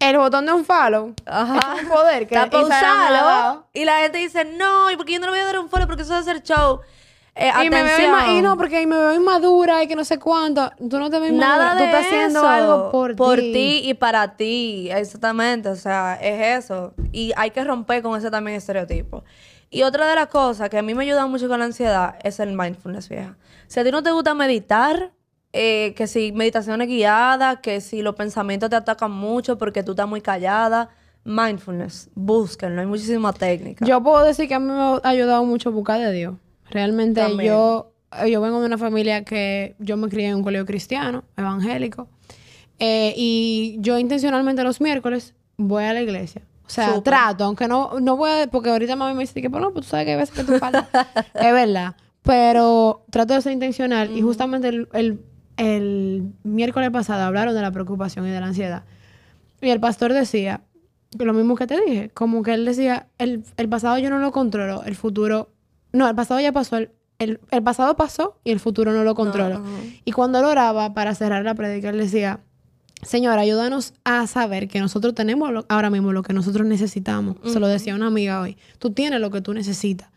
El 0.01 0.19
botón 0.19 0.47
de 0.47 0.53
un 0.53 0.65
follow. 0.65 1.15
Ajá. 1.25 1.77
Es 1.77 1.85
un 1.85 1.89
poder 1.91 2.27
que 2.27 2.35
Está 2.43 3.65
Y 3.73 3.85
la 3.85 4.01
gente 4.01 4.19
dice, 4.19 4.45
no, 4.45 4.91
¿y 4.91 4.97
por 4.97 5.07
qué 5.07 5.13
yo 5.13 5.21
no 5.21 5.27
le 5.27 5.33
voy 5.33 5.41
a 5.41 5.45
dar 5.45 5.61
un 5.61 5.69
follow? 5.69 5.87
Porque 5.87 6.03
eso 6.03 6.13
va 6.13 6.19
a 6.19 6.25
ser 6.25 6.43
show. 6.43 6.81
Eh, 7.39 7.51
y 7.67 7.69
me 7.69 7.83
veo 7.83 8.39
y 8.39 8.41
no, 8.41 8.57
porque 8.57 8.87
me 8.87 8.97
veo 8.97 9.15
inmadura 9.15 9.83
y 9.83 9.87
que 9.87 9.95
no 9.95 10.05
sé 10.05 10.19
cuánto. 10.19 10.71
Tú 10.79 10.99
no 10.99 11.11
te 11.11 11.21
ves 11.21 11.33
Nada 11.33 11.75
de 11.75 11.81
Tú 11.81 11.85
estás 11.85 12.07
haciendo 12.07 12.49
algo 12.49 12.91
por, 12.91 13.11
ti. 13.11 13.17
Por 13.17 13.37
ti 13.37 13.81
y 13.85 13.95
para 13.95 14.37
ti. 14.37 14.89
Exactamente. 14.91 15.69
O 15.69 15.77
sea, 15.77 16.19
es 16.21 16.65
eso. 16.65 16.95
Y 17.13 17.33
hay 17.37 17.51
que 17.51 17.63
romper 17.63 18.03
con 18.03 18.19
ese 18.19 18.31
también 18.31 18.57
estereotipo. 18.57 19.23
Y 19.69 19.83
otra 19.83 20.09
de 20.09 20.15
las 20.15 20.29
cosas 20.29 20.71
que 20.71 20.79
a 20.79 20.83
mí 20.83 20.95
me 20.95 21.05
ayuda 21.05 21.27
mucho 21.27 21.47
con 21.47 21.59
la 21.59 21.67
ansiedad 21.67 22.17
es 22.23 22.41
el 22.41 22.57
mindfulness, 22.57 23.11
vieja. 23.11 23.37
Si 23.67 23.81
a 23.81 23.85
ti 23.85 23.91
no 23.91 24.03
te 24.03 24.13
gusta 24.13 24.33
meditar, 24.33 25.13
eh, 25.53 25.93
que 25.95 26.07
si 26.07 26.33
meditaciones 26.33 26.89
guiadas, 26.89 27.59
que 27.61 27.83
si 27.83 28.01
los 28.01 28.15
pensamientos 28.15 28.71
te 28.71 28.77
atacan 28.77 29.11
mucho 29.11 29.59
porque 29.59 29.83
tú 29.83 29.91
estás 29.93 30.09
muy 30.09 30.23
callada, 30.23 30.89
mindfulness, 31.25 32.09
búsquenlo, 32.15 32.81
hay 32.81 32.87
muchísimas 32.87 33.35
técnicas. 33.35 33.87
Yo 33.87 34.03
puedo 34.03 34.25
decir 34.25 34.49
que 34.49 34.55
a 34.55 34.61
mí 34.61 34.67
me 34.67 34.81
ha 34.81 35.01
ayudado 35.03 35.45
mucho 35.45 35.73
buscar 35.73 36.01
de 36.01 36.13
Dios. 36.13 36.35
Realmente 36.71 37.23
yo, 37.45 37.93
yo 38.29 38.41
vengo 38.41 38.61
de 38.61 38.67
una 38.67 38.79
familia 38.79 39.25
que 39.25 39.77
yo 39.79 39.97
me 39.97 40.09
crié 40.09 40.29
en 40.29 40.37
un 40.37 40.43
colegio 40.43 40.67
cristiano, 40.67 41.25
evangélico, 41.37 42.09
eh, 42.79 43.15
y 43.17 43.77
yo 43.81 43.99
intencionalmente 43.99 44.63
los 44.63 44.81
miércoles 44.81 45.35
voy 45.57 45.85
a 45.85 45.93
la 45.93 46.03
iglesia. 46.03 46.43
O 46.67 46.69
sea, 46.69 47.01
trato, 47.01 47.45
aunque 47.45 47.69
no, 47.69 48.01
no 48.01 48.17
voy 48.17 48.31
a, 48.31 48.47
porque 48.49 48.71
ahorita 48.71 48.97
mami 48.97 49.15
me 49.15 49.21
dice 49.21 49.41
que, 49.41 49.49
pues 49.49 49.63
no, 49.63 49.73
pues 49.73 49.87
tú 49.87 49.91
sabes 49.91 50.07
que 50.07 50.13
hay 50.13 50.19
veces 50.19 50.35
que 50.35 50.45
tú 50.45 50.59
faltas. 50.59 50.89
es 51.35 51.53
verdad. 51.53 51.95
Pero 52.23 53.05
trato 53.11 53.35
de 53.35 53.41
ser 53.41 53.53
intencional. 53.53 54.11
Y 54.17 54.21
justamente 54.21 54.69
el, 54.69 55.21
el, 55.57 56.33
miércoles 56.43 56.91
pasado 56.91 57.23
hablaron 57.23 57.55
de 57.55 57.63
la 57.63 57.71
preocupación 57.71 58.27
y 58.27 58.31
de 58.31 58.41
la 58.41 58.47
ansiedad. 58.47 58.83
Y 59.61 59.71
el 59.71 59.79
pastor 59.79 60.13
decía, 60.13 60.63
lo 61.17 61.33
mismo 61.33 61.55
que 61.55 61.69
te 61.69 61.81
dije, 61.81 62.11
como 62.11 62.43
que 62.43 62.55
él 62.55 62.65
decía, 62.65 63.07
el, 63.19 63.45
el 63.57 63.69
pasado 63.69 63.97
yo 63.99 64.11
no 64.11 64.19
lo 64.19 64.33
controlo, 64.33 64.83
el 64.83 64.97
futuro, 64.97 65.51
no, 65.97 66.09
el 66.09 66.15
pasado 66.15 66.41
ya 66.41 66.53
pasó, 66.53 66.77
el, 66.77 66.91
el, 67.19 67.63
pasado 67.63 67.97
pasó 67.97 68.39
y 68.45 68.51
el 68.51 68.61
futuro 68.61 68.93
no 68.93 69.05
lo 69.05 69.15
controlo. 69.15 69.63
Y 70.05 70.13
cuando 70.13 70.39
él 70.39 70.45
oraba 70.45 70.95
para 70.95 71.15
cerrar 71.15 71.45
la 71.45 71.55
predica, 71.55 71.89
él 71.89 71.99
decía, 71.99 72.41
Señor, 73.03 73.39
ayúdanos 73.39 73.95
a 74.05 74.27
saber 74.27 74.69
que 74.69 74.81
nosotros 74.81 75.15
tenemos 75.15 75.65
ahora 75.69 75.91
mismo 75.91 76.13
lo 76.13 76.23
que 76.23 76.33
nosotros 76.33 76.67
necesitamos. 76.67 77.37
Se 77.45 77.61
lo 77.61 77.69
decía 77.69 77.95
una 77.95 78.09
amiga 78.09 78.41
hoy. 78.41 78.57
Tú 78.79 78.91
tienes 78.91 79.21
lo 79.21 79.31
que 79.31 79.41
tú 79.41 79.55
necesitas. 79.55 80.09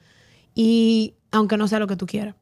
Y 0.56 1.14
aunque 1.32 1.58
no 1.58 1.68
sea 1.68 1.80
lo 1.80 1.88
que 1.88 1.96
tú 1.96 2.06
quieras. 2.06 2.36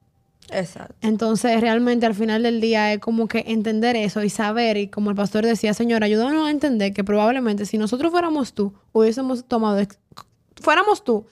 Exacto. 0.50 0.95
Entonces, 1.02 1.60
realmente 1.60 2.06
al 2.06 2.15
final 2.15 2.43
del 2.43 2.62
día 2.62 2.93
es 2.93 3.00
como 3.00 3.28
que 3.28 3.43
entender 3.47 3.95
eso 3.95 4.23
y 4.23 4.30
saber, 4.30 4.78
y 4.78 4.88
como 4.88 5.10
el 5.10 5.15
pastor 5.15 5.45
decía, 5.45 5.73
Señor, 5.73 6.04
ayúdanos 6.04 6.47
a 6.47 6.52
entender 6.52 6.93
que 6.93 7.04
probablemente 7.04 7.65
si 7.65 7.78
nosotros 7.78 8.12
fuéramos 8.12 8.54
tú, 8.54 8.73
hubiésemos 8.93 9.45
tomado, 9.45 9.86
fuéramos 10.62 11.04
tú, 11.04 11.26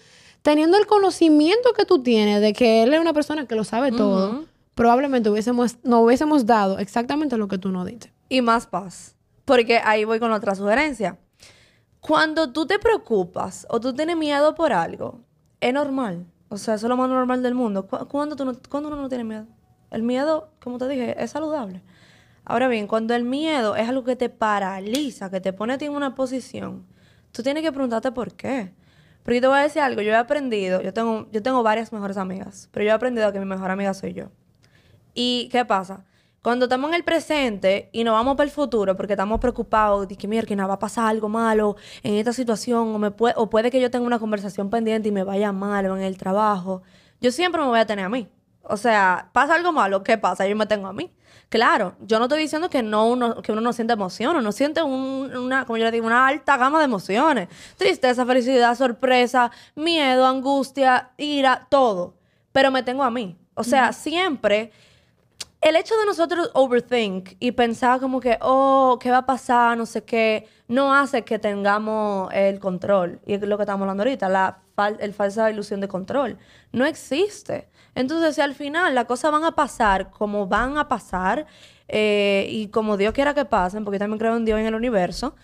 teniendo 0.45 0.77
el 0.77 0.85
conocimiento 0.85 1.73
que 1.73 1.85
tú 1.85 2.03
tienes 2.03 2.39
de 2.39 2.53
que 2.53 2.83
Él 2.83 2.93
es 2.93 3.01
una 3.01 3.13
persona 3.13 3.47
que 3.47 3.55
lo 3.55 3.63
sabe 3.63 3.91
todo, 3.91 4.45
probablemente 4.75 5.31
hubiésemos, 5.31 5.77
no 5.81 6.01
hubiésemos 6.01 6.45
dado 6.45 6.77
exactamente 6.77 7.35
lo 7.35 7.47
que 7.47 7.57
tú 7.57 7.69
nos 7.69 7.87
diste 7.87 8.13
y 8.29 8.43
más 8.43 8.67
paz. 8.67 9.15
Porque 9.43 9.79
ahí 9.83 10.03
voy 10.03 10.19
con 10.19 10.31
otra 10.31 10.53
sugerencia. 10.53 11.17
Cuando 11.99 12.51
tú 12.51 12.67
te 12.67 12.77
preocupas 12.77 13.65
o 13.71 13.79
tú 13.79 13.95
tienes 13.95 14.17
miedo 14.17 14.53
por 14.53 14.71
algo, 14.71 15.21
es 15.61 15.73
normal. 15.73 16.27
O 16.49 16.57
sea, 16.57 16.75
eso 16.75 16.85
es 16.85 16.89
lo 16.89 16.97
más 16.97 17.09
normal 17.09 17.41
del 17.41 17.55
mundo. 17.55 17.87
¿Cuándo, 17.87 18.35
tú 18.35 18.45
no, 18.45 18.53
¿Cuándo 18.69 18.89
uno 18.89 19.01
no 19.01 19.09
tiene 19.09 19.23
miedo? 19.23 19.47
El 19.89 20.03
miedo, 20.03 20.51
como 20.63 20.77
te 20.77 20.87
dije, 20.87 21.15
es 21.23 21.31
saludable. 21.31 21.81
Ahora 22.43 22.67
bien, 22.67 22.85
cuando 22.85 23.15
el 23.15 23.23
miedo 23.23 23.75
es 23.75 23.89
algo 23.89 24.03
que 24.03 24.15
te 24.15 24.29
paraliza, 24.29 25.31
que 25.31 25.41
te 25.41 25.53
pone 25.53 25.73
a 25.73 25.79
ti 25.79 25.85
en 25.85 25.95
una 25.95 26.13
posición, 26.13 26.85
tú 27.31 27.41
tienes 27.41 27.63
que 27.63 27.71
preguntarte 27.71 28.11
por 28.11 28.35
qué. 28.35 28.75
Porque 29.25 29.37
yo 29.37 29.41
te 29.41 29.47
voy 29.47 29.57
a 29.57 29.63
decir 29.63 29.81
algo, 29.81 30.03
yo 30.03 30.11
he 30.11 30.15
aprendido, 30.15 30.83
yo 30.83 30.93
tengo, 30.93 31.27
yo 31.31 31.41
tengo 31.41 31.63
varias 31.63 31.91
mejores 31.91 32.15
amigas, 32.15 32.69
pero 32.71 32.85
yo 32.85 32.91
he 32.91 32.93
aprendido 32.93 33.33
que 33.33 33.39
mi 33.39 33.45
mejor 33.45 33.71
amiga 33.71 33.91
soy 33.95 34.13
yo. 34.13 34.25
¿Y 35.15 35.49
qué 35.51 35.65
pasa? 35.65 36.05
Cuando 36.43 36.65
estamos 36.65 36.89
en 36.89 36.93
el 36.93 37.03
presente 37.03 37.89
y 37.91 38.03
nos 38.03 38.13
vamos 38.13 38.35
para 38.35 38.45
el 38.45 38.51
futuro 38.51 38.95
porque 38.95 39.13
estamos 39.13 39.39
preocupados 39.39 40.07
de 40.07 40.15
que, 40.15 40.27
mira, 40.27 40.45
que 40.45 40.55
nada 40.55 40.67
va 40.67 40.73
a 40.75 40.79
pasar 40.79 41.07
algo 41.07 41.27
malo 41.27 41.75
en 42.03 42.13
esta 42.13 42.33
situación 42.33 42.93
o, 42.93 42.99
me 42.99 43.09
puede, 43.09 43.33
o 43.35 43.49
puede 43.49 43.71
que 43.71 43.81
yo 43.81 43.89
tenga 43.89 44.05
una 44.05 44.19
conversación 44.19 44.69
pendiente 44.69 45.09
y 45.09 45.11
me 45.11 45.23
vaya 45.23 45.51
mal 45.51 45.87
o 45.87 45.97
en 45.97 46.03
el 46.03 46.19
trabajo, 46.19 46.83
yo 47.19 47.31
siempre 47.31 47.59
me 47.63 47.67
voy 47.67 47.79
a 47.79 47.87
tener 47.87 48.05
a 48.05 48.09
mí. 48.09 48.27
O 48.67 48.77
sea, 48.77 49.29
pasa 49.33 49.55
algo 49.55 49.71
malo, 49.71 50.03
¿qué 50.03 50.17
pasa? 50.17 50.47
Yo 50.47 50.55
me 50.55 50.65
tengo 50.65 50.87
a 50.87 50.93
mí. 50.93 51.11
Claro, 51.49 51.95
yo 52.01 52.17
no 52.19 52.25
estoy 52.25 52.39
diciendo 52.41 52.69
que 52.69 52.81
no 52.81 53.07
uno, 53.07 53.41
que 53.41 53.51
uno 53.51 53.61
no 53.61 53.71
siente 53.73 53.93
emociones, 53.93 54.41
uno 54.41 54.51
siente 54.51 54.81
un- 54.81 55.31
una, 55.37 55.65
como 55.65 55.77
yo 55.77 55.85
le 55.85 55.91
digo, 55.91 56.07
una 56.07 56.27
alta 56.27 56.57
gama 56.57 56.79
de 56.79 56.85
emociones. 56.85 57.49
Tristeza, 57.77 58.25
felicidad, 58.25 58.75
sorpresa, 58.75 59.51
miedo, 59.75 60.25
angustia, 60.25 61.11
ira, 61.17 61.67
todo. 61.69 62.15
Pero 62.51 62.71
me 62.71 62.81
tengo 62.83 63.03
a 63.03 63.11
mí. 63.11 63.37
O 63.53 63.63
sea, 63.63 63.93
siempre 63.93 64.71
el 65.61 65.75
hecho 65.75 65.95
de 65.97 66.05
nosotros 66.05 66.51
overthink 66.53 67.31
y 67.39 67.51
pensar 67.51 67.99
como 67.99 68.19
que, 68.19 68.37
oh, 68.41 68.97
¿qué 69.01 69.09
va 69.11 69.19
a 69.19 69.25
pasar? 69.25 69.77
No 69.77 69.85
sé 69.85 70.03
qué, 70.03 70.47
no 70.67 70.93
hace 70.93 71.23
que 71.23 71.39
tengamos 71.39 72.31
el 72.33 72.59
control. 72.59 73.19
Y 73.25 73.33
es 73.35 73.41
lo 73.41 73.57
que 73.57 73.63
estamos 73.63 73.81
hablando 73.83 74.03
ahorita, 74.03 74.29
la 74.29 74.59
fal- 74.77 74.97
el 74.99 75.13
falsa 75.13 75.49
ilusión 75.49 75.79
de 75.81 75.87
control. 75.87 76.37
No 76.71 76.85
existe. 76.85 77.67
Entonces, 77.95 78.35
si 78.35 78.41
al 78.41 78.53
final 78.53 78.93
las 78.93 79.05
cosas 79.05 79.31
van 79.31 79.43
a 79.43 79.53
pasar 79.53 80.11
como 80.11 80.47
van 80.47 80.77
a 80.77 80.87
pasar 80.87 81.45
eh, 81.87 82.47
y 82.51 82.67
como 82.67 82.97
Dios 82.97 83.13
quiera 83.13 83.33
que 83.33 83.45
pasen, 83.45 83.83
porque 83.85 83.95
yo 83.95 83.99
también 83.99 84.19
creo 84.19 84.35
en 84.35 84.45
Dios 84.45 84.57
y 84.59 84.61
en 84.61 84.67
el 84.67 84.75
universo, 84.75 85.35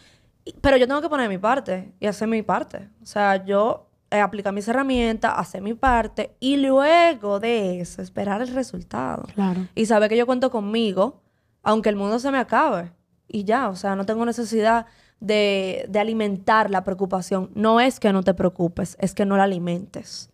y- 0.46 0.54
pero 0.62 0.78
yo 0.78 0.88
tengo 0.88 1.02
que 1.02 1.10
poner 1.10 1.30
mi 1.30 1.38
parte 1.38 1.94
y 2.00 2.08
hacer 2.08 2.28
mi 2.28 2.42
parte. 2.44 2.90
O 3.02 3.06
sea, 3.06 3.44
yo 3.46 3.88
eh, 4.10 4.20
aplicar 4.20 4.52
mis 4.54 4.68
herramientas, 4.68 5.34
hacer 5.38 5.62
mi 5.62 5.74
parte 5.74 6.36
y 6.42 6.58
luego 6.58 7.40
de 7.40 7.80
eso 7.80 8.02
esperar 8.02 8.42
el 8.42 8.50
resultado. 8.54 9.24
Claro. 9.34 9.68
Y 9.74 9.86
saber 9.86 10.10
que 10.10 10.18
yo 10.18 10.26
cuento 10.26 10.52
conmigo, 10.52 11.22
aunque 11.64 11.88
el 11.90 11.96
mundo 11.96 12.20
se 12.20 12.30
me 12.32 12.38
acabe. 12.38 12.92
Y 13.30 13.46
ya, 13.46 13.70
o 13.70 13.76
sea, 13.78 13.96
no 13.96 14.06
tengo 14.06 14.26
necesidad 14.26 14.88
de, 15.22 15.86
de 15.88 16.00
alimentar 16.00 16.70
la 16.70 16.84
preocupación. 16.84 17.50
No 17.56 17.80
es 17.80 18.02
que 18.02 18.12
no 18.12 18.24
te 18.24 18.34
preocupes, 18.34 18.98
es 19.00 19.14
que 19.14 19.24
no 19.26 19.38
la 19.38 19.44
alimentes. 19.44 20.30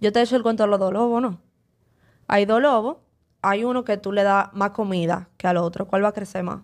Yo 0.00 0.12
te 0.12 0.18
he 0.20 0.22
hecho 0.24 0.36
el 0.36 0.42
cuento 0.42 0.64
de 0.64 0.68
los 0.68 0.78
dos 0.80 0.92
lobos, 0.92 1.22
¿no? 1.22 1.40
Hay 2.28 2.44
dos 2.44 2.60
lobos, 2.62 2.98
hay 3.42 3.64
uno 3.64 3.84
que 3.84 3.96
tú 3.96 4.12
le 4.12 4.22
das 4.22 4.48
más 4.52 4.70
comida 4.70 5.28
que 5.36 5.46
al 5.46 5.56
otro. 5.56 5.86
¿Cuál 5.86 6.04
va 6.04 6.08
a 6.08 6.12
crecer 6.12 6.42
más? 6.42 6.60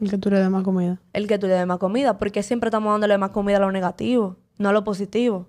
El 0.00 0.10
que 0.10 0.18
tú 0.18 0.30
le 0.30 0.38
des 0.38 0.50
más 0.50 0.62
comida. 0.62 1.00
el 1.12 1.26
que 1.26 1.38
tú 1.38 1.46
le 1.46 1.54
des 1.54 1.66
más 1.66 1.78
comida, 1.78 2.18
porque 2.18 2.42
siempre 2.42 2.68
estamos 2.68 2.92
dándole 2.92 3.16
más 3.16 3.30
comida 3.30 3.56
a 3.56 3.60
lo 3.60 3.72
negativo, 3.72 4.36
no 4.58 4.68
a 4.68 4.72
lo 4.72 4.84
positivo. 4.84 5.46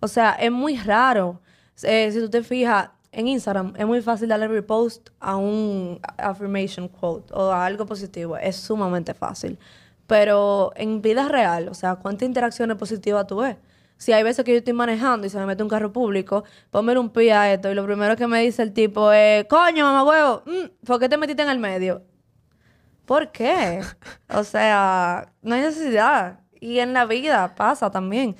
O 0.00 0.08
sea, 0.08 0.32
es 0.32 0.50
muy 0.50 0.76
raro. 0.76 1.40
Eh, 1.82 2.10
si 2.10 2.20
tú 2.20 2.30
te 2.30 2.42
fijas 2.42 2.90
en 3.12 3.28
Instagram, 3.28 3.74
es 3.76 3.86
muy 3.86 4.00
fácil 4.00 4.28
darle 4.28 4.48
repost 4.48 5.10
a 5.20 5.36
un 5.36 6.00
affirmation 6.16 6.88
quote 6.88 7.32
o 7.34 7.50
a 7.50 7.66
algo 7.66 7.84
positivo. 7.84 8.36
Es 8.36 8.56
sumamente 8.56 9.12
fácil. 9.12 9.58
Pero 10.06 10.72
en 10.76 11.02
vida 11.02 11.28
real, 11.28 11.68
o 11.68 11.74
sea, 11.74 11.96
¿cuántas 11.96 12.26
interacciones 12.26 12.76
positivas 12.76 13.26
tú 13.26 13.36
ves? 13.36 13.56
Si 14.02 14.12
hay 14.12 14.24
veces 14.24 14.44
que 14.44 14.50
yo 14.50 14.58
estoy 14.58 14.72
manejando 14.72 15.28
y 15.28 15.30
se 15.30 15.38
me 15.38 15.46
mete 15.46 15.62
un 15.62 15.68
carro 15.68 15.92
público, 15.92 16.42
ponme 16.72 16.98
un 16.98 17.10
pie 17.10 17.32
a 17.32 17.52
esto 17.52 17.70
y 17.70 17.74
lo 17.76 17.84
primero 17.84 18.16
que 18.16 18.26
me 18.26 18.42
dice 18.42 18.60
el 18.64 18.72
tipo 18.72 19.12
es, 19.12 19.44
coño, 19.44 19.84
mamá 19.84 20.02
huevo, 20.02 20.42
mm, 20.44 20.84
¿por 20.84 20.98
qué 20.98 21.08
te 21.08 21.16
metiste 21.16 21.44
en 21.44 21.48
el 21.48 21.60
medio? 21.60 22.02
¿Por 23.04 23.30
qué? 23.30 23.80
O 24.28 24.42
sea, 24.42 25.32
no 25.42 25.54
hay 25.54 25.60
necesidad. 25.60 26.40
Y 26.58 26.80
en 26.80 26.94
la 26.94 27.04
vida 27.04 27.54
pasa 27.54 27.92
también. 27.92 28.34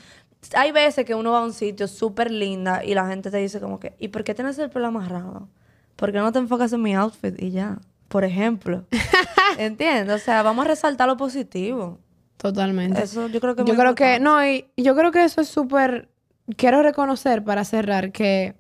Hay 0.57 0.72
veces 0.72 1.05
que 1.05 1.14
uno 1.14 1.31
va 1.31 1.38
a 1.38 1.44
un 1.44 1.53
sitio 1.53 1.87
súper 1.87 2.33
linda 2.33 2.85
y 2.85 2.94
la 2.94 3.07
gente 3.07 3.31
te 3.31 3.37
dice 3.37 3.61
como 3.61 3.79
que, 3.79 3.94
¿y 4.01 4.09
por 4.09 4.25
qué 4.25 4.35
tienes 4.35 4.59
el 4.59 4.68
pelo 4.68 4.88
amarrado? 4.88 5.48
¿Por 5.94 6.11
qué 6.11 6.18
no 6.18 6.33
te 6.33 6.40
enfocas 6.40 6.72
en 6.72 6.83
mi 6.83 6.96
outfit 6.96 7.40
y 7.40 7.53
ya? 7.53 7.79
Por 8.09 8.25
ejemplo. 8.25 8.85
¿Entiendes? 9.59 10.22
O 10.22 10.25
sea, 10.25 10.42
vamos 10.42 10.64
a 10.64 10.68
resaltar 10.70 11.07
lo 11.07 11.16
positivo. 11.16 12.01
Totalmente. 12.43 13.01
Eso 13.03 13.29
yo 13.29 13.41
creo 13.41 13.55
que 13.55 13.63
es 13.63 13.67
yo 13.69 13.75
muy 13.75 13.81
creo 13.81 13.95
que, 13.95 14.19
no, 14.19 14.45
y 14.45 14.67
yo 14.77 14.97
creo 14.97 15.13
que 15.13 15.23
eso 15.23 15.41
es 15.41 15.49
súper, 15.49 16.09
quiero 16.57 16.83
reconocer 16.83 17.45
para 17.45 17.65
cerrar 17.65 18.11
que 18.11 18.55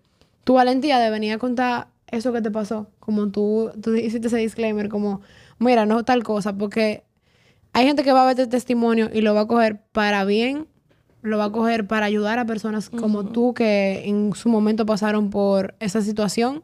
tu 0.44 0.54
valentía 0.54 1.00
de 1.00 1.10
venir 1.10 1.32
a 1.32 1.38
contar 1.38 1.88
eso 2.06 2.32
que 2.32 2.40
te 2.40 2.50
pasó, 2.52 2.86
como 3.00 3.28
tú, 3.32 3.72
tú 3.82 3.94
hiciste 3.96 4.28
ese 4.28 4.36
disclaimer, 4.36 4.88
como, 4.88 5.20
mira, 5.58 5.84
no 5.84 6.04
tal 6.04 6.22
cosa, 6.22 6.52
porque 6.56 7.02
hay 7.72 7.86
gente 7.86 8.04
que 8.04 8.12
va 8.12 8.22
a 8.22 8.26
ver 8.26 8.38
este 8.38 8.46
testimonio 8.46 9.10
y 9.12 9.20
lo 9.22 9.34
va 9.34 9.40
a 9.42 9.46
coger 9.48 9.80
para 9.90 10.24
bien, 10.24 10.68
lo 11.22 11.38
va 11.38 11.46
a 11.46 11.50
coger 11.52 11.86
para 11.88 12.06
ayudar 12.06 12.38
a 12.38 12.44
personas 12.44 12.88
como 12.88 13.24
tú 13.24 13.52
que 13.54 14.02
en 14.06 14.32
su 14.34 14.48
momento 14.48 14.86
pasaron 14.86 15.30
por 15.30 15.74
esa 15.80 16.02
situación. 16.02 16.62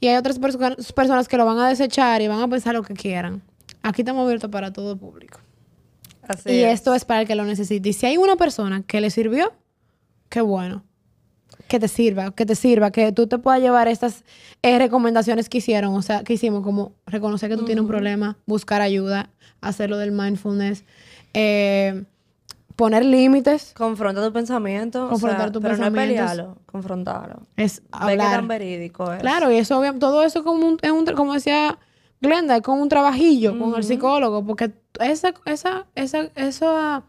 Y 0.00 0.08
hay 0.08 0.16
otras 0.16 0.40
perso- 0.40 0.92
personas 0.94 1.28
que 1.28 1.36
lo 1.36 1.44
van 1.46 1.58
a 1.58 1.68
desechar 1.68 2.22
y 2.22 2.28
van 2.28 2.40
a 2.40 2.48
pensar 2.48 2.74
lo 2.74 2.82
que 2.82 2.94
quieran. 2.94 3.42
Aquí 3.82 4.02
estamos 4.02 4.24
abiertos 4.24 4.50
para 4.50 4.72
todo 4.72 4.96
público. 4.96 5.40
Así 6.26 6.50
Y 6.50 6.60
es. 6.64 6.74
esto 6.74 6.94
es 6.94 7.04
para 7.04 7.22
el 7.22 7.26
que 7.26 7.34
lo 7.34 7.44
necesite. 7.44 7.88
Y 7.88 7.92
si 7.92 8.06
hay 8.06 8.16
una 8.16 8.36
persona 8.36 8.82
que 8.86 9.00
le 9.00 9.10
sirvió, 9.10 9.52
qué 10.28 10.40
bueno. 10.40 10.84
Que 11.68 11.78
te 11.80 11.88
sirva, 11.88 12.32
que 12.34 12.44
te 12.46 12.54
sirva, 12.54 12.90
que 12.90 13.12
tú 13.12 13.26
te 13.26 13.38
puedas 13.38 13.60
llevar 13.60 13.88
estas 13.88 14.24
eh, 14.62 14.78
recomendaciones 14.78 15.48
que 15.48 15.58
hicieron, 15.58 15.94
o 15.94 16.02
sea, 16.02 16.22
que 16.22 16.34
hicimos, 16.34 16.62
como 16.62 16.92
reconocer 17.06 17.48
que 17.50 17.56
tú 17.56 17.64
tienes 17.64 17.82
un 17.82 17.88
problema, 17.88 18.36
buscar 18.46 18.80
ayuda, 18.82 19.30
hacer 19.60 19.88
lo 19.90 19.96
del 19.98 20.12
mindfulness, 20.12 20.84
eh, 21.34 22.04
poner 22.76 23.04
límites, 23.04 23.72
Confronta 23.76 24.24
tu 24.24 24.32
pensamiento. 24.32 25.06
o 25.06 25.08
Confrontar 25.10 25.44
sea, 25.44 25.52
tus 25.52 25.62
pero 25.62 25.76
no 25.76 25.92
pelearlo, 25.92 26.58
confrontarlo. 26.66 27.46
es 27.56 27.80
Ve 27.80 28.12
qué 28.12 28.16
tan 28.18 28.20
hablar. 28.26 28.46
verídico 28.46 29.12
es. 29.12 29.20
Claro, 29.20 29.50
y 29.50 29.56
eso, 29.56 29.82
todo 29.98 30.22
eso 30.24 30.42
como 30.44 30.66
un, 30.66 30.78
es 30.82 30.90
un 30.90 31.04
como 31.14 31.34
decía 31.34 31.78
Glenda, 32.20 32.56
es 32.56 32.62
como 32.62 32.82
un 32.82 32.88
trabajillo 32.88 33.58
con 33.58 33.74
el 33.76 33.84
psicólogo, 33.84 34.44
porque 34.44 34.72
esa, 35.00 35.34
esa, 35.46 35.86
esa, 35.94 36.30
esa, 36.34 37.02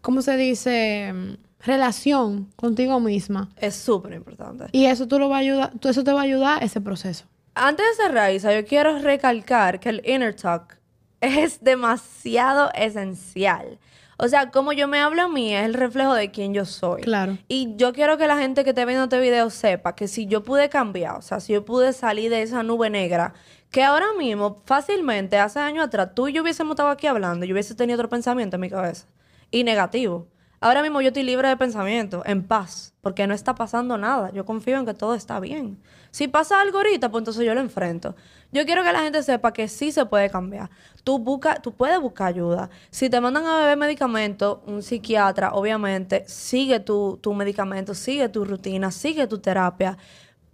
¿cómo 0.00 0.22
se 0.22 0.36
dice? 0.36 1.14
Relación 1.60 2.52
contigo 2.56 3.00
misma. 3.00 3.50
Es 3.56 3.74
súper 3.74 4.12
importante. 4.12 4.66
Y 4.72 4.86
eso 4.86 5.08
tú 5.08 5.18
lo 5.18 5.28
va 5.28 5.36
a 5.36 5.40
ayudar, 5.40 5.72
eso 5.82 6.04
te 6.04 6.12
va 6.12 6.20
a 6.20 6.24
ayudar 6.24 6.62
a 6.62 6.64
ese 6.64 6.80
proceso. 6.80 7.24
Antes 7.54 7.86
de 7.86 8.04
cerrar, 8.04 8.32
Isa, 8.32 8.52
yo 8.52 8.66
quiero 8.66 8.98
recalcar 8.98 9.80
que 9.80 9.88
el 9.88 10.02
inner 10.04 10.34
talk 10.34 10.78
es 11.20 11.62
demasiado 11.62 12.70
esencial. 12.74 13.78
O 14.16 14.28
sea, 14.28 14.50
como 14.50 14.72
yo 14.72 14.86
me 14.86 15.00
hablo 15.00 15.22
a 15.22 15.28
mí 15.28 15.54
es 15.54 15.64
el 15.64 15.74
reflejo 15.74 16.14
de 16.14 16.30
quién 16.30 16.54
yo 16.54 16.64
soy. 16.64 17.02
Claro. 17.02 17.38
Y 17.48 17.74
yo 17.76 17.92
quiero 17.92 18.16
que 18.16 18.26
la 18.26 18.38
gente 18.38 18.62
que 18.62 18.70
esté 18.70 18.84
viendo 18.84 19.04
este 19.04 19.18
video 19.18 19.50
sepa 19.50 19.94
que 19.94 20.06
si 20.06 20.26
yo 20.26 20.44
pude 20.44 20.68
cambiar, 20.68 21.16
o 21.16 21.22
sea, 21.22 21.40
si 21.40 21.52
yo 21.52 21.64
pude 21.64 21.92
salir 21.92 22.30
de 22.30 22.42
esa 22.42 22.62
nube 22.62 22.90
negra, 22.90 23.34
que 23.74 23.82
ahora 23.82 24.12
mismo, 24.16 24.62
fácilmente, 24.66 25.36
hace 25.36 25.58
años 25.58 25.86
atrás, 25.86 26.10
tú 26.14 26.28
y 26.28 26.32
yo 26.32 26.42
hubiésemos 26.42 26.74
estado 26.74 26.90
aquí 26.90 27.08
hablando 27.08 27.44
yo 27.44 27.54
hubiese 27.54 27.74
tenido 27.74 27.96
otro 27.96 28.08
pensamiento 28.08 28.54
en 28.54 28.60
mi 28.60 28.70
cabeza. 28.70 29.08
Y 29.50 29.64
negativo. 29.64 30.28
Ahora 30.60 30.80
mismo 30.80 31.00
yo 31.00 31.08
estoy 31.08 31.24
libre 31.24 31.48
de 31.48 31.56
pensamiento, 31.56 32.22
en 32.24 32.44
paz, 32.44 32.94
porque 33.00 33.26
no 33.26 33.34
está 33.34 33.56
pasando 33.56 33.98
nada. 33.98 34.30
Yo 34.30 34.44
confío 34.44 34.78
en 34.78 34.86
que 34.86 34.94
todo 34.94 35.16
está 35.16 35.40
bien. 35.40 35.82
Si 36.12 36.28
pasa 36.28 36.60
algo 36.60 36.78
ahorita, 36.78 37.10
pues 37.10 37.22
entonces 37.22 37.44
yo 37.44 37.52
lo 37.52 37.60
enfrento. 37.60 38.14
Yo 38.52 38.64
quiero 38.64 38.84
que 38.84 38.92
la 38.92 39.02
gente 39.02 39.24
sepa 39.24 39.52
que 39.52 39.66
sí 39.66 39.90
se 39.90 40.06
puede 40.06 40.30
cambiar. 40.30 40.70
Tú, 41.02 41.18
busca, 41.18 41.56
tú 41.56 41.72
puedes 41.72 41.98
buscar 42.00 42.28
ayuda. 42.28 42.70
Si 42.90 43.10
te 43.10 43.20
mandan 43.20 43.44
a 43.44 43.58
beber 43.58 43.76
medicamento, 43.76 44.62
un 44.68 44.84
psiquiatra, 44.84 45.52
obviamente, 45.52 46.22
sigue 46.28 46.78
tu, 46.78 47.18
tu 47.20 47.34
medicamento, 47.34 47.92
sigue 47.92 48.28
tu 48.28 48.44
rutina, 48.44 48.92
sigue 48.92 49.26
tu 49.26 49.38
terapia, 49.38 49.98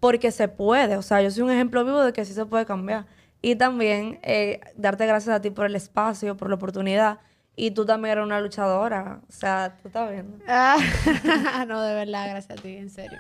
porque 0.01 0.33
se 0.33 0.49
puede. 0.49 0.97
O 0.97 1.03
sea, 1.03 1.23
yo 1.23 1.31
soy 1.31 1.45
un 1.45 1.51
ejemplo 1.51 1.85
vivo 1.85 2.03
de 2.03 2.13
que 2.13 2.25
sí 2.25 2.33
se 2.33 2.47
puede 2.47 2.67
cambiar. 2.67 3.07
Y 3.43 3.57
también 3.57 4.19
eh, 4.23 4.61
darte 4.77 5.07
gracias 5.07 5.37
a 5.37 5.41
ti 5.41 5.51
por 5.51 5.67
el 5.67 5.77
espacio, 5.77 6.37
por 6.37 6.49
la 6.49 6.57
oportunidad. 6.57 7.21
Y 7.57 7.73
tú 7.73 7.85
también 7.85 8.13
eres 8.13 8.25
una 8.25 8.41
luchadora. 8.41 9.21
O 9.29 9.33
sea, 9.33 9.77
tú 9.81 9.89
estás 9.89 10.11
viendo. 10.11 10.39
no, 11.69 11.83
de 11.83 11.95
verdad, 11.95 12.31
gracias 12.31 12.59
a 12.59 12.63
ti, 12.63 12.77
en 12.77 12.91
serio. 12.91 13.19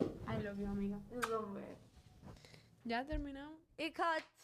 I 0.00 0.42
love 0.42 0.58
you, 0.58 0.66
amiga. 0.66 0.98
Ya 2.84 3.04
terminamos. 3.04 3.58
Y 3.76 3.90
cut. 3.92 4.37